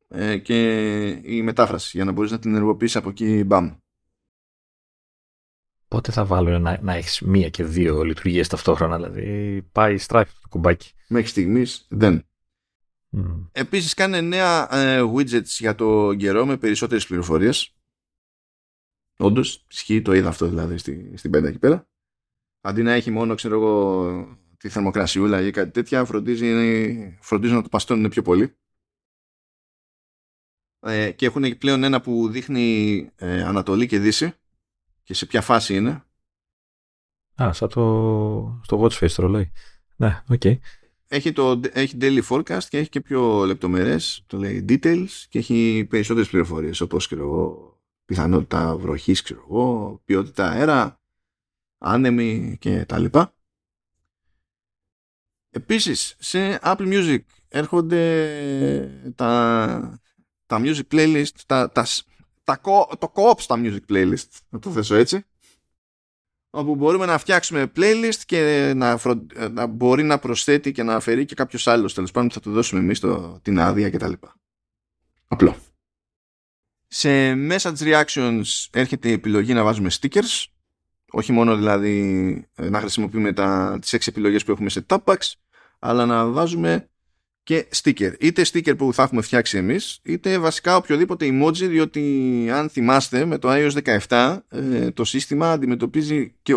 [0.07, 3.75] ε, και η μετάφραση για να μπορείς να την ενεργοποιήσεις από εκεί μπαμ.
[5.87, 10.47] Πότε θα βάλω να, να έχεις μία και δύο λειτουργίες ταυτόχρονα, δηλαδή πάει στράφη το
[10.49, 10.93] κουμπάκι.
[11.07, 12.25] Μέχρι στιγμής δεν.
[13.17, 13.47] Mm.
[13.51, 17.75] Επίσης κάνε νέα ε, widgets για το καιρό με περισσότερες πληροφορίες.
[19.17, 21.87] Όντως, ισχύει, το είδα αυτό δηλαδή στη, στην πέντα εκεί πέρα.
[22.61, 27.69] Αντί να έχει μόνο, ξέρω εγώ, τη θερμοκρασιούλα ή κάτι τέτοια φροντίζει, φροντίζουν να το
[27.69, 28.55] παστώνουν πιο πολύ.
[30.79, 34.33] Ε, και έχουν πλέον ένα που δείχνει ε, Ανατολή και Δύση
[35.03, 36.03] και σε ποια φάση είναι.
[37.41, 39.51] Α, σαν το στο Watch Face το λέει.
[39.95, 40.41] Ναι, OK.
[40.43, 40.57] Okay.
[41.07, 45.87] έχει, το, έχει daily forecast και έχει και πιο λεπτομερές το λέει details και έχει
[45.89, 47.57] περισσότερες πληροφορίες όπως ξέρω
[48.05, 51.01] πιθανότητα βροχής ξέρω εγώ, ποιότητα αέρα
[51.77, 53.32] άνεμη και τα λοιπά
[55.55, 60.01] Επίσης, σε Apple Music έρχονται τα,
[60.45, 61.87] τα music playlist, τα, τα,
[62.43, 62.59] τα,
[62.99, 65.25] το co-op στα music playlist, να το θέσω έτσι,
[66.49, 68.99] όπου μπορούμε να φτιάξουμε playlist και να,
[69.51, 72.81] να μπορεί να προσθέτει και να αφαιρεί και κάποιος άλλος τέλος πάντων θα του δώσουμε
[72.81, 74.13] εμείς το, την άδεια κτλ.
[75.27, 75.55] Απλό.
[76.87, 80.45] Σε message reactions έρχεται η επιλογή να βάζουμε stickers.
[81.11, 81.99] Όχι μόνο δηλαδή
[82.55, 85.17] ε, να χρησιμοποιούμε τα, τις έξι επιλογές που έχουμε σε Tapbox,
[85.85, 86.89] αλλά να βάζουμε
[87.43, 88.13] και sticker.
[88.19, 93.37] Είτε sticker που θα έχουμε φτιάξει εμείς, είτε βασικά οποιοδήποτε emoji, διότι αν θυμάστε με
[93.37, 96.53] το iOS 17 ε, το σύστημα αντιμετωπίζει και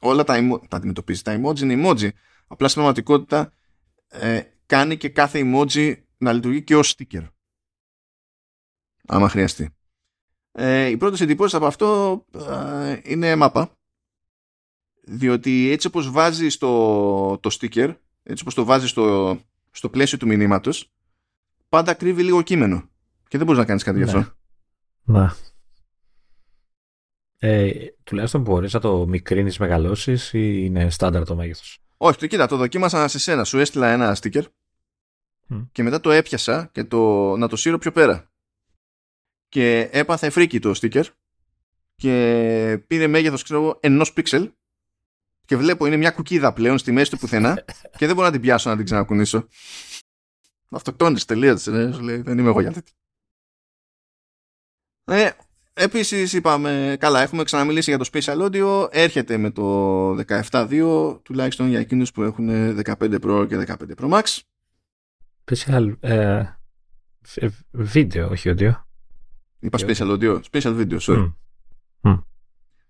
[0.00, 1.22] όλα τα, emo, τα αντιμετωπίζει.
[1.22, 2.08] Τα emoji είναι emoji.
[2.46, 3.52] Απλά στην πραγματικότητα
[4.08, 7.28] ε, κάνει και κάθε emoji να λειτουργεί και ως sticker.
[9.06, 9.74] Άμα χρειαστεί.
[10.52, 13.70] Ε, οι πρώτες εντυπώσεις από αυτό ε, είναι μάπα.
[15.08, 17.94] Διότι έτσι όπως βάζει το, το sticker,
[18.26, 19.38] έτσι όπως το βάζεις στο,
[19.70, 20.92] στο πλαίσιο του μηνύματος,
[21.68, 22.88] πάντα κρύβει λίγο κείμενο.
[23.28, 24.18] Και δεν μπορείς να κάνεις κάτι γι' αυτό.
[25.04, 25.20] Ναι.
[25.20, 25.28] ναι.
[27.38, 27.72] Ε,
[28.04, 32.56] τουλάχιστον μπορείς να το μικρύνεις μεγαλώσεις ή είναι στάνταρ το μέγεθος; Όχι, το κοίτα, το
[32.56, 33.44] δοκίμασα σε σένα.
[33.44, 34.42] Σου έστειλα ένα sticker
[35.72, 38.30] και μετά το έπιασα και το, να το σύρω πιο πέρα.
[39.48, 41.04] Και έπαθε φρίκι το sticker
[41.96, 44.52] και πήρε μέγεθος, ξέρω εγώ, ενός πίξελ
[45.46, 47.64] και βλέπω είναι μια κουκίδα πλέον στη μέση του πουθενά
[47.98, 49.48] και δεν μπορώ να την πιάσω να την ξανακουνήσω.
[50.70, 52.94] Αυτοκτόνης τελείωσε, ναι, δεν είμαι εγώ για τέτοιο.
[55.04, 55.30] Ε,
[55.72, 61.78] επίσης είπαμε, καλά έχουμε ξαναμιλήσει για το Special Audio, έρχεται με το 17.2 τουλάχιστον για
[61.78, 62.48] εκείνους που έχουν
[62.84, 64.38] 15 Pro και 15 Pro Max.
[65.44, 66.44] Special ε,
[67.70, 68.72] βίντεο, όχι audio.
[69.58, 71.32] Είπα special audio, special video, sorry.
[72.02, 72.22] Mm.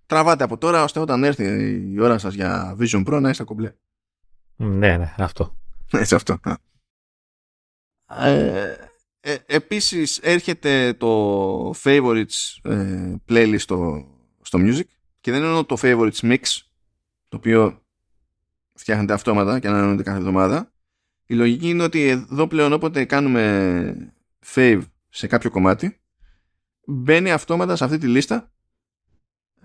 [0.06, 1.44] Τραβάτε από τώρα ώστε όταν έρθει
[1.92, 3.72] η ώρα σας για Vision Pro να είστε κομπλέ.
[4.56, 5.56] Ναι, ναι, αυτό.
[5.92, 6.38] Έτσι αυτό.
[8.08, 8.74] Ε,
[9.20, 14.06] ε, επίσης έρχεται το favorites ε, playlist στο,
[14.42, 14.84] στο music
[15.20, 16.42] και δεν είναι το favorites mix
[17.28, 17.82] το οποίο
[18.74, 20.72] φτιάχνεται αυτόματα και ανανεώνεται κάθε εβδομάδα
[21.26, 24.12] η λογική είναι ότι εδώ πλέον όποτε κάνουμε
[24.54, 26.00] fave σε κάποιο κομμάτι
[26.86, 28.52] μπαίνει αυτόματα σε αυτή τη λίστα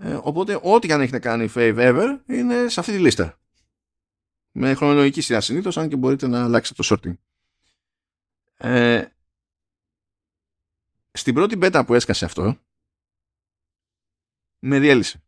[0.04, 3.38] ε, οπότε ό,τι και αν έχετε κάνει fave ever είναι σε αυτή τη λίστα.
[4.52, 7.14] Με χρονολογική σειρά συνήθως, αν και μπορείτε να αλλάξετε το sorting.
[8.56, 9.06] Ε,
[11.12, 12.58] στην πρώτη beta που έσκασε αυτό
[14.58, 15.22] με διέλυσε.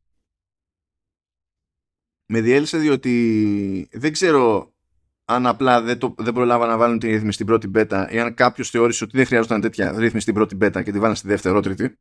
[2.27, 4.72] Με διέλυσε διότι δεν ξέρω
[5.25, 8.35] αν απλά δεν, το, δεν προλάβα να βάλουν τη ρύθμιση στην πρώτη beta ή αν
[8.35, 11.99] κάποιος θεώρησε ότι δεν χρειάζονταν τέτοια ρύθμιση στην πρώτη beta και τη βάλανε στη δευτερότριτη.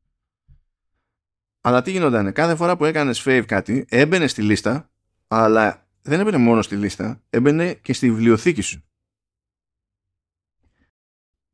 [1.65, 4.89] Αλλά τι γινόταν, κάθε φορά που έκανες fave κάτι, έμπαινε στη λίστα,
[5.27, 8.83] αλλά δεν έμπαινε μόνο στη λίστα, έμπαινε και στη βιβλιοθήκη σου.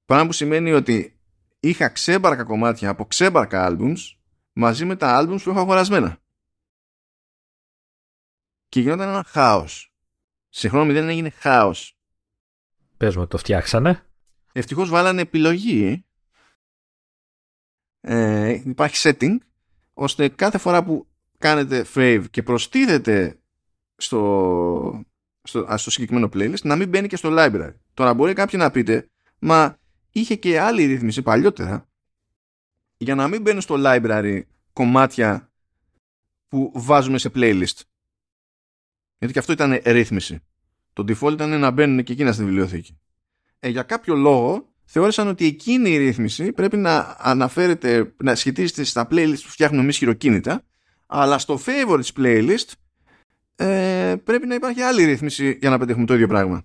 [0.06, 1.20] Πράγμα που σημαίνει ότι
[1.60, 3.98] είχα ξέμπαρκα κομμάτια από ξέμπαρκα albums
[4.54, 6.18] μαζί με τα albums που έχω αγορασμένα.
[8.70, 9.94] Και γινόταν ένα χάος
[10.50, 11.98] σε χρόνο μηδέν έγινε χάος.
[12.98, 14.04] Πες μου, το φτιάξανε;
[14.52, 16.06] Ευτυχώς βάλανε επιλογή.
[18.02, 19.38] Ε, υπάρχει setting
[20.00, 23.40] ώστε κάθε φορά που κάνετε fave και προστίθεται
[23.96, 25.04] στο,
[25.44, 27.74] στο, στο συγκεκριμένο playlist να μην μπαίνει και στο library.
[27.94, 29.78] Τώρα μπορεί κάποιοι να πείτε μα
[30.12, 31.88] είχε και άλλη ρύθμιση παλιότερα
[32.98, 34.42] για να μην μπαίνουν στο library
[34.74, 35.52] κομμάτια
[36.48, 37.82] που βάζουμε σε playlist.
[39.18, 40.40] Γιατί και αυτό ήταν ρύθμιση.
[40.94, 43.00] Το default ήταν να μπαίνουν και εκείνα στη βιβλιοθήκη.
[43.60, 49.08] Ε, για κάποιο λόγο θεώρησαν ότι εκείνη η ρύθμιση πρέπει να αναφέρεται, να σχετίζεται στα
[49.12, 50.64] playlist που φτιάχνουμε εμείς χειροκίνητα,
[51.06, 52.72] αλλά στο favorites playlist
[53.56, 56.64] ε, πρέπει να υπάρχει άλλη ρύθμιση για να πετύχουμε το ίδιο πράγμα.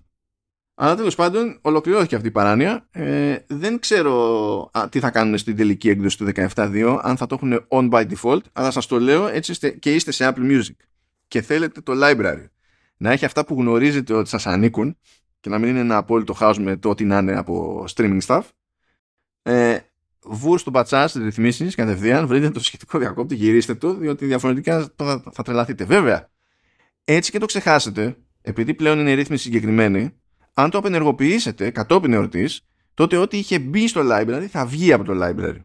[0.75, 2.87] Αλλά τέλος πάντων, ολοκληρώθηκε αυτή η παράνοια.
[2.91, 7.35] Ε, δεν ξέρω α, τι θα κάνουν στην τελική έκδοση του 17.2, αν θα το
[7.35, 10.75] έχουν on by default, αλλά σας το λέω έτσι είστε, και είστε σε Apple Music
[11.27, 12.45] και θέλετε το library
[12.97, 14.97] να έχει αυτά που γνωρίζετε ότι σας ανήκουν
[15.45, 18.41] και να μην είναι ένα απόλυτο χάος με το ότι να είναι από streaming stuff
[19.41, 19.77] ε,
[20.23, 25.23] βουρ στο πατσά στις ρυθμίσεις κατευθείαν βρείτε το σχετικό διακόπτη γυρίστε το διότι διαφορετικά θα,
[25.31, 25.85] θα τρελαθείτε.
[25.85, 26.29] Βέβαια
[27.03, 30.13] έτσι και το ξεχάσετε επειδή πλέον είναι η ρύθμιση συγκεκριμένη
[30.53, 35.13] αν το απενεργοποιήσετε κατόπιν εορτής τότε ό,τι είχε μπει στο library θα βγει από το
[35.25, 35.59] library.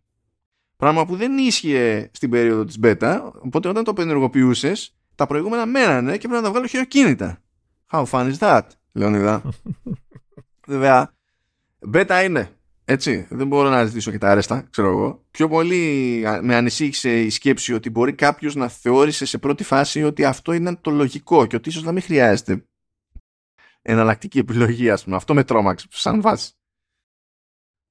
[0.77, 6.13] Πράγμα που δεν ίσχυε στην περίοδο της beta, οπότε όταν το απενεργοποιούσες τα προηγούμενα μένανε
[6.13, 7.39] και πρέπει να τα βγάλω χειροκίνητα.
[7.91, 8.63] How fun is that,
[8.93, 9.43] Λεωνίδα.
[10.67, 11.15] Βέβαια,
[11.79, 12.55] μπέτα είναι.
[12.85, 15.25] Έτσι, δεν μπορώ να ζητήσω και τα αρέστα, ξέρω εγώ.
[15.31, 20.25] Πιο πολύ με ανησύχησε η σκέψη ότι μπορεί κάποιος να θεώρησε σε πρώτη φάση ότι
[20.25, 22.65] αυτό είναι το λογικό και ότι ίσως να μην χρειάζεται
[23.83, 25.17] εναλλακτική επιλογή, ας πούμε.
[25.17, 26.53] Αυτό με τρόμαξε, σαν βάση.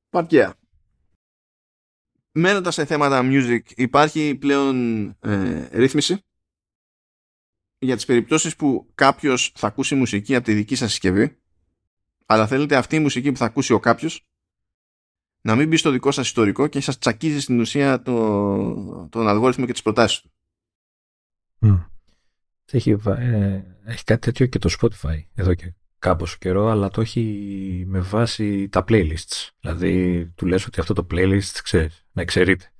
[0.09, 0.55] Παρτιά.
[2.31, 6.23] Μένοντας σε θέματα music, υπάρχει πλέον ε, ρύθμιση
[7.79, 11.37] για τις περιπτώσεις που κάποιος θα ακούσει μουσική από τη δική σας συσκευή
[12.25, 14.27] αλλά θέλετε αυτή η μουσική που θα ακούσει ο κάποιος
[15.41, 19.65] να μην μπει στο δικό σας ιστορικό και σας τσακίζει στην ουσία το, τον αλγόριθμο
[19.65, 20.31] και τις προτάσεις του.
[21.61, 21.85] Mm.
[22.71, 27.83] Έχει, ε, έχει κάτι τέτοιο και το Spotify εδώ και κάποιο καιρό, αλλά το έχει
[27.87, 29.49] με βάση τα playlists.
[29.59, 32.73] Δηλαδή, του λες ότι αυτό το playlist, ξέρεις, να εξαιρείται.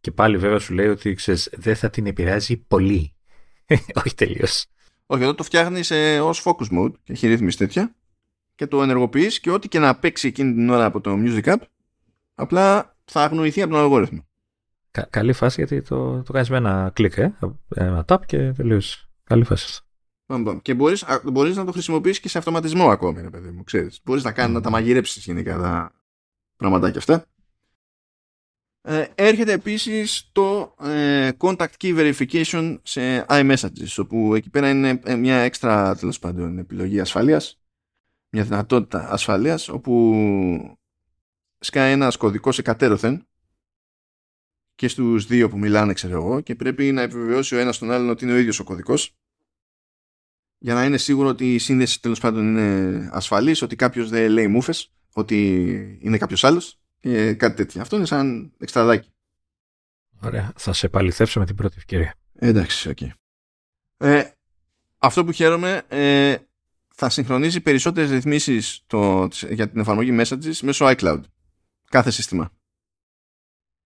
[0.00, 3.15] Και πάλι βέβαια σου λέει ότι, ξέρεις, δεν θα την επηρεάζει πολύ.
[4.04, 4.66] Όχι τελείως.
[5.06, 7.94] Όχι, εδώ το φτιάχνεις ε, ως focus mode και έχει ρύθμιση τέτοια
[8.54, 11.60] και το ενεργοποιείς και ό,τι και να παίξει εκείνη την ώρα από το Music App,
[12.34, 14.26] απλά θα αγνοηθεί από τον αλγόριθμο.
[14.90, 17.32] Κα, καλή φάση γιατί το, το κάνεις με ένα κλικ, ε,
[17.74, 19.08] ένα tap και τελείωσε.
[19.24, 20.58] Καλή φάση αυτό.
[20.62, 24.00] Και μπορείς, μπορείς να το χρησιμοποιήσεις και σε αυτοματισμό ακόμη, ρε παιδί μου, ξέρεις.
[24.04, 25.92] Μπορείς να, κάνεις, να τα μαγειρέψεις γενικά τα
[26.56, 27.24] πραγματάκια αυτά.
[28.88, 35.16] Ε, έρχεται επίσης το ε, Contact Key Verification σε iMessages, όπου εκεί πέρα είναι ε,
[35.16, 37.60] μια έξτρα τέλος πάντων επιλογή ασφαλείας,
[38.30, 40.78] μια δυνατότητα ασφαλείας, όπου
[41.58, 43.26] σκάει ένας κωδικός εκατέρωθεν
[44.74, 48.08] και στους δύο που μιλάνε, ξέρω εγώ, και πρέπει να επιβεβαιώσει ο ένας τον άλλον
[48.08, 49.16] ότι είναι ο ίδιος ο κωδικός
[50.58, 54.48] για να είναι σίγουρο ότι η σύνδεση τέλος πάντων είναι ασφαλής, ότι κάποιος δεν λέει
[54.48, 57.80] μούφες, ότι είναι κάποιος άλλος και κάτι τέτοιο.
[57.80, 59.08] Αυτό είναι σαν εξτραδάκι.
[60.22, 60.52] Ωραία.
[60.56, 62.14] Θα σε επαληθεύσω με την πρώτη ευκαιρία.
[62.32, 62.96] Εντάξει, OK.
[63.00, 63.10] Okay.
[63.96, 64.24] Ε,
[64.98, 66.36] αυτό που χαίρομαι ε,
[66.94, 71.20] θα συγχρονίζει περισσότερες ρυθμίσεις το, για την εφαρμογή Messages μέσω iCloud.
[71.90, 72.50] Κάθε σύστημα.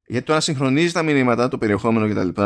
[0.07, 2.43] Γιατί τώρα συγχρονίζει τα μηνύματα, το περιεχόμενο κτλ.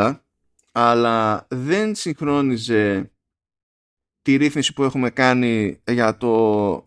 [0.72, 3.12] Αλλά δεν συγχρόνιζε
[4.22, 6.82] τη ρύθμιση που έχουμε κάνει για το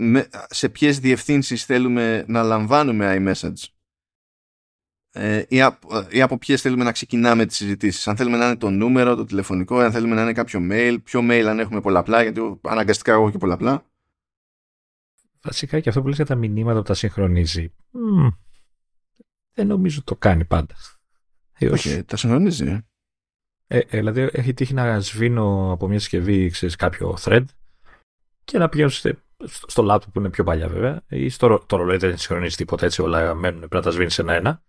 [0.50, 3.77] σε ποιες διευθύνσεις θέλουμε να λαμβάνουμε iMessage
[5.18, 8.08] ε, ή, από, ή από ποιες θέλουμε να ξεκινάμε τις συζητήσεις.
[8.08, 11.22] Αν θέλουμε να είναι το νούμερο, το τηλεφωνικό, αν θέλουμε να είναι κάποιο mail, ποιο
[11.24, 13.86] mail αν έχουμε πολλαπλά, γιατί αναγκαστικά έχω και πολλαπλά.
[15.42, 17.74] Βασικά και αυτό που λες για τα μηνύματα που τα συγχρονίζει.
[19.54, 20.76] δεν νομίζω το κάνει πάντα.
[21.72, 22.66] Όχι, τα συγχρονίζει.
[22.66, 22.86] Ε.
[23.68, 27.44] Ε, ε, δηλαδή έχει τύχει να σβήνω από μια συσκευή ξέρεις, κάποιο thread
[28.44, 28.90] και να πηγαίνω
[29.68, 33.02] στο laptop που είναι πιο παλιά βέβαια ή στο το ρολόι δεν συγχρονίζει τίποτα έτσι
[33.02, 34.64] όλα μένουν πρέπει να τα σβήνεις ένα-ένα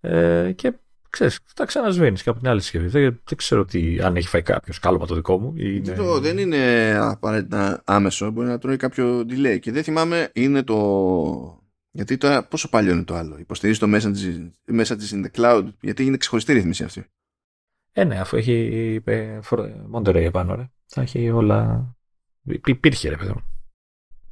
[0.00, 0.74] ε, και
[1.10, 2.86] ξέρεις, τα ξανασβήνεις και από την άλλη συσκευή.
[2.86, 5.54] Δεν, δεν ξέρω τι, αν έχει φάει κάποιος κάλωμα το δικό μου.
[5.56, 5.92] Είναι...
[5.92, 9.58] Το, δεν είναι απαραίτητα άμεσο, μπορεί να τρώει κάποιο delay.
[9.60, 11.62] Και δεν θυμάμαι, είναι το.
[11.90, 16.04] Γιατί τώρα πόσο παλιό είναι το άλλο; Υποστηρίζεις το message, message in the cloud, γιατί
[16.04, 17.04] είναι ξεχωριστή ρύθμιση αυτή.
[17.92, 19.02] Ε, ναι, αφού έχει
[19.92, 20.70] Monterey επάνω, ρε.
[20.86, 21.88] Θα έχει όλα.
[22.64, 23.32] Υπήρχε, ρε παιδί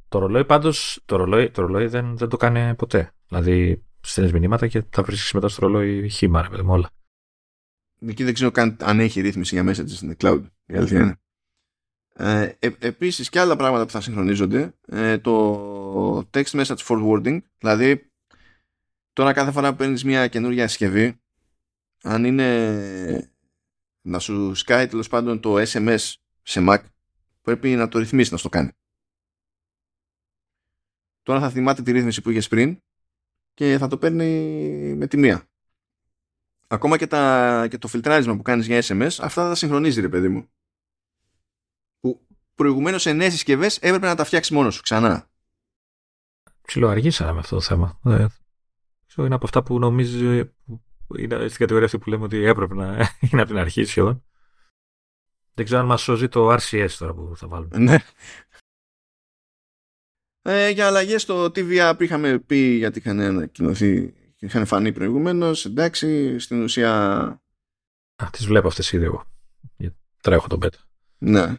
[0.07, 0.71] Το ρολόι πάντω,
[1.05, 3.11] το ρολόι, το ρολόι δεν, δεν το κάνει ποτέ.
[3.27, 6.89] Δηλαδή, στέλνεις μηνύματα και θα βρίσκεις μετά στο ρολόι χήμα, ρε παιδί μου, όλα.
[7.99, 10.43] Εκεί δεν ξέρω καν αν έχει ρύθμιση για μέσα στην cloud.
[10.65, 11.19] Η αλήθεια είναι.
[12.19, 18.11] Ε, ε, επίσης και άλλα πράγματα που θα συγχρονίζονται ε, το text message forwarding δηλαδή
[19.13, 21.21] τώρα κάθε φορά που παίρνεις μια καινούργια συσκευή
[22.03, 23.31] αν είναι
[24.01, 26.79] να σου σκάει τέλος πάντων το SMS σε Mac,
[27.41, 28.71] πρέπει να το ρυθμίσεις να στο κάνει.
[31.23, 32.81] Τώρα θα θυμάται τη ρύθμιση που είχες πριν
[33.57, 34.25] και θα το παίρνει
[34.95, 35.49] με τη μία.
[36.67, 40.27] Ακόμα και, τα, και το φιλτράρισμα που κάνεις για SMS, αυτά θα συγχρονίζει ρε παιδί
[40.27, 40.49] μου.
[41.99, 45.29] Που προηγουμένως σε νέες συσκευές έπρεπε να τα φτιάξεις μόνος σου ξανά.
[46.61, 47.99] Ψιλοαργήσαμε με αυτό το θέμα.
[48.05, 48.25] Ε,
[49.17, 50.51] είναι από αυτά που νομίζει
[51.17, 52.85] είναι στην κατηγορία αυτή που λέμε ότι έπρεπε να
[53.31, 54.23] είναι από την αρχή σχεδόν.
[55.53, 57.77] Δεν ξέρω αν μας σώζει το RCS τώρα που θα βάλουμε.
[57.77, 57.97] Ναι.
[60.49, 65.65] Ε, για αλλαγές στο TV App είχαμε πει γιατί είχαν ανακοινωθεί είχαν φανεί προηγουμένως.
[65.65, 66.91] Εντάξει, στην ουσία.
[68.15, 69.25] Α, τις βλέπω αυτές ήδη εγώ.
[70.21, 70.79] Τρέχω τον beta.
[71.17, 71.53] Ναι.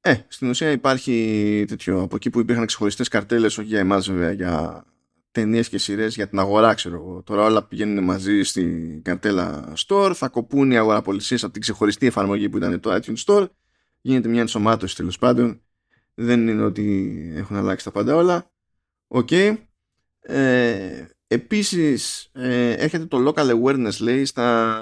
[0.00, 2.02] Ε, στην ουσία υπάρχει τέτοιο.
[2.02, 4.84] Από εκεί που υπήρχαν ξεχωριστές καρτέλες, όχι για εμάς βέβαια, για
[5.30, 7.22] ταινίες και σειρές για την αγορά, ξέρω εγώ.
[7.22, 12.48] Τώρα όλα πηγαίνουν μαζί στην καρτέλα Store, θα κοπούν οι αγοραπωλησίες από την ξεχωριστή εφαρμογή
[12.48, 13.46] που ήταν το iTunes Store.
[14.00, 15.62] Γίνεται μια ενσωμάτωση τέλος πάντων.
[16.14, 18.50] Δεν είναι ότι έχουν αλλάξει τα πάντα όλα.
[19.06, 19.28] OK.
[19.30, 19.56] Okay.
[20.20, 24.78] Ε, επίσης ε, έρχεται το local awareness λέει στα,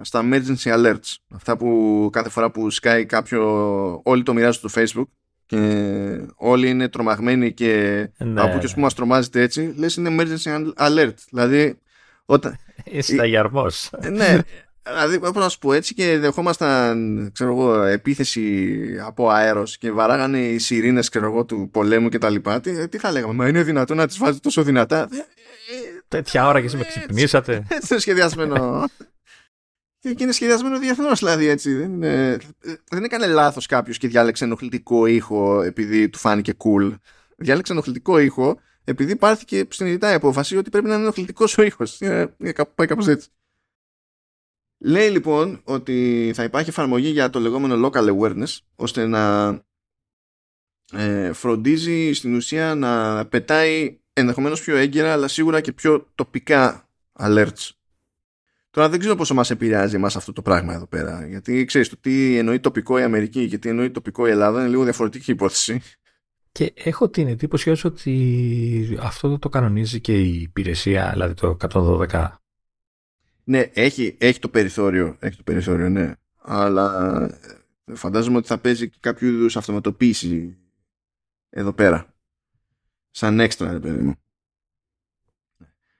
[0.00, 5.08] στα emergency alerts αυτά που κάθε φορά που σκάει κάποιο όλοι το μοιράζουν στο Facebook
[5.46, 10.72] και όλοι είναι τρομαγμένοι και ναι, από ποιους που μας τρομάζεται έτσι λες είναι emergency
[10.76, 11.78] alert δηλαδή
[12.24, 12.56] όταν...
[12.84, 14.38] Είσαι ταγιαρμός ναι
[14.86, 20.38] Δηλαδή, πώ να σου πω έτσι, και δεχόμασταν ξέρω εγώ, επίθεση από αέρος και βαράγανε
[20.38, 21.10] οι σιρήνες
[21.46, 22.60] του πολέμου και τα λοιπά.
[22.60, 25.08] Τι, τι θα λέγαμε, Μα είναι δυνατόν να τις βάζετε τόσο δυνατά;
[26.08, 27.54] Τέτοια ώρα και εσύ με ξυπνήσατε.
[27.68, 28.84] Έτσι είναι σχεδιασμένο.
[29.98, 31.74] Και είναι σχεδιασμένο διεθνώς, δηλαδή έτσι.
[31.74, 32.38] Δεν, είναι,
[32.90, 36.94] δεν έκανε λάθος κάποιος και διάλεξε ενοχλητικό ήχο επειδή του φάνηκε cool.
[37.36, 41.98] Διάλεξε ενοχλητικό ήχο επειδή πάρθηκε συνειδητά η απόφαση ότι πρέπει να είναι ενοχλητικός ο ήχος.
[42.74, 43.28] Πάει κάπως έτσι.
[44.84, 49.50] Λέει λοιπόν ότι θα υπάρχει εφαρμογή για το λεγόμενο local awareness ώστε να
[50.92, 56.88] ε, φροντίζει στην ουσία να πετάει ενδεχομένως πιο έγκαιρα αλλά σίγουρα και πιο τοπικά
[57.18, 57.70] alerts.
[58.70, 61.96] Τώρα δεν ξέρω πόσο μας επηρεάζει εμάς αυτό το πράγμα εδώ πέρα γιατί ξέρεις το
[62.00, 65.80] τι εννοεί τοπικό η Αμερική και τι εννοεί τοπικό η Ελλάδα είναι λίγο διαφορετική υπόθεση.
[66.52, 71.56] Και έχω την εντύπωση ότι αυτό το κανονίζει και η υπηρεσία, δηλαδή το
[72.10, 72.28] 112
[73.44, 76.14] ναι, έχει, έχει το περιθώριο, έχει το περιθώριο, ναι.
[76.38, 77.22] Αλλά
[77.84, 80.58] ε, φαντάζομαι ότι θα παίζει κάποιο είδους αυτοματοποίηση
[81.50, 82.14] εδώ πέρα.
[83.10, 84.14] Σαν έξτρα, ρε παιδί μου.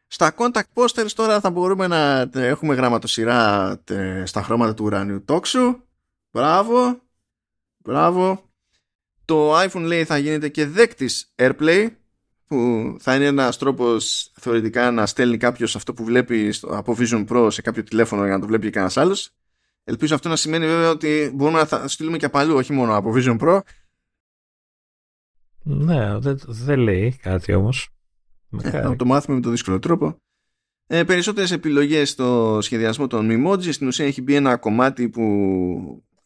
[0.06, 3.82] Στα contact posters τώρα θα μπορούμε να έχουμε γραμματοσυρά
[4.24, 5.82] στα χρώματα του ουρανίου τόξου.
[6.30, 7.00] Μπράβο.
[7.76, 8.50] Μπράβο.
[9.24, 11.88] Το iPhone λέει θα γίνεται και δέκτης AirPlay
[12.52, 17.48] που θα είναι ένας τρόπος θεωρητικά να στέλνει κάποιος αυτό που βλέπει από Vision Pro
[17.50, 19.30] σε κάποιο τηλέφωνο για να το βλέπει και κανένας άλλος.
[19.84, 22.96] Ελπίζω αυτό να σημαίνει βέβαια ότι μπορούμε να θα στείλουμε και από αλλού, όχι μόνο
[22.96, 23.60] από Vision Pro.
[25.62, 27.88] Ναι, δεν, δεν λέει κάτι όμως.
[28.62, 30.16] Ε, να το μάθουμε με τον δύσκολο τρόπο.
[30.86, 33.72] Ε, περισσότερες επιλογές στο σχεδιασμό των Mimoji.
[33.72, 35.22] Στην ουσία έχει μπει ένα κομμάτι που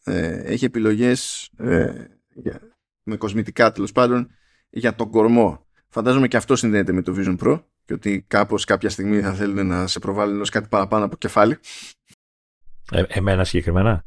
[0.03, 2.05] ε, έχει επιλογές ε,
[3.03, 4.29] με κοσμητικά τέλος πάντων
[4.69, 5.66] για τον κορμό.
[5.89, 9.67] Φαντάζομαι και αυτό συνδέεται με το Vision Pro και ότι κάπως κάποια στιγμή θα θέλουν
[9.67, 11.57] να σε προβάλλουν ως κάτι παραπάνω από κεφάλι.
[12.91, 14.05] Ε, εμένα συγκεκριμένα.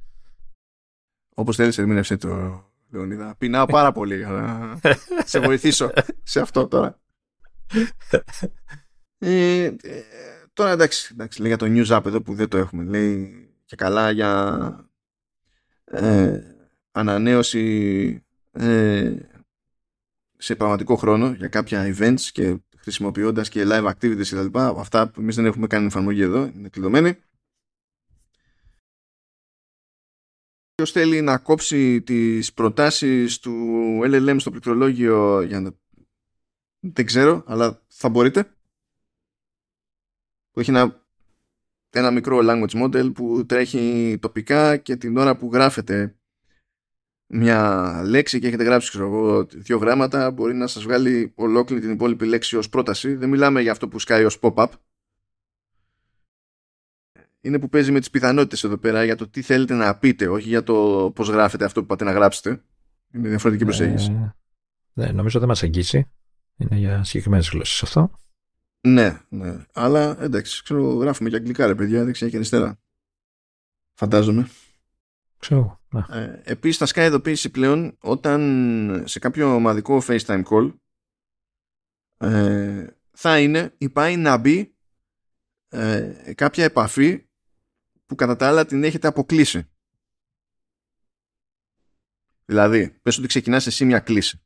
[1.34, 3.34] Όπως θέλεις ερμήνευσέ το Λεωνίδα.
[3.38, 4.78] Πεινάω πάρα πολύ για να
[5.24, 5.90] σε βοηθήσω
[6.22, 7.00] σε αυτό τώρα.
[9.18, 9.74] Ε, ε,
[10.52, 12.84] τώρα εντάξει, εντάξει, λέει για το News App εδώ που δεν το έχουμε.
[12.84, 13.34] Λέει
[13.64, 14.90] και καλά για
[15.84, 16.40] ε,
[16.92, 19.12] ανανέωση ε,
[20.40, 24.58] σε πραγματικό χρόνο για κάποια events και χρησιμοποιώντας και live activities κτλ.
[24.58, 27.18] Αυτά που εμείς δεν έχουμε κάνει εφαρμογή εδώ, είναι κλειδωμένοι.
[30.74, 33.54] Ποιος θέλει να κόψει τις προτάσεις του
[34.04, 35.74] LLM στο πληκτρολόγιο για να...
[36.80, 38.54] Δεν ξέρω, αλλά θα μπορείτε.
[40.50, 41.06] Που έχει ένα,
[41.90, 46.19] ένα μικρό language model που τρέχει τοπικά και την ώρα που γράφεται
[47.32, 51.90] μια λέξη και έχετε γράψει ξέρω εγώ, δύο γράμματα μπορεί να σας βγάλει ολόκληρη την
[51.90, 53.14] υπόλοιπη λέξη ως πρόταση.
[53.14, 54.68] Δεν μιλάμε για αυτό που σκάει ως pop-up.
[57.40, 60.48] Είναι που παίζει με τις πιθανότητες εδώ πέρα για το τι θέλετε να πείτε όχι
[60.48, 62.62] για το πώς γράφετε αυτό που πάτε να γράψετε.
[63.12, 64.10] Είναι διαφορετική προσέγγιση.
[64.10, 64.34] Ε,
[64.92, 66.10] ναι, νομίζω δεν μας αγγίσει
[66.60, 68.10] είναι για συγκεκριμένες γλώσσες αυτό.
[68.80, 72.78] Ναι, ναι, αλλά εντάξει ξέρω, γράφουμε και αγγλικά ρε παιδιά δεξιά και αριστερά.
[73.94, 74.48] Φαντάζομαι.
[75.38, 75.79] Ξέρω.
[75.92, 80.74] Ε, επίσης θα σκάει ειδοποίηση πλέον όταν σε κάποιο ομαδικό FaceTime call
[82.16, 84.76] ε, θα είναι ή πάει να μπει
[85.68, 87.28] ε, κάποια επαφή
[88.06, 89.70] που κατά τα άλλα την έχετε αποκλείσει.
[92.44, 94.42] Δηλαδή, πες ότι ξεκινάς εσύ μια κλίση.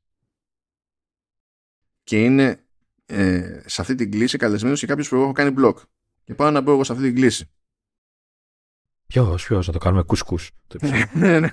[2.02, 2.66] Και είναι
[3.06, 5.74] ε, σε αυτή την κλίση καλεσμένος και κάποιος που έχω κάνει block
[6.24, 7.50] και πάω να μπω εγώ σε αυτή την κλίση
[9.15, 10.51] Ποιο, ποιο, να το κάνουμε κουσκούς.
[11.12, 11.49] Ναι, ναι.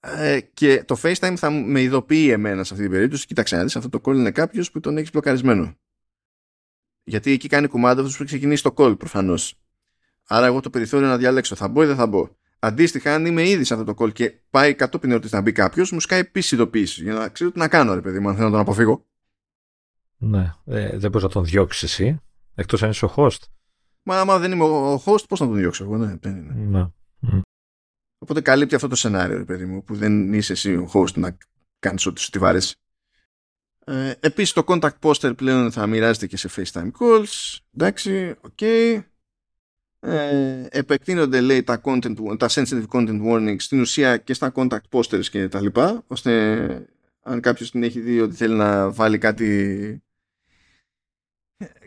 [0.00, 3.26] ε, και το FaceTime θα με ειδοποιεί εμένα σε αυτή την περίπτωση.
[3.26, 5.74] Κοίταξε να δεις, αυτό το call είναι κάποιος που τον έχεις μπλοκαρισμένο.
[7.04, 9.54] Γιατί εκεί κάνει κουμάντα αυτός που ξεκινήσει το call προφανώς.
[10.26, 12.28] Άρα, εγώ το περιθώριο να διαλέξω θα μπω ή δεν θα μπω.
[12.58, 15.92] Αντίστοιχα, αν είμαι ήδη σε αυτό το call και πάει κατόπιν ερώτηση να μπει κάποιος,
[15.92, 18.46] μου σκάει επίσης ειδοποίηση για να ξέρω τι να κάνω, ρε παιδί μου, αν θέλω
[18.46, 19.06] να τον αποφύγω.
[20.16, 22.20] Ναι, ε, δεν μπορείς να τον διώξεις εσύ,
[22.54, 23.38] εκτός αν είσαι ο host.
[24.02, 26.54] Μα άμα δεν είμαι ο host, πώς να τον διώξω εγώ, ναι, δεν είναι.
[27.20, 27.40] Ναι.
[28.18, 31.36] Οπότε καλύπτει αυτό το σενάριο, ρε παιδί μου, που δεν είσαι εσύ ο host να
[31.78, 32.76] κάνεις ό,τι σου τη βάρεσει.
[33.84, 37.58] Ε, επίσης το contact poster πλέον θα μοιράζεται και σε FaceTime calls.
[37.74, 38.50] Εντάξει, OK.
[38.60, 39.02] Okay.
[40.04, 45.24] Ε, επεκτείνονται λέει τα, content, τα sensitive content warnings στην ουσία και στα contact posters
[45.24, 46.86] και τα λοιπά ώστε
[47.22, 50.02] αν κάποιος την έχει δει ότι θέλει να βάλει κάτι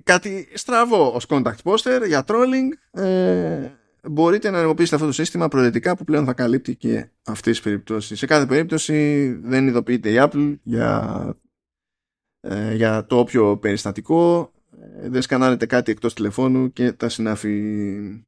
[0.06, 3.00] κάτι στραβό ως contact poster για trolling.
[3.02, 3.72] Ε,
[4.10, 8.20] μπορείτε να ενεργοποιήσετε αυτό το σύστημα προαιρετικά που πλέον θα καλύπτει και αυτές τις περιπτώσεις.
[8.20, 11.36] Σε κάθε περίπτωση δεν ειδοποιείται η Apple για,
[12.40, 14.52] ε, για το όποιο περιστατικό.
[14.82, 18.26] Ε, δεν σκανάρετε κάτι εκτός τηλεφώνου και τα συνάφη.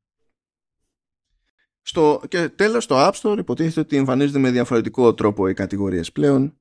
[1.82, 6.58] Στο, και τέλος στο App Store υποτίθεται ότι εμφανίζονται με διαφορετικό τρόπο οι κατηγορίες πλέον.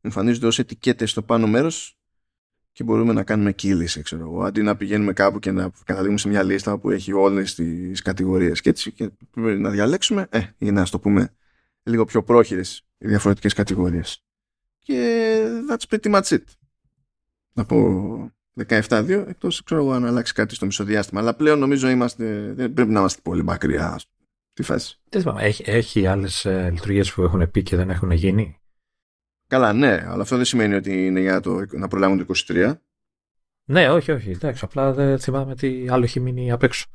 [0.00, 1.97] Εμφανίζονται ως ετικέτες στο πάνω μέρος
[2.78, 6.28] και μπορούμε να κάνουμε κύληση, ξέρω εγώ, αντί να πηγαίνουμε κάπου και να καταλήγουμε σε
[6.28, 10.70] μια λίστα που έχει όλες τις κατηγορίες και έτσι και πρέπει να διαλέξουμε, ε, ή
[10.70, 11.34] να το πούμε
[11.82, 14.24] λίγο πιο πρόχειρες οι διαφορετικές κατηγορίες.
[14.78, 15.40] Και
[15.70, 16.42] that's pretty much it.
[17.54, 18.32] Από
[18.68, 21.20] 17-2, εκτός ξέρω εγώ αν αλλάξει κάτι στο μισοδιάστημα.
[21.20, 23.98] Αλλά πλέον νομίζω είμαστε, δεν πρέπει να είμαστε πολύ μακριά
[24.52, 24.98] στη φάση.
[25.38, 28.57] Έχει, έχει άλλες ε, λειτουργίες που έχουν πει και δεν έχουν γίνει;
[29.48, 32.74] Καλά, ναι, αλλά αυτό δεν σημαίνει ότι είναι για το, να προλάβουν το 23.
[33.64, 34.30] Ναι, όχι, όχι.
[34.30, 36.86] Εντάξει, απλά δεν θυμάμαι τι άλλο έχει μείνει απ' έξω.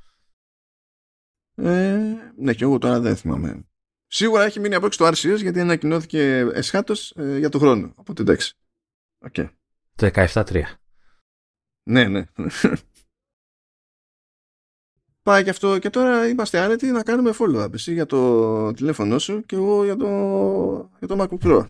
[1.55, 1.99] Ε,
[2.35, 3.67] ναι, και εγώ τώρα δεν θυμάμαι.
[4.07, 7.93] Σίγουρα έχει μείνει απ' έξω το RCS γιατί ανακοινώθηκε εσχάτως ε, για το χρόνο.
[7.95, 8.53] Οπότε εντάξει.
[9.31, 9.49] Okay.
[9.95, 10.61] Το 17-3.
[11.89, 12.25] Ναι, ναι.
[15.23, 17.73] Πάει και αυτό και τώρα είμαστε άνετοι να κάνουμε follow-up.
[17.73, 20.07] Εσύ για το τηλέφωνό σου και εγώ για το,
[20.99, 21.65] για το MacBook Pro.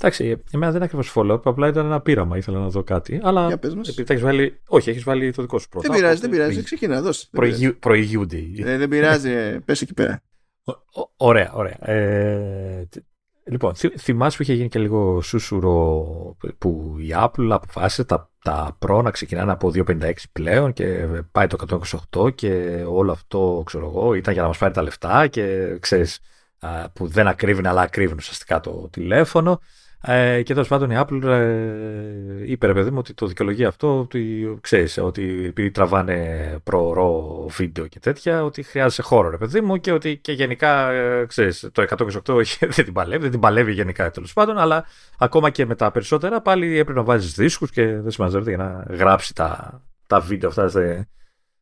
[0.00, 2.36] Εντάξει, εμένα δεν είναι ακριβώς follow-up, απλά ήταν ένα πείραμα.
[2.36, 3.20] Ήθελα να δω κάτι.
[3.22, 3.88] Αλλά Για πες μας.
[3.88, 4.60] επειδή έχεις βάλει.
[4.68, 5.88] Όχι, έχεις βάλει το δικό σου πρώτα.
[5.88, 6.62] Δεν πειράζει, δεν πειράζει.
[6.62, 7.26] Ξεκινά, δώσε.
[7.30, 7.72] Δεν πειράζει.
[7.72, 8.36] Προηγούνται.
[8.58, 10.22] Ε, δεν πειράζει, ε, πες εκεί πέρα.
[10.64, 11.90] Ω- ω- Ωραία, ωραία.
[11.90, 12.96] Ε, τ-
[13.44, 16.04] λοιπόν, θυ- θυμάσαι που είχε γίνει και λίγο σούσουρο
[16.58, 21.56] που η Apple αποφάσισε τα, τα Pro να ξεκινάνε από 256 πλέον και πάει το
[22.16, 26.18] 128 και όλο αυτό, ξέρω εγώ, ήταν για να μας πάρει τα λεφτά και ξέρεις,
[26.60, 29.60] α, που δεν ακρίβουν αλλά ακρίβουν ουσιαστικά το τηλέφωνο.
[30.00, 33.98] Ε, και τέλος πάντων η Apple ε, είπε ρε παιδί μου ότι το δικαιολογεί αυτό,
[33.98, 39.76] ότι ξέρεις, ότι επειδή τραβάνε προωρό βίντεο και τέτοια, ότι χρειάζεσαι χώρο ρε παιδί μου
[39.76, 41.84] και ότι και γενικά ε, ξέρεις, το
[42.26, 42.42] 128
[42.74, 44.84] δεν την παλεύει, δεν την παλεύει γενικά τέλος πάντων, αλλά
[45.18, 48.94] ακόμα και με τα περισσότερα πάλι έπρεπε να βάζεις δίσκους και δεν συμμαζεύεται για να
[48.94, 51.08] γράψει τα, τα βίντεο αυτά σε,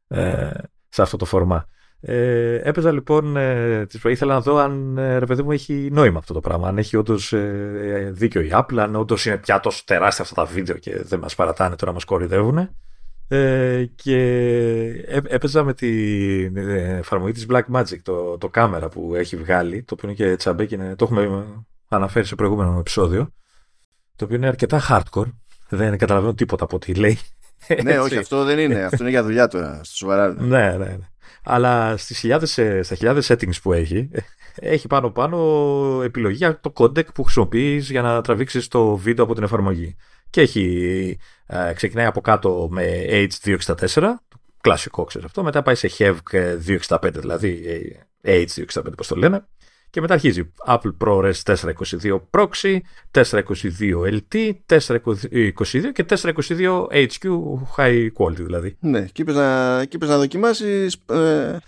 [0.08, 0.50] ε,
[0.88, 1.66] σε αυτό το φορμά.
[2.00, 6.18] Ε, έπαιζα λοιπόν, ε, τις- ήθελα να δω αν ε, ρε παιδί μου έχει νόημα
[6.18, 9.82] αυτό το πράγμα, αν έχει όντως ε, δίκιο η Apple, αν όντως είναι πια τόσο
[9.86, 12.68] τεράστια αυτά τα βίντεο και δεν μας παρατάνε τώρα, μας κορυδεύουν.
[13.28, 14.16] Ε, και
[15.06, 19.94] έ- έπαιζα με την ε, εφαρμογή της Blackmagic, το, το κάμερα που έχει βγάλει, το
[19.94, 21.44] οποίο είναι και τσαμπέ και είναι- το έχουμε
[21.88, 23.28] αναφέρει σε προηγούμενο επεισόδιο,
[24.16, 25.30] το οποίο είναι αρκετά hardcore,
[25.68, 27.18] δεν καταλαβαίνω τίποτα από ό,τι λέει.
[27.68, 27.98] ναι, Έτσι.
[27.98, 28.82] όχι, αυτό δεν είναι.
[28.84, 29.80] Αυτό είναι για δουλειά τώρα.
[29.84, 30.28] Στο σοβαρά.
[30.38, 30.96] Ναι, ναι, ναι.
[31.48, 34.20] Αλλά στις χιλιάδες, ε, στα χιλιάδες settings που έχει, ε,
[34.54, 35.38] έχει πάνω-πάνω
[36.04, 39.96] επιλογή για το codec που χρησιμοποιείς για να τραβήξεις το βίντεο από την εφαρμογή.
[40.30, 44.22] Και έχει, ε, ξεκινάει από κάτω με H264,
[44.60, 47.62] κλασικό ξέρεις αυτό, μετά πάει σε HEVC 265, δηλαδή
[48.20, 49.46] ε, H265 πώς το λένε,
[49.90, 52.78] και μετά αρχίζει Apple ProRes 422 Proxy,
[53.10, 53.32] 422
[54.10, 57.30] LT, 422 και 422 HQ
[57.76, 58.76] High Quality δηλαδή.
[58.80, 61.58] Ναι, και είπες να, και είπες να δοκιμάσεις ε,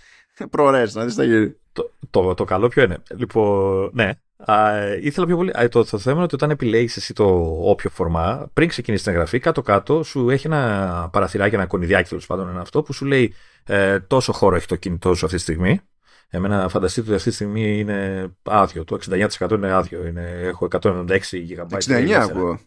[0.49, 1.59] προρές, να δεις τα γύρει.
[1.71, 2.97] Το, το, το καλό ποιο είναι.
[3.17, 4.11] Λοιπόν, ναι.
[4.45, 4.71] Α,
[5.01, 5.51] ήθελα πιο πολύ.
[5.59, 7.25] α, το, το θέμα είναι ότι όταν επιλέγεις εσύ το
[7.61, 12.49] όποιο φορμά, πριν ξεκινήσεις την εγγραφή, κάτω-κάτω σου έχει ένα παραθυράκι, ένα κονιδιάκι τέλος πάντων,
[12.49, 13.33] είναι αυτό που σου λέει
[13.65, 15.81] ε, τόσο χώρο έχει το κινητό σου αυτή τη στιγμή.
[16.29, 18.83] Εμένα φανταστείτε ότι αυτή τη στιγμή είναι άδειο.
[18.83, 20.05] Το 69% είναι άδειο.
[20.05, 21.67] Είναι, έχω 196 GB.
[21.85, 22.59] 69 ακούω.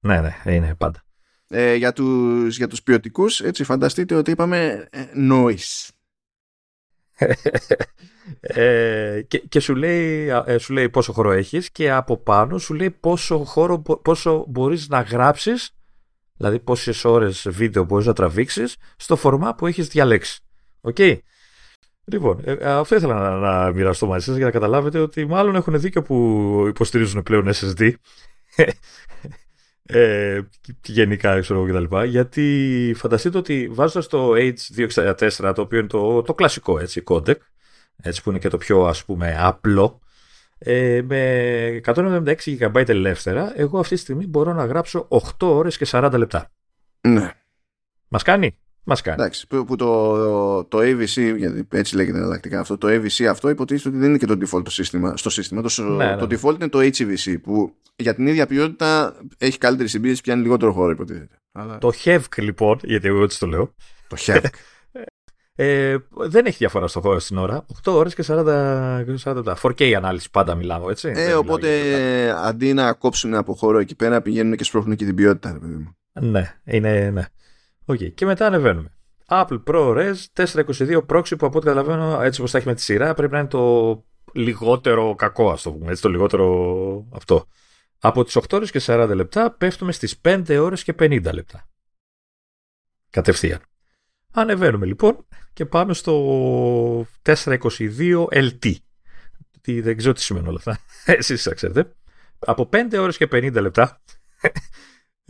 [0.00, 1.02] Ναι, ναι, είναι πάντα.
[1.48, 5.88] Ε, για, τους, για τους ποιοτικούς, έτσι φανταστείτε ότι είπαμε ε, noise.
[8.40, 12.74] ε, και, και σου, λέει, ε, σου λέει πόσο χώρο έχεις και από πάνω σου
[12.74, 15.70] λέει πόσο χώρο μπο- πόσο μπορείς να γράψεις
[16.36, 20.40] δηλαδή πόσες ώρες βίντεο μπορείς να τραβήξεις στο φορμά που έχεις διαλέξει.
[20.80, 20.98] Οκ.
[22.10, 25.80] Λοιπόν, ε, αυτό ήθελα να, να μοιραστώ μαζί σας για να καταλάβετε ότι μάλλον έχουν
[25.80, 27.92] δίκιο που υποστηρίζουν πλέον SSD
[29.82, 30.40] ε,
[30.80, 32.04] και γενικά ξέρω εγώ κτλ.
[32.04, 37.36] Γιατί φανταστείτε ότι βάζοντας το H264 το οποίο είναι το, το κλασικό έτσι codec
[38.02, 40.00] έτσι που είναι και το πιο ας πούμε απλό
[40.58, 45.86] ε, με 176 GB ελεύθερα εγώ αυτή τη στιγμή μπορώ να γράψω 8 ώρες και
[45.90, 46.50] 40 λεπτά.
[47.00, 47.32] Ναι,
[48.08, 49.22] Μας κάνει; Μας κάνει.
[49.22, 49.46] εντάξει.
[49.46, 53.98] Που, που το, το AVC, γιατί έτσι λέγεται εναλλακτικά αυτό, το AVC αυτό υποτίθεται ότι
[53.98, 55.62] δεν είναι και το default το σύστημα, στο σύστημα.
[55.62, 56.36] Το, Ναι, το ναι.
[56.40, 60.90] default είναι το HEVC που για την ίδια ποιότητα έχει καλύτερη συμπίεση, πιάνει λιγότερο χώρο
[60.90, 61.36] υποτίθεται.
[61.52, 61.78] Αλλά...
[61.78, 63.74] Το HEVC λοιπόν, γιατί εγώ έτσι το λέω,
[64.08, 64.44] το HEVC.
[65.54, 67.64] ε, δεν έχει διαφορά στο χώρο στην ώρα.
[67.84, 69.56] 8 ώρες και 40, και 40 λεπτά.
[69.62, 71.08] 4K ανάλυση πάντα μιλάμε, έτσι.
[71.08, 71.96] Δεν Ε, μιλάω οπότε για
[72.26, 72.42] τίποτα.
[72.46, 75.74] αντί να κόψουν από χώρο εκεί πέρα, πηγαίνουν και σπρώχνουν και την ποιότητα, ρε παιδί
[75.74, 75.96] μου.
[76.20, 77.24] Ναι, είναι, ναι.
[77.90, 78.92] Οκ, και μετά ανεβαίνουμε.
[79.26, 83.14] Apple ProRes 422 Proxy που από ό,τι καταλαβαίνω έτσι όπως τα έχει με τη σειρά
[83.14, 87.46] πρέπει να είναι το λιγότερο κακό ας το πούμε, έτσι το λιγότερο αυτό.
[87.98, 91.68] Από τις 8 ώρες και 40 λεπτά πέφτουμε στις 5 ώρες και 50 λεπτά.
[93.10, 93.60] Κατευθείαν.
[94.32, 98.72] Ανεβαίνουμε λοιπόν και πάμε στο 422 LT.
[99.60, 100.78] Τι, δεν ξέρω τι σημαίνουν όλα αυτά.
[101.18, 101.92] Εσείς τα ξέρετε.
[102.38, 104.00] Από 5 ώρες και 50 λεπτά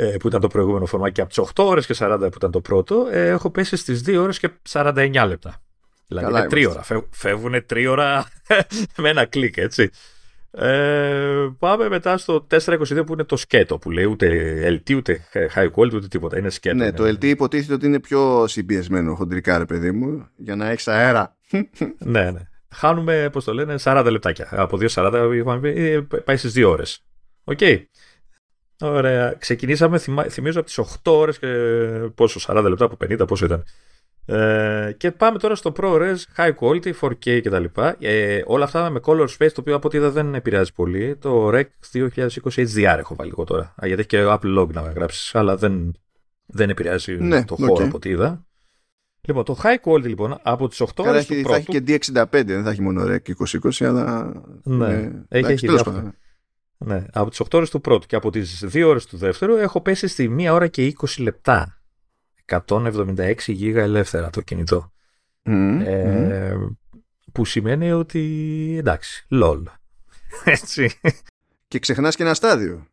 [0.01, 2.51] ε, που ήταν το προηγούμενο φορμάκι και από τις 8 ώρες και 40 που ήταν
[2.51, 5.63] το πρώτο ε, έχω πέσει στις 2 ώρες και 49 λεπτά.
[6.07, 6.71] Δηλαδή Καλά είναι 3 είμαστε.
[6.71, 6.83] ώρα.
[6.83, 8.27] Φεύ, φεύγουν 3 ώρα
[9.03, 9.91] με ένα κλικ έτσι.
[10.51, 15.71] Ε, πάμε μετά στο 422 που είναι το σκέτο που λέει ούτε LT ούτε high
[15.71, 16.39] quality ούτε τίποτα.
[16.39, 16.77] Είναι σκέτο.
[16.77, 16.97] Ναι, είναι.
[16.97, 21.37] το LT υποτίθεται ότι είναι πιο συμπιεσμένο χοντρικά, ρε παιδί μου, για να έχεις αέρα.
[21.99, 22.41] ναι, ναι.
[22.71, 24.49] Χάνουμε, πώς το λένε, 40 λεπτάκια.
[24.51, 27.05] Από 2.40 ε, πάει στις 2 ώρες.
[27.45, 27.59] OK.
[27.61, 27.83] Okay.
[28.81, 29.35] Ωραία.
[29.39, 29.99] Ξεκινήσαμε,
[30.29, 31.47] θυμίζω, από τις 8 ώρες και
[32.15, 33.65] πόσο, 40 λεπτά από 50, πόσο ήταν.
[34.31, 37.65] Ε, και πάμε τώρα στο ProRes, High Quality, 4K κτλ.
[37.99, 41.17] Ε, όλα αυτά με Color Space, το οποίο από ό,τι είδα δεν επηρεάζει πολύ.
[41.17, 43.75] Το Rec 2020 HDR έχω βάλει εγώ τώρα.
[43.83, 45.95] γιατί έχει και Apple Log να γράψεις, αλλά δεν,
[46.47, 48.47] δεν επηρεάζει ναι, το χώρο από ό,τι είδα.
[49.21, 51.27] Λοιπόν, το High Quality λοιπόν από τις 8 ώρες.
[51.27, 53.33] Θα έχει και D65, δεν θα έχει μόνο Rec
[53.71, 54.33] 2020, αλλά.
[54.63, 54.93] Ναι,
[55.29, 56.15] ε, έχει, έχει διάφορα.
[56.85, 59.81] Ναι, από τις 8 ώρες του πρώτου και από τις 2 ώρες του δεύτερου έχω
[59.81, 61.83] πέσει στη 1 ώρα και 20 λεπτά.
[62.47, 64.93] 176 γίγα ελεύθερα το κινητό.
[65.85, 66.57] ε,
[67.33, 68.23] Που σημαίνει ότι
[68.79, 69.63] εντάξει, lol.
[70.45, 71.01] Έτσι.
[71.69, 72.87] Και ξεχνάς και ένα στάδιο.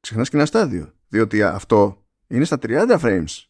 [0.00, 0.92] Ξεχνάς και ένα στάδιο.
[1.08, 3.42] Διότι αυτό είναι στα 30 frames.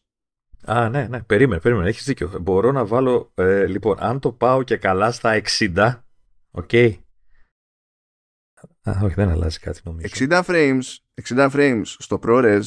[0.65, 1.21] Α, ναι, ναι.
[1.23, 1.89] Περίμενε, περίμενε.
[1.89, 2.31] Έχεις δίκιο.
[2.41, 5.93] Μπορώ να βάλω, ε, λοιπόν, αν το πάω και καλά στα 60,
[6.51, 6.69] OK.
[6.71, 6.97] Okay.
[8.83, 10.07] Α, όχι, δεν αλλάζει κάτι νομίζω.
[10.15, 10.81] 60 frames,
[11.27, 12.63] 60 frames στο ProRes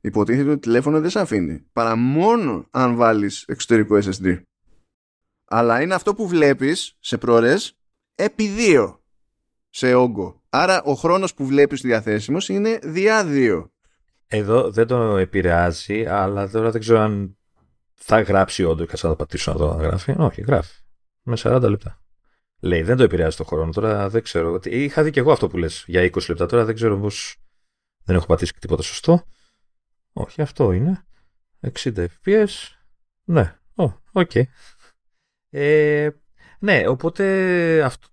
[0.00, 1.66] υποτίθεται ότι το τηλέφωνο δεν σε αφήνει.
[1.72, 4.42] Παρά μόνο αν βάλεις εξωτερικό SSD.
[5.44, 7.70] Αλλά είναι αυτό που βλέπεις σε ProRes
[8.14, 9.02] επί δύο
[9.70, 10.42] σε όγκο.
[10.50, 13.72] Άρα ο χρόνος που βλέπεις διαθέσιμος είναι διά δύο.
[14.26, 17.36] Εδώ δεν το επηρεάζει, αλλά τώρα δεν ξέρω αν
[17.94, 20.14] θα γράψει όντως και θα το πατήσω να το γράφει.
[20.18, 20.82] Όχι, γράφει.
[21.22, 22.03] Με 40 λεπτά.
[22.64, 23.72] Λέει, δεν το επηρεάζει το χρόνο.
[23.72, 24.60] Τώρα δεν ξέρω.
[24.64, 26.46] Είχα δει και εγώ αυτό που λες για 20 λεπτά.
[26.46, 27.08] Τώρα δεν ξέρω πώ.
[28.04, 29.26] Δεν έχω πατήσει τίποτα σωστό.
[30.12, 31.06] Όχι, αυτό είναι.
[31.74, 32.46] 60 fps.
[33.24, 34.30] Ναι, OK.
[34.34, 34.42] Okay.
[35.50, 36.08] Ε,
[36.58, 38.08] ναι, οπότε αυτό,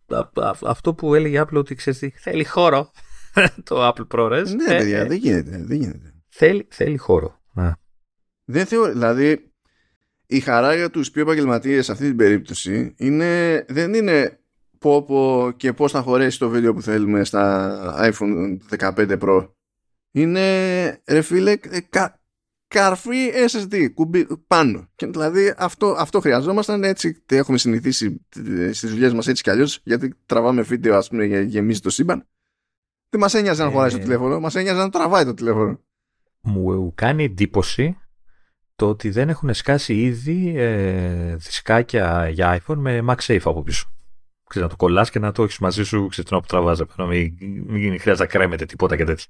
[0.62, 2.92] αυτό που έλεγε Apple ότι ξέρεις θέλει χώρο
[3.64, 4.48] το Apple ProRes.
[4.56, 5.64] Ναι, ε, παιδιά, ε, δεν γίνεται.
[5.64, 6.14] Δεν γίνεται.
[6.30, 7.42] Θέλει, θέλει χώρο.
[7.54, 7.78] Να.
[8.46, 9.52] Δεν θεωρώ, δηλαδή
[10.26, 14.41] η χαρά για τους πιο επαγγελματίες σε αυτή την περίπτωση είναι, δεν είναι
[14.82, 19.50] πω, πω και πώς θα χωρέσει το βίντεο που θέλουμε στα iPhone 15 Pro.
[20.12, 21.56] Είναι ρε φίλε
[21.90, 22.22] κα,
[22.68, 24.90] καρφί SSD κουμπί, πάνω.
[24.96, 28.26] Και δηλαδή αυτό, αυτό χρειαζόμασταν έτσι έχουμε συνηθίσει
[28.72, 32.28] στις δουλειές μας έτσι κι αλλιώς γιατί τραβάμε βίντεο ας πούμε γεμίζει το σύμπαν.
[33.10, 33.72] Δεν μας ένοιαζε να ε...
[33.72, 35.80] χωράει το τηλέφωνο μας ένοιαζε να τραβάει το τηλέφωνο.
[36.42, 37.98] Μου κάνει εντύπωση
[38.76, 43.92] το ότι δεν έχουν σκάσει ήδη ε, δισκάκια για iPhone με MagSafe από πίσω.
[44.52, 46.84] Ξέρεις, να το κολλάς και να το έχεις μαζί σου ξέρεις, που τραβάζει.
[46.98, 47.36] Μην,
[47.68, 49.26] μην χρειάζεται να κρέμεται τίποτα και τέτοια.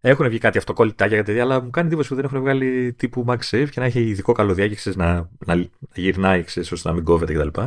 [0.00, 3.24] Έχουν βγει κάτι αυτοκόλλητάκια για τέτοια, αλλά μου κάνει εντύπωση που δεν έχουν βγάλει τύπου
[3.28, 7.04] MagSafe και να έχει ειδικό καλωδιάκι ξέρεις, να, να, να γυρνάει ξέρεις, ώστε να μην
[7.04, 7.60] κόβεται κτλ.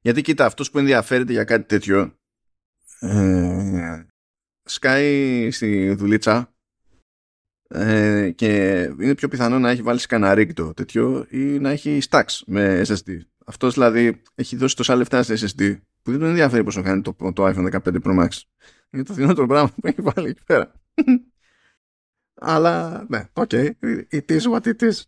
[0.00, 2.14] Γιατί κοίτα, αυτός που ενδιαφέρεται για κάτι τέτοιο
[3.00, 4.06] ε,
[4.62, 6.54] σκάει στη δουλίτσα
[7.68, 12.82] ε, και είναι πιο πιθανό να έχει βάλει σκαναρίκτο τέτοιο ή να έχει stacks με
[12.86, 13.18] SSD.
[13.46, 17.16] Αυτός δηλαδή έχει δώσει τόσα λεφτά σε SSD που δεν τον ενδιαφέρει πόσο κάνει το,
[17.34, 18.28] το iPhone 15 Pro Max.
[18.90, 20.72] Είναι το φθηνότερο πράγμα που έχει βάλει εκεί πέρα.
[22.34, 23.70] Αλλά ναι, OK, okay,
[24.10, 25.02] it is what it is.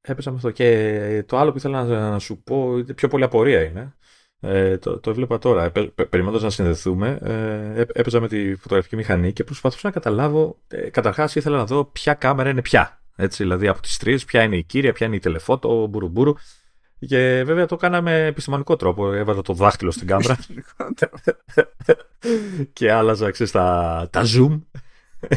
[0.00, 0.50] Έπεσα με αυτό.
[0.50, 3.94] Και το άλλο που ήθελα να, να σου πω, πιο πολύ απορία είναι.
[4.40, 5.72] Ε, το, το έβλεπα τώρα.
[6.08, 10.58] Περιμένοντας να συνδεθούμε, ε, έπαιζα με τη φωτογραφική μηχανή και προσπαθούσα να καταλάβω.
[10.68, 13.02] Ε, Καταρχάς, ήθελα να δω ποια κάμερα είναι ποια.
[13.16, 16.34] Έτσι, δηλαδή από τις τρεις, ποια είναι η κύρια, ποια είναι η telephoto, μπουρουμπουρου.
[17.06, 19.12] Και βέβαια το κάναμε επιστημονικό τρόπο.
[19.12, 20.38] Έβαζα το δάχτυλο στην κάμερα.
[22.72, 24.60] και άλλαζα, ξέρεις, τα, τα zoom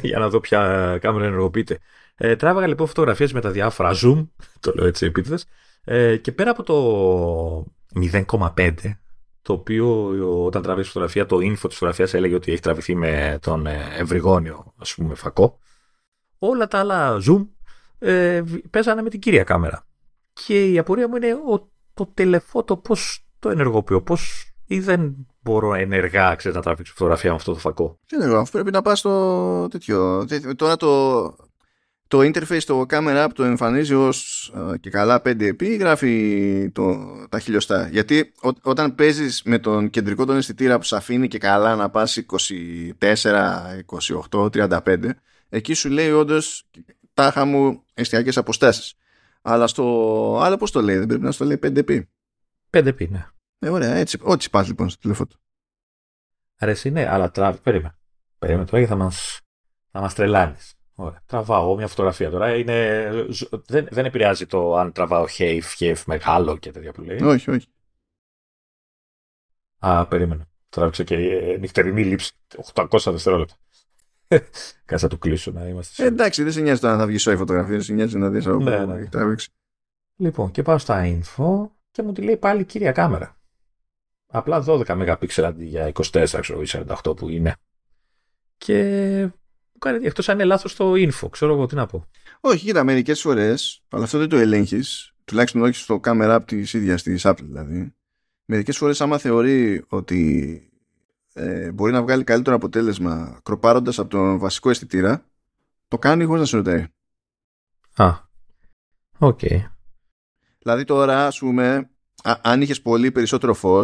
[0.02, 1.80] για να δω ποια κάμερα ενεργοποιείται.
[2.16, 4.28] Ε, τράβαγα λοιπόν φωτογραφίες με τα διάφορα zoom,
[4.60, 5.46] το λέω έτσι επίτηδες.
[5.84, 7.66] Ε, και πέρα από το
[8.12, 8.74] 0,5
[9.44, 10.10] το οποίο
[10.46, 14.74] όταν τραβήξει φωτογραφία, το info της φωτογραφίας έλεγε ότι έχει τραβηθεί με τον ε, ευρυγόνιο,
[14.78, 15.60] ας πούμε, φακό.
[16.38, 17.48] Όλα τα άλλα zoom
[18.00, 19.86] ε, παίζανε με την κύρια κάμερα.
[20.34, 25.74] Και η απορία μου είναι ο, το τελεφώτο πώς το ενεργοποιώ, πώς ή δεν μπορώ
[25.74, 28.00] ενεργά ξέρεις, να τραβήξω φωτογραφία με αυτό το φακό.
[28.10, 30.26] Δεν πρέπει να πας στο τέτοιο.
[30.56, 31.22] Τώρα το,
[32.08, 36.96] το interface το camera app το εμφανίζει ως ε, και καλά 5 γράφει το,
[37.30, 41.76] τα χιλιοστά γιατί όταν παίζεις με τον κεντρικό τον αισθητήρα που σου αφήνει και καλά
[41.76, 42.26] να πας
[43.00, 43.14] 24,
[44.30, 44.98] 28, 35
[45.50, 46.70] εκεί σου λέει όντως
[47.14, 48.94] τάχα μου εστιακές αποστάσεις
[49.46, 49.84] αλλά στο
[50.42, 52.02] άλλο πώς το λέει δεν πρέπει να στο λέει 5p
[52.70, 53.28] 5p ναι
[53.60, 55.30] ε, ωραία έτσι, ό,τι πας λοιπόν στο τηλέφωνο
[56.58, 57.96] Αρέσει ναι αλλά τράβει περίμενε
[58.38, 59.40] περίμενε τώρα θα μας,
[59.92, 61.22] θα μας τρελάνεις Ωραία.
[61.26, 62.56] Τραβάω μια φωτογραφία τώρα.
[62.56, 63.10] Είναι...
[63.66, 67.22] Δεν, δεν επηρεάζει το αν τραβάω χέιφ, χέιφ μεγάλο και τέτοια που λέει.
[67.22, 67.68] Όχι, όχι.
[69.80, 70.48] Α, περίμενε.
[70.70, 72.32] Τράβηξε και ε, νυχτερινή λήψη
[72.74, 73.56] 800 δευτερόλεπτα.
[74.86, 76.04] Κάτσε να το κλείσω να είμαστε.
[76.04, 78.48] Ε, εντάξει, δεν σε νοιάζει τώρα να βγει η φωτογραφία, δεν σε νοιάζει να δεις
[78.48, 79.00] από Ναι, ναι.
[79.00, 79.50] έχει τραβήξει.
[80.16, 83.38] Λοιπόν, και πάω στα info και μου τη λέει πάλι κύρια κάμερα.
[84.28, 86.66] Απλά 12 MP αντί για 24 ξέρω, ή
[87.04, 87.56] 48 που είναι.
[88.58, 88.84] Και
[89.74, 92.08] μου κάνει εκτός αν είναι λάθος το info, ξέρω εγώ τι να πω.
[92.40, 96.74] Όχι, κοίτα, μερικές φορές, αλλά αυτό δεν το ελέγχεις, τουλάχιστον όχι στο camera app της
[96.74, 97.94] ίδιας της Apple δηλαδή.
[98.46, 100.73] Μερικές φορές, άμα θεωρεί ότι
[101.34, 105.26] ε, μπορεί να βγάλει καλύτερο αποτέλεσμα κροπάροντας από τον βασικό αισθητήρα,
[105.88, 106.88] το κάνει χωρίς να σε ρωτάει.
[107.96, 108.14] Α.
[109.18, 109.40] Οκ.
[110.60, 111.90] Δηλαδή τώρα, ας πούμε,
[112.24, 113.82] α- αν είχε πολύ περισσότερο φως,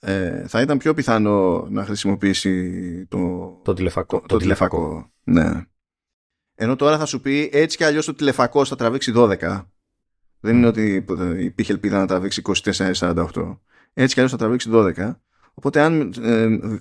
[0.00, 4.20] ε, θα ήταν πιο πιθανό να χρησιμοποιήσει το, Το τηλεφακό.
[4.20, 5.12] το, τηλεφακό.
[5.24, 5.66] Ναι.
[6.54, 9.66] Ενώ τώρα θα σου πει έτσι κι αλλιώς το τηλεφακό θα τραβήξει 12.
[10.40, 11.04] Δεν είναι ότι
[11.38, 13.58] υπήρχε ελπίδα να τραβήξει 24-48.
[13.92, 15.14] Έτσι κι αλλιώ θα τραβήξει 12.
[15.54, 16.78] Οπότε αν ε,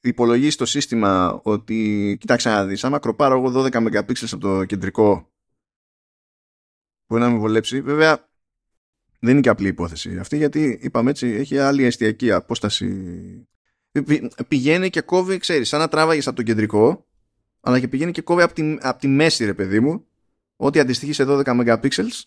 [0.00, 5.32] υπολογίσεις το σύστημα ότι κοίταξε να δεις, άμα κροπάρω εγώ 12 MP από το κεντρικό
[7.06, 7.80] μπορεί να με βολέψει.
[7.80, 8.28] Βέβαια
[9.20, 12.88] δεν είναι και απλή υπόθεση αυτή γιατί είπαμε έτσι έχει άλλη εστιακή απόσταση
[14.02, 17.06] Πη- πηγαίνει και κόβει, ξέρεις, σαν να τράβαγες από το κεντρικό,
[17.60, 20.06] αλλά και πηγαίνει και κόβει από τη, από τη μέση, ρε παιδί μου,
[20.56, 22.22] ό,τι αντιστοιχείς σε 12 megapixels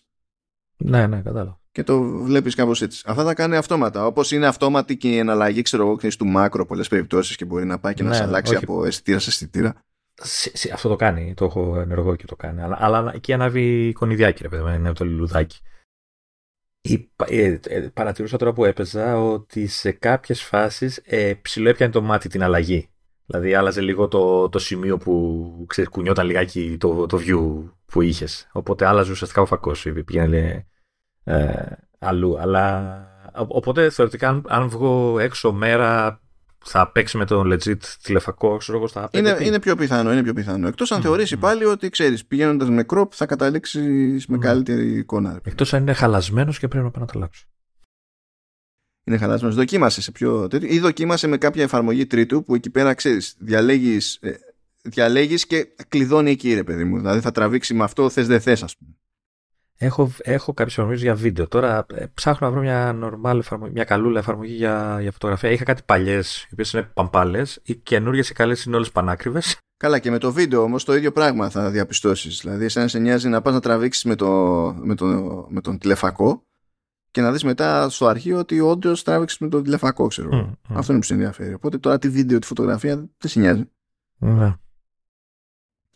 [0.76, 1.60] Ναι, ναι, κατάλαβα.
[1.78, 3.02] Και το βλέπεις κάπως έτσι.
[3.06, 4.06] Αυτά τα κάνει αυτόματα.
[4.06, 7.64] Όπως είναι αυτόματη και η εναλλαγή, ξέρω εγώ, ξέρεις, του μάκρο πολλές περιπτώσεις και μπορεί
[7.64, 8.64] να πάει και να Ναι, σε ναι, αλλάξει όχι.
[8.64, 9.74] από αισθητήρα σε αισθητήρα.
[10.14, 12.62] Σε- σε- Αυτό το κάνει, το έχω ενεργό και το κάνει.
[12.62, 15.58] Αλλά, αλλά εκεί ανάβει κονιδιάκι, ρε παιδί μου, είναι το λουλουδάκι.
[16.80, 22.28] Η, ε, ε, παρατηρούσα τώρα που έπαιζα ότι σε κάποιες φάσεις ε, ψηλοέπιανε το μάτι
[22.28, 22.88] την αλλαγή.
[23.26, 28.48] Δηλαδή άλλαζε λίγο το, το σημείο που ξέρεις, κουνιόταν λιγάκι το, το view που είχες.
[28.52, 30.66] Οπότε άλλαζε ουσιαστικά ο φακός, ε, πήγαινε
[31.32, 32.38] ε, αλλού.
[32.40, 32.92] Αλλά,
[33.34, 36.20] ο- οπότε θεωρητικά αν, αν βγω έξω μέρα
[36.64, 40.22] θα παίξει με τον legit τηλεφακό, ξέρω εγώ, στα 5 Είναι, είναι πιο πιθανό, είναι
[40.22, 40.66] πιο πιθανό.
[40.68, 41.40] Εκτός αν Μμ, θεωρήσει μμ.
[41.40, 44.40] πάλι ότι, ξέρεις, πηγαίνοντας με crop θα καταλήξεις με Μμ.
[44.40, 45.32] καλύτερη εικόνα.
[45.32, 45.38] ρε.
[45.44, 47.46] Εκτός αν είναι χαλασμένος και πρέπει να πάω να το αλλάξω.
[49.04, 49.56] Είναι χαλασμένος.
[49.56, 50.68] Δοκίμασε σε πιο τέτοιο.
[50.72, 54.38] Ή δοκίμασε με κάποια εφαρμογή τρίτου που εκεί πέρα ξέρεις, διαλέγεις, ε,
[54.82, 56.96] διαλέγεις και κλειδώνει εκεί ρε παιδί μου.
[56.98, 58.90] Δηλαδή θα τραβήξει με αυτό θες δεν θες ας πούμε.
[59.80, 61.48] Έχω, έχω κάποιε εφαρμογές για βίντεο.
[61.48, 65.50] Τώρα ε, ψάχνω να βρω μια normal εφαρμογή, μια καλούλα εφαρμογή για, για φωτογραφία.
[65.50, 67.60] Είχα κάτι παλιές, οι οποίες είναι παμπάλες.
[67.62, 69.58] Οι καινούριε οι καλές είναι όλες πανάκριβες.
[69.76, 72.40] Καλά και με το βίντεο όμως το ίδιο πράγμα θα διαπιστώσεις.
[72.40, 74.26] Δηλαδή εσένα σε νοιάζει να πας να τραβήξεις με, το,
[74.82, 75.06] με, το,
[75.48, 76.42] με τον τηλεφακό
[77.10, 80.28] και να δεις μετά στο αρχείο ότι όντως τράβηξες με τον τηλεφακό ξέρω.
[80.32, 80.52] εγώ.
[80.68, 81.54] Αυτό είναι που σε ενδιαφέρει.
[81.54, 83.70] Οπότε τώρα τη βίντεο, τη φωτογραφία δεν σε νοιάζει.
[84.16, 84.54] Ναι.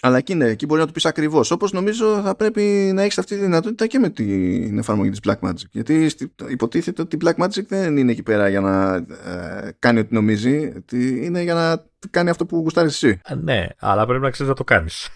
[0.05, 1.51] Αλλά εκεί είναι, εκεί μπορεί να το πεις ακριβώς.
[1.51, 2.63] Όπως νομίζω θα πρέπει
[2.95, 5.65] να έχεις αυτή τη δυνατότητα και με την εφαρμογή της Blackmagic.
[5.71, 10.15] Γιατί στη- υποτίθεται ότι η Blackmagic δεν είναι εκεί πέρα για να ε, κάνει ό,τι
[10.15, 10.73] νομίζει.
[10.77, 13.21] ότι Είναι για να κάνει αυτό που γουστάρεις εσύ.
[13.25, 15.09] Α, Ναι, αλλά πρέπει να ξέρεις να το κάνεις.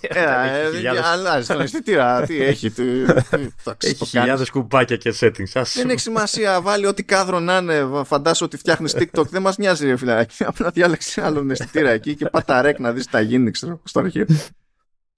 [0.00, 2.26] Έλα, έχει ε, χιλιάδες- αλλάζει τον αισθητήρα.
[2.26, 4.08] Τι έχει, τι, τι, θα Έχει το κάνεις.
[4.08, 5.50] χιλιάδες κουμπάκια και settings.
[5.54, 8.02] Ας Δεν έχει σημασία, βάλει ό,τι κάδρο να είναι.
[8.04, 9.26] Φαντάσου ότι φτιάχνεις TikTok.
[9.26, 10.44] Δεν μας νοιάζει, ρε φιλάκι.
[10.50, 14.00] Απλά διάλεξε άλλον αισθητήρα εκεί και πάτα ρεκ να δεις τι θα γίνει, ξέρω, στο
[14.00, 14.26] αρχείο.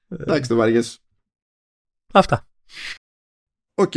[0.09, 0.99] Εντάξει, το βαριέσαι.
[2.13, 2.47] Αυτά.
[3.75, 3.93] Οκ.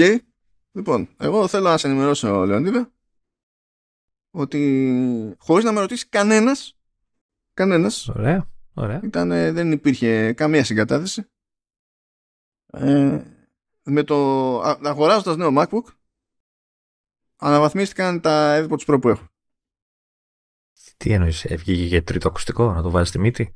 [0.72, 2.92] Λοιπόν, εγώ θέλω να σε ενημερώσω, Λεωνίδα,
[4.32, 6.78] ότι χωρίς να με ρωτήσει κανένας,
[7.54, 8.50] κανένας, Ωραία.
[8.80, 9.02] Ωραία.
[9.04, 11.30] ήταν, ε, δεν υπήρχε καμία συγκατάθεση.
[12.72, 13.22] Ε,
[13.84, 14.16] με το,
[14.62, 15.94] α, αγοράζοντας νέο MacBook,
[17.36, 19.28] αναβαθμίστηκαν τα AirPods Pro που έχω.
[20.98, 23.56] Τι εννοείς, βγήκε και τρίτο ακουστικό, να το βάζει στη μύτη;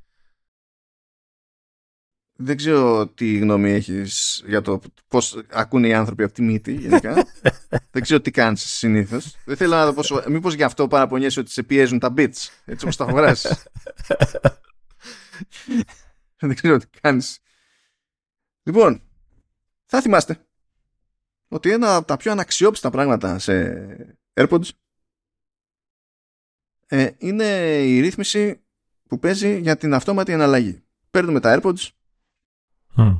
[2.33, 7.13] Δεν ξέρω τι γνώμη έχεις για το πώς ακούνε οι άνθρωποι από τη μύτη γενικά.
[7.91, 9.37] Δεν ξέρω τι κάνεις συνήθως.
[9.45, 10.23] Δεν θέλω να δω πόσο...
[10.27, 13.63] Μήπως γι' αυτό παραπονιέσαι ότι σε πιέζουν τα bits, έτσι όπως τα αγοράσεις.
[16.39, 17.39] Δεν ξέρω τι κάνεις.
[18.63, 19.01] Λοιπόν,
[19.85, 20.45] θα θυμάστε
[21.47, 24.69] ότι ένα από τα πιο αναξιόπιστα πράγματα σε AirPods
[26.87, 27.45] ε, είναι
[27.83, 28.63] η ρύθμιση
[29.07, 30.83] που παίζει για την αυτόματη εναλλαγή.
[31.11, 31.89] Παίρνουμε τα AirPods,
[32.95, 33.15] Μμ.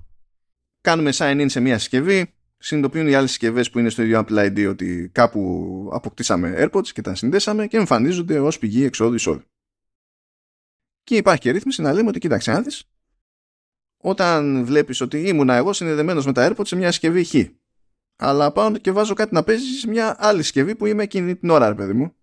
[0.81, 4.69] κάνουμε sign-in σε μια συσκευή, συνειδητοποιούν οι άλλες συσκευές που είναι στο ίδιο Apple ID
[4.69, 9.44] ότι κάπου αποκτήσαμε AirPods και τα συνδέσαμε και εμφανίζονται ως πηγή εξόδου-εισόδου.
[11.03, 12.84] Και υπάρχει και ρύθμιση να λέμε ότι κοίταξε να δεις,
[13.97, 17.35] όταν βλέπεις ότι ήμουνα εγώ συνδεδεμένος με τα AirPods σε μια συσκευή Χ,
[18.15, 21.49] αλλά πάω και βάζω κάτι να παίζεις σε μια άλλη συσκευή που είμαι εκείνη την
[21.49, 22.15] ώρα, ρε παιδί μου,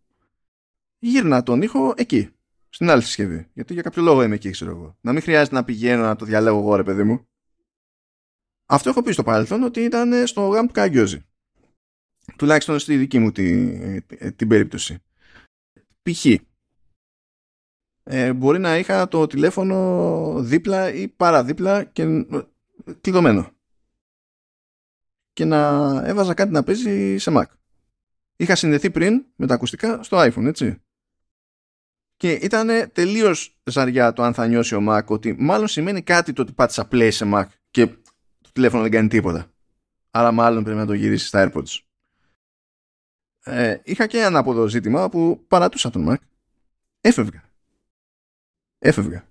[0.98, 2.30] γύρνα τον ήχο εκεί,
[2.68, 3.48] στην άλλη συσκευή.
[3.52, 4.96] Γιατί για κάποιο λόγο είμαι εκεί, ξέρω εγώ.
[5.00, 7.28] Να μην χρειάζεται να πηγαίνω να το διαλέγω εγώ, ρε παιδί μου.
[8.66, 11.24] Αυτό έχω πει στο παρελθόν ότι ήταν στο γάμο του Καγκιόζη.
[12.36, 14.02] Τουλάχιστον στη δική μου τη,
[14.32, 14.98] την περίπτωση.
[16.02, 16.26] π.χ.
[18.02, 22.24] Ε, μπορεί να είχα το τηλέφωνο δίπλα ή παραδίπλα και ε,
[23.00, 23.50] κλειδωμένο
[25.32, 27.44] και να έβαζα κάτι να παίζει σε Mac.
[28.36, 30.82] Είχα συνδεθεί πριν με τα ακουστικά στο iPhone, έτσι.
[32.16, 36.42] Και ήταν τελείως ζαριά το αν θα νιώσει ο Mac ότι μάλλον σημαίνει κάτι το
[36.42, 37.86] ότι πάτησα play σε Mac και
[38.40, 39.52] το τηλέφωνο δεν κάνει τίποτα.
[40.10, 41.78] Άρα μάλλον πρέπει να το γυρίσει στα AirPods.
[43.44, 46.16] Ε, είχα και ένα από το ζήτημα που παρατούσα τον Mac.
[47.00, 47.49] Έφευγα.
[48.82, 49.28] Έφευγα.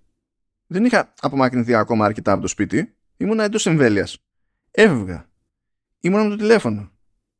[0.68, 2.96] Δεν είχα απομακρυνθεί ακόμα αρκετά από το σπίτι.
[3.18, 4.18] Ήμουνα εντός εμβέλειας.
[4.72, 5.30] Έφευγα.
[6.00, 6.92] Ήμουνα με το τηλέφωνο.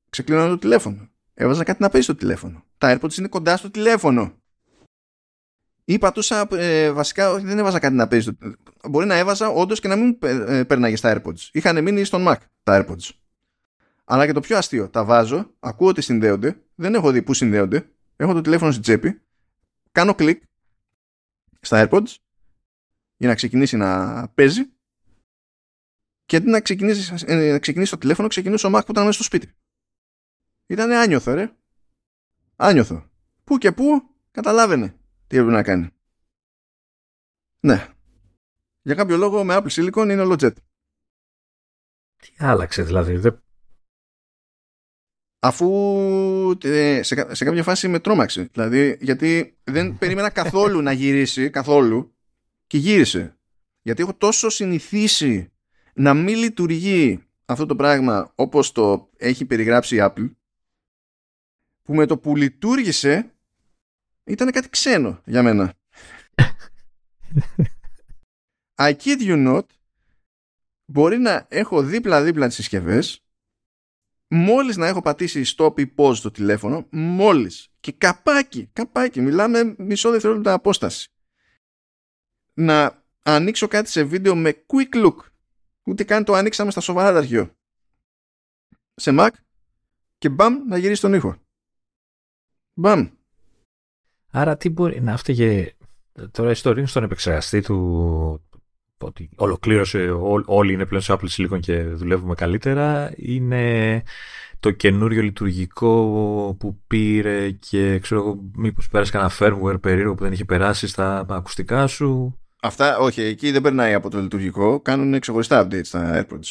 [0.10, 1.10] Ξεκλείνα το τηλέφωνο.
[1.34, 2.64] Έβαζα κάτι να παίζει στο τηλέφωνο.
[2.78, 4.34] Τα AirPods είναι κοντά στο τηλέφωνο.
[5.86, 8.38] Ή πατούσα ε, βασικά, όχι δεν έβαζα κάτι να παίζει.
[8.90, 11.50] Μπορεί να έβαζα όντως και να μην ε, πέρναγε στα AirPods.
[11.52, 13.10] Είχαν μείνει στον Mac τα AirPods.
[14.04, 17.90] Αλλά και το πιο αστείο, τα βάζω, ακούω ότι συνδέονται, δεν έχω δει πού συνδέονται,
[18.16, 19.22] έχω το τηλέφωνο στην τσέπη,
[19.92, 20.44] κάνω κλικ
[21.60, 22.16] στα AirPods
[23.18, 24.62] για να ξεκινήσει να παίζει
[26.26, 29.12] και αντί να ξεκινήσεις, ε, να ξεκινήσεις το τηλέφωνο, ξεκινούσε ο Mac που ήταν μέσα
[29.12, 29.54] στο σπίτι.
[30.66, 31.52] Ήταν άνιωθο, ρε.
[32.56, 33.10] Άνιωθο.
[33.44, 34.96] Πού και πού καταλάβαινε
[35.28, 35.90] τι έπρεπε να κάνει.
[37.60, 37.88] Ναι.
[38.82, 40.56] Για κάποιο λόγο με Apple Silicon είναι Logitech.
[42.18, 43.18] Τι άλλαξε δηλαδή.
[43.18, 43.44] Δεν...
[45.40, 45.70] Αφού
[46.64, 48.50] ε, σε, σε κάποια φάση με τρόμαξε.
[48.54, 52.16] Δηλαδή γιατί δεν περίμενα καθόλου να γυρίσει, καθόλου,
[52.68, 53.38] και γύρισε.
[53.82, 55.52] Γιατί έχω τόσο συνηθίσει
[55.94, 60.32] να μην λειτουργεί αυτό το πράγμα όπως το έχει περιγράψει η Apple
[61.84, 63.34] που με το που λειτουργήσε
[64.24, 65.74] ήταν κάτι ξένο για μένα.
[68.76, 69.66] I kid you not
[70.86, 73.24] μπορεί να έχω δίπλα-δίπλα τις συσκευές,
[74.30, 77.68] μόλις να έχω πατήσει stop ή pause το τηλέφωνο μόλις.
[77.80, 81.10] Και καπάκι, καπάκι μιλάμε μισό δευτερόλεπτο απόσταση.
[82.54, 85.16] Να ανοίξω κάτι σε βίντεο με quick look.
[85.84, 87.56] Ούτε καν το ανοίξαμε στα σοβαρά τα αρχείο.
[88.96, 89.30] Σε Mac
[90.18, 91.38] και μπαμ να γυρίσει τον ήχο.
[92.74, 93.10] Μπαμ.
[94.32, 95.76] Άρα τι μπορεί να φταίγε
[96.32, 98.49] τώρα η ιστορία στον επεξεργαστή του
[99.06, 100.10] ότι ολοκλήρωσε
[100.46, 104.04] όλοι είναι πλέον σε Apple Silicon και δουλεύουμε καλύτερα είναι
[104.60, 110.32] το καινούριο λειτουργικό που πήρε και ξέρω εγώ μήπως πέρασε κανένα firmware περίεργο που δεν
[110.32, 114.80] είχε περάσει στα ακουστικά σου Αυτά, όχι, εκεί δεν περνάει από το λειτουργικό.
[114.80, 116.48] Κάνουν ξεχωριστά updates στα AirPods.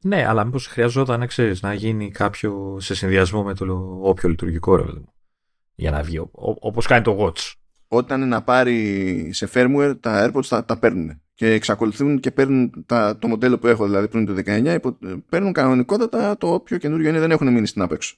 [0.00, 4.84] Ναι, αλλά μήπως χρειαζόταν, ξέρεις, να γίνει κάποιο σε συνδυασμό με το όποιο λειτουργικό ρε
[5.74, 6.20] Για να βγει,
[6.60, 7.52] όπως κάνει το Watch.
[7.88, 11.22] Όταν είναι να πάρει σε firmware, τα AirPods τα, τα παίρνουν.
[11.34, 14.98] Και εξακολουθούν και παίρνουν τα, το μοντέλο που έχω, δηλαδή πριν το 19, υπο,
[15.28, 18.16] παίρνουν κανονικότατα το όποιο καινούριο είναι, δεν έχουν μείνει στην απέξω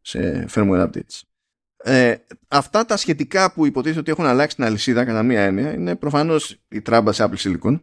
[0.00, 1.20] σε firmware updates.
[1.76, 2.16] Ε,
[2.48, 6.60] αυτά τα σχετικά που υποτίθεται ότι έχουν αλλάξει την αλυσίδα κατά μία έννοια είναι προφανώς
[6.68, 7.80] η τράμπα σε Apple Silicon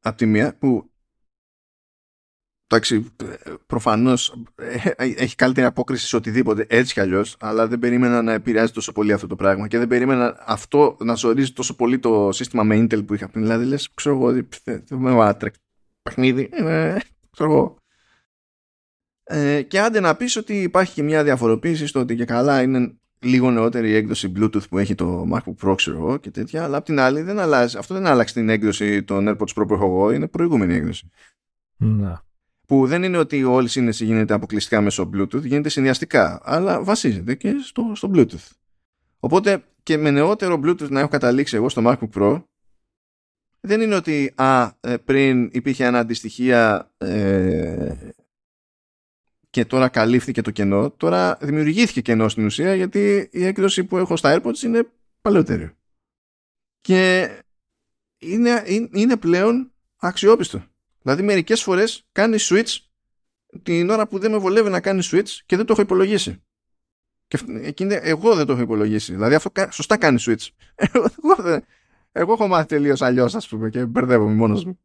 [0.00, 0.91] από τη μία που
[2.72, 3.12] εντάξει,
[3.66, 8.72] προφανώς ε, έχει καλύτερη απόκριση σε οτιδήποτε έτσι κι αλλιώς αλλά δεν περίμενα να επηρεάζει
[8.72, 12.62] τόσο πολύ αυτό το πράγμα και δεν περίμενα αυτό να ζορίζει τόσο πολύ το σύστημα
[12.62, 14.48] με Intel που είχα πριν δηλαδή λες ξέρω εγώ δεν
[14.88, 15.36] με
[16.02, 16.96] παιχνίδι ε,
[17.30, 17.76] ξέρω εγώ.
[19.24, 22.96] Ε, και άντε να πεις ότι υπάρχει και μια διαφοροποίηση στο ότι και καλά είναι
[23.18, 26.84] λίγο νεότερη η έκδοση Bluetooth που έχει το MacBook Pro ξέρω και τέτοια αλλά απ'
[26.84, 30.12] την άλλη δεν αλλάζει, αυτό δεν άλλαξε την έκδοση των AirPods Pro που έχω εγώ
[30.12, 31.10] είναι προηγούμενη έκδοση.
[31.76, 32.22] Να.
[32.66, 37.34] Που δεν είναι ότι όλη η σύνδεση γίνεται αποκλειστικά μέσω Bluetooth γίνεται συνδυαστικά αλλά βασίζεται
[37.34, 38.50] και στο, στο Bluetooth
[39.18, 42.42] οπότε και με νεότερο Bluetooth να έχω καταλήξει εγώ στο MacBook Pro
[43.60, 47.94] δεν είναι ότι α, ε, πριν υπήρχε ένα αντιστοιχεία ε,
[49.52, 54.16] και τώρα καλύφθηκε το κενό, τώρα δημιουργήθηκε κενό στην ουσία γιατί η έκδοση που έχω
[54.16, 54.90] στα AirPods είναι
[55.20, 55.70] παλαιότερη.
[56.80, 57.28] Και
[58.18, 60.64] είναι, είναι πλέον αξιόπιστο.
[61.02, 62.76] Δηλαδή μερικές φορές κάνει switch
[63.62, 66.42] την ώρα που δεν με βολεύει να κάνει switch και δεν το έχω υπολογίσει.
[67.28, 69.12] Και εκείνη, εγώ δεν το έχω υπολογίσει.
[69.12, 70.48] Δηλαδή αυτό σωστά κάνει switch.
[70.74, 71.06] Εγώ,
[72.12, 74.78] εγώ έχω μάθει τελείως αλλιώς, ας πούμε, και μπερδεύομαι μόνος μου.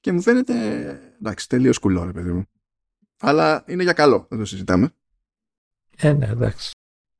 [0.00, 0.54] Και μου φαίνεται
[1.18, 2.46] εντάξει, τελείως κουλό, ρε παιδί μου
[3.20, 4.94] αλλά είναι για καλό, δεν το συζητάμε.
[5.96, 6.70] Ε, ναι, εντάξει.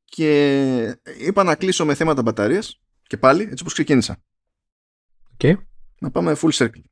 [0.04, 4.22] Και είπα να κλείσω με θέματα μπαταρίας και πάλι, έτσι όπως ξεκίνησα.
[5.36, 5.54] Okay.
[5.98, 6.82] Να πάμε full circle.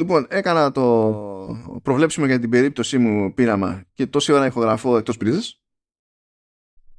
[0.00, 5.62] Λοιπόν, έκανα το προβλέψιμο για την περίπτωσή μου πείραμα και τόση ώρα ηχογραφώ εκτός πρίζες.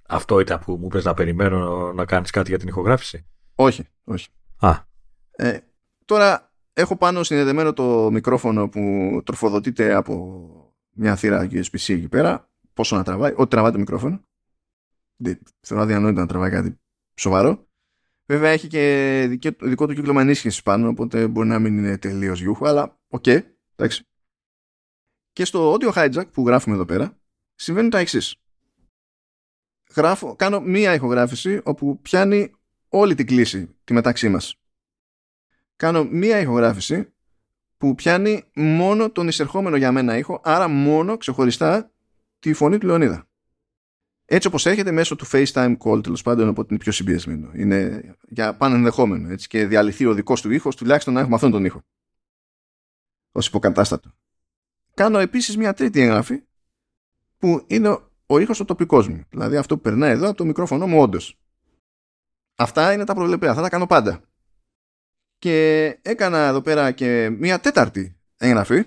[0.08, 4.28] Αυτό ήταν που μου πες να περιμένω να κάνεις κάτι για την ηχογράφηση; Όχι, όχι.
[4.60, 4.76] Α.
[5.32, 5.60] Ε,
[6.06, 8.82] τώρα έχω πάνω συνδεδεμένο το μικρόφωνο που
[9.26, 10.48] τροφοδοτείται από
[10.92, 12.50] μια θύρα USB-C εκεί πέρα.
[12.74, 14.22] Πόσο να τραβάει, ό,τι τραβάει το μικρόφωνο.
[15.60, 16.80] Θεωρώ αδιανόητο να τραβάει κάτι
[17.16, 17.68] σοβαρό.
[18.26, 22.66] Βέβαια έχει και δικό, του κύκλωμα ενίσχυσης πάνω, οπότε μπορεί να μην είναι τελείως γιούχο,
[22.68, 23.42] αλλά OK, okay,
[23.76, 24.06] εντάξει.
[25.32, 27.18] Και στο Audio Hijack που γράφουμε εδώ πέρα,
[27.56, 28.36] συμβαίνει τα εξής.
[30.36, 32.52] κάνω μία ηχογράφηση όπου πιάνει
[32.90, 34.56] όλη την κλίση τη μεταξύ μας.
[35.76, 37.14] Κάνω μία ηχογράφηση
[37.78, 41.92] που πιάνει μόνο τον εισερχόμενο για μένα ήχο, άρα μόνο ξεχωριστά
[42.40, 43.31] τη φωνή του Λεωνίδα.
[44.34, 47.52] Έτσι όπως έρχεται μέσω του FaceTime call τέλος πάντων οπότε είναι πιο συμπιεσμένο.
[47.54, 51.52] Είναι για πάνω ενδεχόμενο έτσι, και διαλυθεί ο δικός του ήχος τουλάχιστον να έχουμε αυτόν
[51.52, 51.84] τον ήχο.
[53.32, 54.12] Ως υποκατάστατο.
[54.94, 56.44] Κάνω επίσης μια τρίτη εγγραφή
[57.38, 59.26] που είναι ο ήχος ο τοπικός μου.
[59.30, 61.40] Δηλαδή αυτό που περνάει εδώ από το μικρόφωνο μου όντως.
[62.56, 63.54] Αυτά είναι τα προβλεπέα.
[63.54, 64.22] Θα τα κάνω πάντα.
[65.38, 68.86] Και έκανα εδώ πέρα και μια τέταρτη εγγραφή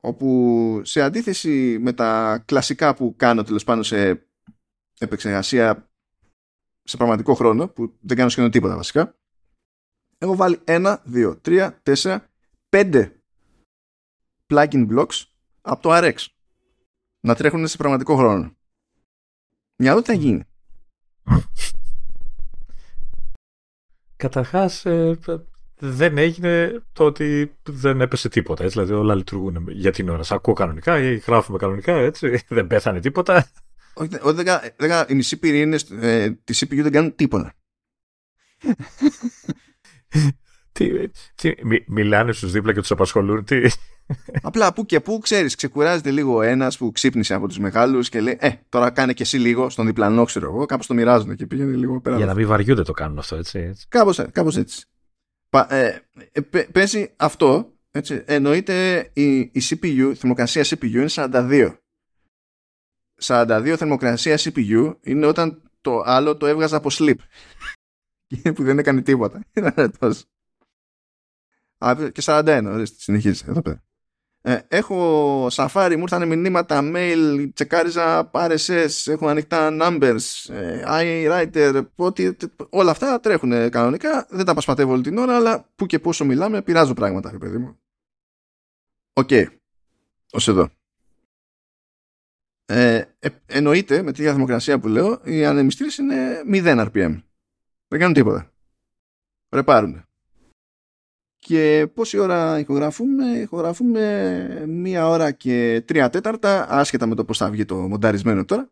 [0.00, 4.26] όπου σε αντίθεση με τα κλασικά που κάνω τέλος πάντων σε
[4.98, 5.90] επεξεργασία
[6.82, 9.18] σε πραγματικό χρόνο που δεν κάνω σχεδόν τίποτα βασικά
[10.18, 12.30] έχω βάλει ένα, δύο, τρία, τέσσερα,
[12.68, 13.22] πέντε
[14.46, 15.24] plugin blocks
[15.60, 16.26] από το RX
[17.20, 18.56] να τρέχουν σε πραγματικό χρόνο.
[19.76, 20.44] Μια δω τι θα γίνει.
[24.16, 25.18] Καταρχάς ε,
[25.78, 28.64] δεν έγινε το ότι δεν έπεσε τίποτα.
[28.64, 30.22] Έτσι, δηλαδή όλα λειτουργούν για την ώρα.
[30.22, 32.42] Σ' ακούω κανονικά ή γράφουμε κανονικά, έτσι.
[32.48, 33.46] Δεν πέθανε τίποτα.
[33.94, 34.46] Όχι, δεν,
[34.76, 37.54] δεν, οι μισοί πυρήνες ε, τη CPU δεν κάνουν τίποτα.
[40.72, 43.44] τι, τι, μι, μιλάνε στους δίπλα και τους απασχολούν.
[43.44, 43.60] Τι;
[44.42, 48.36] Απλά που και που ξέρεις, ξεκουράζεται λίγο ένας που ξύπνησε από τους μεγάλους και λέει
[48.40, 50.66] Ε, τώρα κάνε και εσύ λίγο στον διπλανό, ξέρω εγώ.
[50.66, 52.16] Κάπως το μοιράζονται και πήγαινε λίγο πέρα.
[52.16, 53.58] Για να μην βαριούνται το κάνουν αυτό, έτσι.
[53.58, 53.86] έτσι.
[54.32, 54.86] Κάπως έτσι.
[55.50, 55.98] Ε,
[56.32, 61.76] ε, παίζει αυτό, έτσι, εννοείται η, η CPU, η θερμοκρασία CPU είναι 42.
[63.22, 67.16] 42 θερμοκρασία CPU είναι όταν το άλλο το έβγαζα από sleep.
[68.54, 69.44] που δεν έκανε τίποτα.
[72.12, 73.87] και 41, ορίστε, συνεχίζει εδώ πέρα.
[74.40, 82.30] Ε, έχω Safari, μου ήρθαν μηνύματα, mail, τσεκάριζα RSS, έχω ανοιχτά Numbers, ε, iWriter, ό,τι,
[82.70, 84.26] όλα αυτά τρέχουν κανονικά.
[84.30, 87.78] Δεν τα πασπατεύω όλη την ώρα, αλλά που και πόσο μιλάμε, πειράζω πράγματα, παιδί μου.
[89.12, 89.28] OK.
[89.30, 89.46] Okay.
[90.30, 90.68] Ως εδώ.
[92.64, 97.22] Ε, ε, εννοείται με την ίδια θερμοκρασία που λέω, οι ανεμιστήρες είναι 0 RPM.
[97.88, 98.52] Δεν κάνουν τίποτα.
[99.48, 100.07] Ρεπάρουν.
[101.48, 107.50] Και πόση ώρα ηχογραφούμε, ηχογραφούμε μία ώρα και τρία τέταρτα, άσχετα με το πώς θα
[107.50, 108.70] βγει το μονταρισμένο τώρα.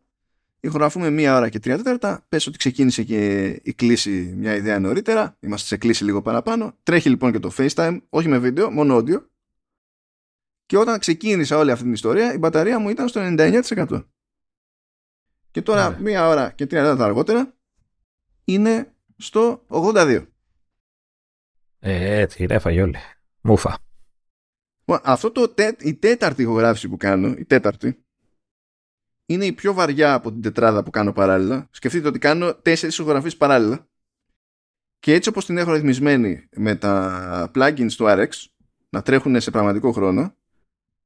[0.59, 5.37] Ηχογραφούμε μία ώρα και τρία τέταρτα, πες ότι ξεκίνησε και η κλίση μια ιδέα νωρίτερα,
[5.39, 6.75] είμαστε σε κλίση λίγο παραπάνω.
[6.83, 9.21] Τρέχει λοιπόν και το FaceTime, όχι με βίντεο, μόνο audio.
[10.65, 14.03] Και όταν ξεκίνησα όλη αυτή την ιστορία, η μπαταρία μου ήταν στο 99%.
[15.51, 15.99] Και τώρα, ναι.
[15.99, 17.53] μία ώρα και τρία τέταρτα αργότερα,
[18.43, 20.25] είναι στο 82%.
[21.79, 22.97] Ε, έτσι, ρέφαγε όλοι.
[23.41, 23.77] Μούφα.
[24.85, 28.05] Αυτό το, η τέταρτη ηχογράφηση που κάνω, η τέταρτη,
[29.25, 31.67] είναι η πιο βαριά από την τετράδα που κάνω παράλληλα.
[31.71, 33.87] Σκεφτείτε ότι κάνω τέσσερις ηχογραφίες παράλληλα.
[34.99, 38.29] Και έτσι όπως την έχω ρυθμισμένη με τα plugins του RX,
[38.89, 40.35] να τρέχουν σε πραγματικό χρόνο,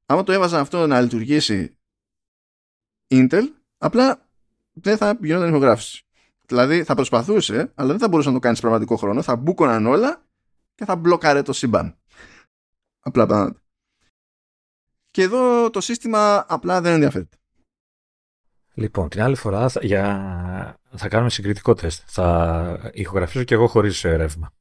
[0.06, 1.76] άμα το έβαζα αυτό να λειτουργήσει
[3.08, 3.42] Intel,
[3.78, 4.28] απλά
[4.72, 6.06] δεν θα γινόταν ηχογράφηση.
[6.46, 9.22] Δηλαδή θα προσπαθούσε, αλλά δεν θα μπορούσε να το κάνεις σε πραγματικό χρόνο.
[9.22, 10.26] Θα μπούκοναν όλα
[10.82, 11.96] και θα μπλοκάρε το σύμπαν.
[13.00, 13.60] Απλά πράγματα.
[15.10, 17.36] Και εδώ το σύστημα απλά δεν ενδιαφέρεται.
[18.74, 20.78] Λοιπόν, την άλλη φορά θα, για...
[20.96, 22.02] θα κάνουμε συγκριτικό τεστ.
[22.06, 24.52] Θα ηχογραφήσω και εγώ χωρίς ε, ρεύμα.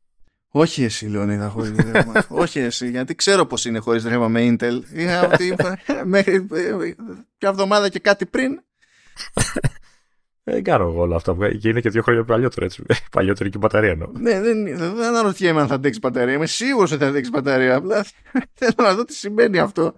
[0.52, 2.26] Όχι εσύ, Λεωνίδα, χωρίς ρεύμα.
[2.44, 4.82] Όχι εσύ, γιατί ξέρω πώς είναι χωρίς ρεύμα με Intel.
[4.94, 5.56] Είχα ότι
[6.06, 6.48] μέχρι
[7.40, 8.64] μια εβδομάδα και κάτι πριν
[10.44, 11.36] δεν κάνω εγώ όλα αυτά.
[11.60, 12.84] Και είναι και δύο χρόνια παλιότερο έτσι.
[13.12, 14.12] Παλιότερη και η μπαταρία εννοώ.
[14.20, 16.34] Ναι, δεν, δεν αναρωτιέμαι αν θα αντέξει μπαταρία.
[16.34, 17.76] Είμαι σίγουρος ότι θα αντέξει μπαταρία.
[17.76, 18.06] Απλά
[18.60, 19.94] θέλω να δω τι σημαίνει αυτό.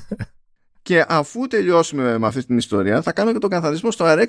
[0.82, 4.28] και αφού τελειώσουμε με αυτή την ιστορία, θα κάνω και τον καθαρισμό στο RX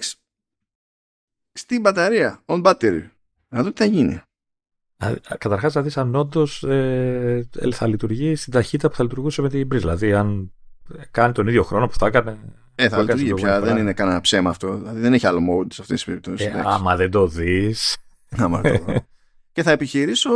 [1.51, 2.41] στην μπαταρία.
[2.45, 3.09] On battery.
[3.49, 4.21] Να δω τι θα γίνει.
[5.37, 9.67] Καταρχάς, να δεις αν όντως ε, θα λειτουργεί στην ταχύτητα που θα λειτουργούσε με την
[9.67, 9.77] Breeze.
[9.77, 10.53] Δηλαδή, αν
[11.11, 12.37] κάνει τον ίδιο χρόνο που θα έκανε
[12.81, 13.61] ε, θα λειτουργεί πια.
[13.61, 14.77] Δεν είναι κανένα ψέμα αυτό.
[14.77, 16.47] Δηλαδή δεν έχει άλλο mode σε αυτές τις περιπτώσεις.
[16.47, 17.97] Ε, άμα δεν το δεις.
[18.43, 19.05] Άμα το δω.
[19.51, 20.31] και θα επιχειρήσω.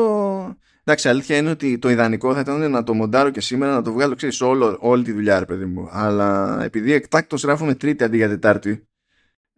[0.84, 3.92] Εντάξει, αλήθεια είναι ότι το ιδανικό θα ήταν να το μοντάρω και σήμερα να το
[3.92, 5.88] βγάλω ξέρεις, όλο, όλη τη δουλειά, ρε παιδί μου.
[5.92, 8.88] Αλλά επειδή εκτάκτο γράφουμε Τρίτη αντί για Τετάρτη.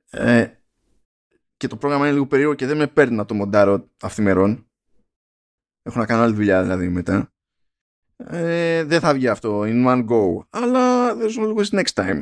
[0.09, 0.47] Ε,
[1.57, 4.67] και το πρόγραμμα είναι λίγο περίεργο και δεν με παίρνει να το μοντάρω αυθημερών.
[5.83, 7.33] Έχω να κάνω άλλη δουλειά δηλαδή μετά.
[8.17, 10.45] Ε, δεν θα βγει αυτό in one go.
[10.49, 12.21] Αλλά there's always next time.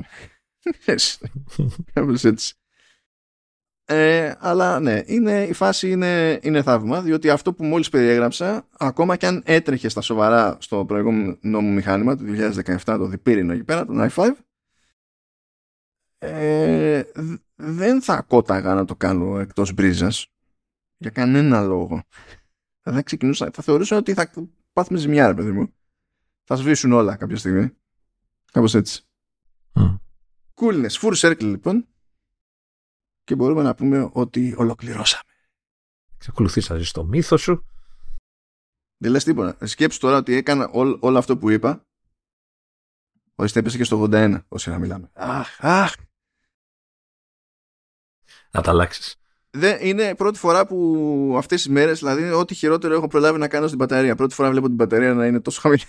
[1.93, 2.55] Κάπως έτσι.
[3.85, 9.15] Ε, αλλά ναι, είναι, η φάση είναι, είναι θαύμα, διότι αυτό που μόλις περιέγραψα, ακόμα
[9.15, 12.23] και αν έτρεχε στα σοβαρά στο προηγούμενο μου μηχάνημα του
[12.65, 14.31] 2017, το διπύρινο εκεί πέρα, το i5,
[16.17, 17.03] ε,
[17.55, 20.27] δεν θα κόταγα να το κάνω εκτός μπρίζας
[20.97, 22.03] για κανένα λόγο.
[22.81, 24.31] Θα ξεκινούσα, θα θεωρούσα ότι θα
[24.73, 25.73] πάθουμε ζημιά, ρε παιδί μου.
[26.43, 27.71] Θα σβήσουν όλα κάποια στιγμή.
[28.51, 29.07] Κάπως έτσι.
[30.55, 30.63] Mm.
[30.63, 31.87] Coolness, full circle λοιπόν.
[33.23, 35.23] Και μπορούμε να πούμε ότι ολοκληρώσαμε.
[36.17, 37.65] Ξεκολουθείς να ζεις το μύθο σου.
[38.97, 39.67] Δεν λες τίποτα.
[39.67, 40.69] Σκέψου τώρα ότι έκανα
[40.99, 41.85] όλο αυτό που είπα.
[43.35, 45.09] Ορίστε έπεσε και στο 81 όσοι να μιλάμε.
[45.13, 45.93] Αχ, αχ.
[48.51, 49.15] Να τα αλλάξεις.
[49.49, 53.65] Δεν, είναι πρώτη φορά που αυτές τις μέρες, δηλαδή ό,τι χειρότερο έχω προλάβει να κάνω
[53.65, 54.15] στην μπαταρία.
[54.15, 55.83] Πρώτη φορά βλέπω την μπαταρία να είναι τόσο χαμηλή.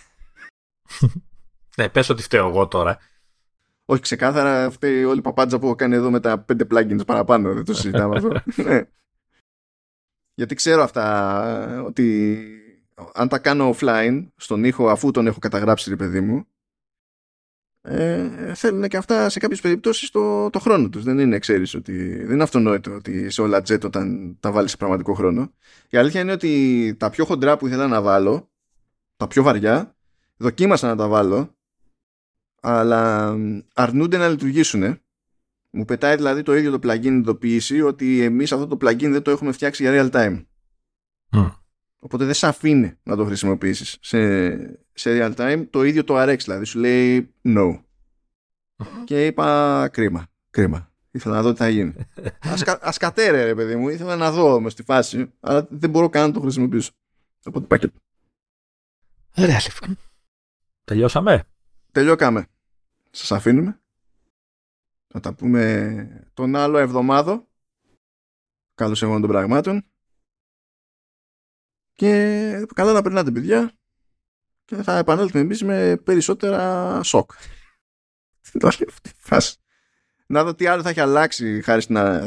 [1.77, 2.99] ναι, πες ότι φταίω εγώ τώρα.
[3.85, 7.55] Όχι, ξεκάθαρα αυτή όλη η παπάντζα που έχω κάνει εδώ με τα πέντε plugins παραπάνω.
[7.55, 8.40] Δεν το συζητάμε αυτό.
[8.62, 8.82] ναι.
[10.35, 12.39] Γιατί ξέρω αυτά ότι
[13.15, 16.47] αν τα κάνω offline στον ήχο αφού τον έχω καταγράψει ρε παιδί μου
[17.86, 21.05] ε, θέλουν και αυτά σε κάποιες περιπτώσεις το, το χρόνο τους.
[21.05, 24.77] Δεν είναι, ξέρεις, ότι δεν είναι αυτονόητο ότι σε όλα jet όταν τα βάλεις σε
[24.77, 25.52] πραγματικό χρόνο.
[25.89, 28.51] Η αλήθεια είναι ότι τα πιο χοντρά που ήθελα να βάλω,
[29.16, 29.97] τα πιο βαριά,
[30.36, 31.56] δοκίμασα να τα βάλω,
[32.65, 33.36] αλλά
[33.74, 34.99] αρνούνται να λειτουργήσουν.
[35.70, 39.31] Μου πετάει δηλαδή το ίδιο το plugin ειδοποίηση ότι εμείς αυτό το plugin δεν το
[39.31, 40.45] έχουμε φτιάξει για real time.
[41.99, 44.49] Οπότε δεν σε αφήνει να το χρησιμοποιήσεις σε,
[44.93, 45.66] σε real time.
[45.70, 47.81] Το ίδιο το RX δηλαδή σου λέει no.
[49.05, 50.93] Και είπα κρίμα, κρίμα.
[51.11, 51.95] Ήθελα να δω τι θα γίνει.
[52.81, 56.27] ας, κατέρε ρε παιδί μου, ήθελα να δω όμως τη φάση, αλλά δεν μπορώ καν
[56.27, 56.91] να το χρησιμοποιήσω.
[57.45, 57.99] Οπότε πακέτο.
[59.36, 59.99] Ωραία λοιπόν.
[60.85, 61.45] Τελειώσαμε;
[61.93, 62.47] Τελειώκαμε.
[63.15, 63.81] Σας αφήνουμε.
[65.07, 67.49] Θα τα πούμε τον άλλο εβδομάδο.
[68.74, 69.86] Καλώς εγώ των πραγμάτων.
[71.93, 73.78] Και καλά να περνάτε παιδιά
[74.65, 77.32] και θα επανέλθουμε εμείς με περισσότερα σοκ.
[80.27, 81.81] Να δω τι άλλο θα έχει αλλάξει χάρη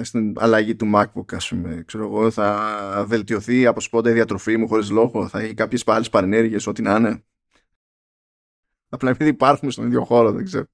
[0.04, 1.84] στην, αλλαγή του MacBook, ας πούμε.
[1.88, 6.10] Ξέρω εγώ, θα βελτιωθεί από σπόντα η διατροφή μου χωρίς λόγο, θα έχει κάποιες άλλες
[6.10, 7.24] παρενέργειες, ό,τι να είναι.
[8.90, 10.66] Απλά επειδή υπάρχουμε στον ίδιο χώρο, δεν ξέρω.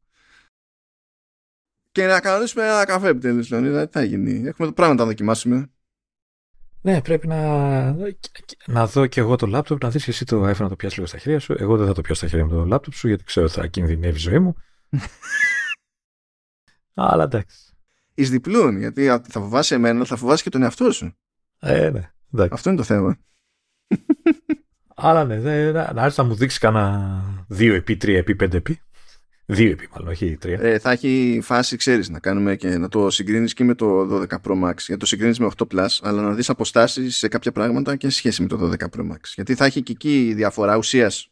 [1.93, 5.05] Και να κανονίσουμε ένα καφέ επιτέλους, δηλαδή, τι θα γίνει; Έχουμε το πράγμα να τα
[5.05, 5.71] δοκιμάσουμε.
[6.81, 7.91] Ναι, πρέπει να,
[8.65, 11.09] να δω και εγώ το λάπτοπ, να δεις εσύ το iPhone να το πιάσεις λίγο
[11.09, 11.55] στα χέρια σου.
[11.57, 13.67] Εγώ δεν θα το πιάσω στα χέρια μου το λάπτοπ σου, γιατί ξέρω ότι θα
[13.67, 14.55] κινδυνεύει η ζωή μου.
[16.93, 17.57] Αλλά εντάξει.
[18.13, 21.17] Εις διπλούν, γιατί θα φοβάσαι εμένα, θα φοβάσαι και τον εαυτό σου.
[21.59, 22.11] Ε, ναι.
[22.33, 22.53] Εντάξει.
[22.53, 23.17] Αυτό είναι το θέμα.
[24.95, 28.81] Αλλά ναι, να, να, να μου δείξεις κανένα 2 επί, 3 επί, 5 επί.
[29.45, 30.59] Δύο επί, μάλλον, όχι τρία.
[30.61, 34.25] Ε, θα έχει φάση, ξέρεις, να κάνουμε και να το συγκρίνεις και με το 12
[34.27, 34.73] Pro Max.
[34.77, 38.17] Για το συγκρίνεις με 8 Plus, αλλά να δεις αποστάσεις σε κάποια πράγματα και σε
[38.17, 39.19] σχέση με το 12 Pro Max.
[39.35, 41.27] Γιατί θα έχει και εκεί διαφορά ουσίας.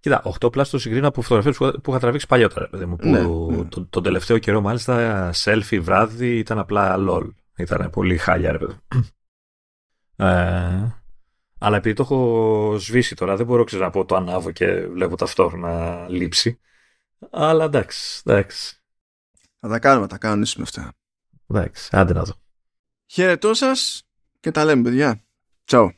[0.00, 2.68] Κοίτα, 8 Plus το συγκρίνω από φωτογραφίες που είχα τραβήξει παλιότερα.
[2.68, 3.64] Παιδί μου, που ναι, ναι.
[3.64, 7.30] Τον, τον τελευταίο καιρό, μάλιστα, selfie βράδυ ήταν απλά lol.
[7.56, 8.74] Ήταν πολύ χάλια, ρε παιδί.
[10.16, 10.98] Ε,
[11.58, 15.16] αλλά επειδή το έχω σβήσει τώρα, δεν μπορώ ξέρω, να πω το ανάβω και βλέπω
[15.16, 16.58] ταυτόχρονα λήψη.
[17.30, 18.76] Αλλά εντάξει, εντάξει.
[19.60, 20.92] Θα τα κάνουμε, θα τα κανονίσουμε αυτά.
[21.50, 22.34] Εντάξει, άντε να δω.
[23.06, 24.02] Χαιρετώ σας
[24.40, 25.24] και τα λέμε παιδιά.
[25.64, 25.92] Τσαου.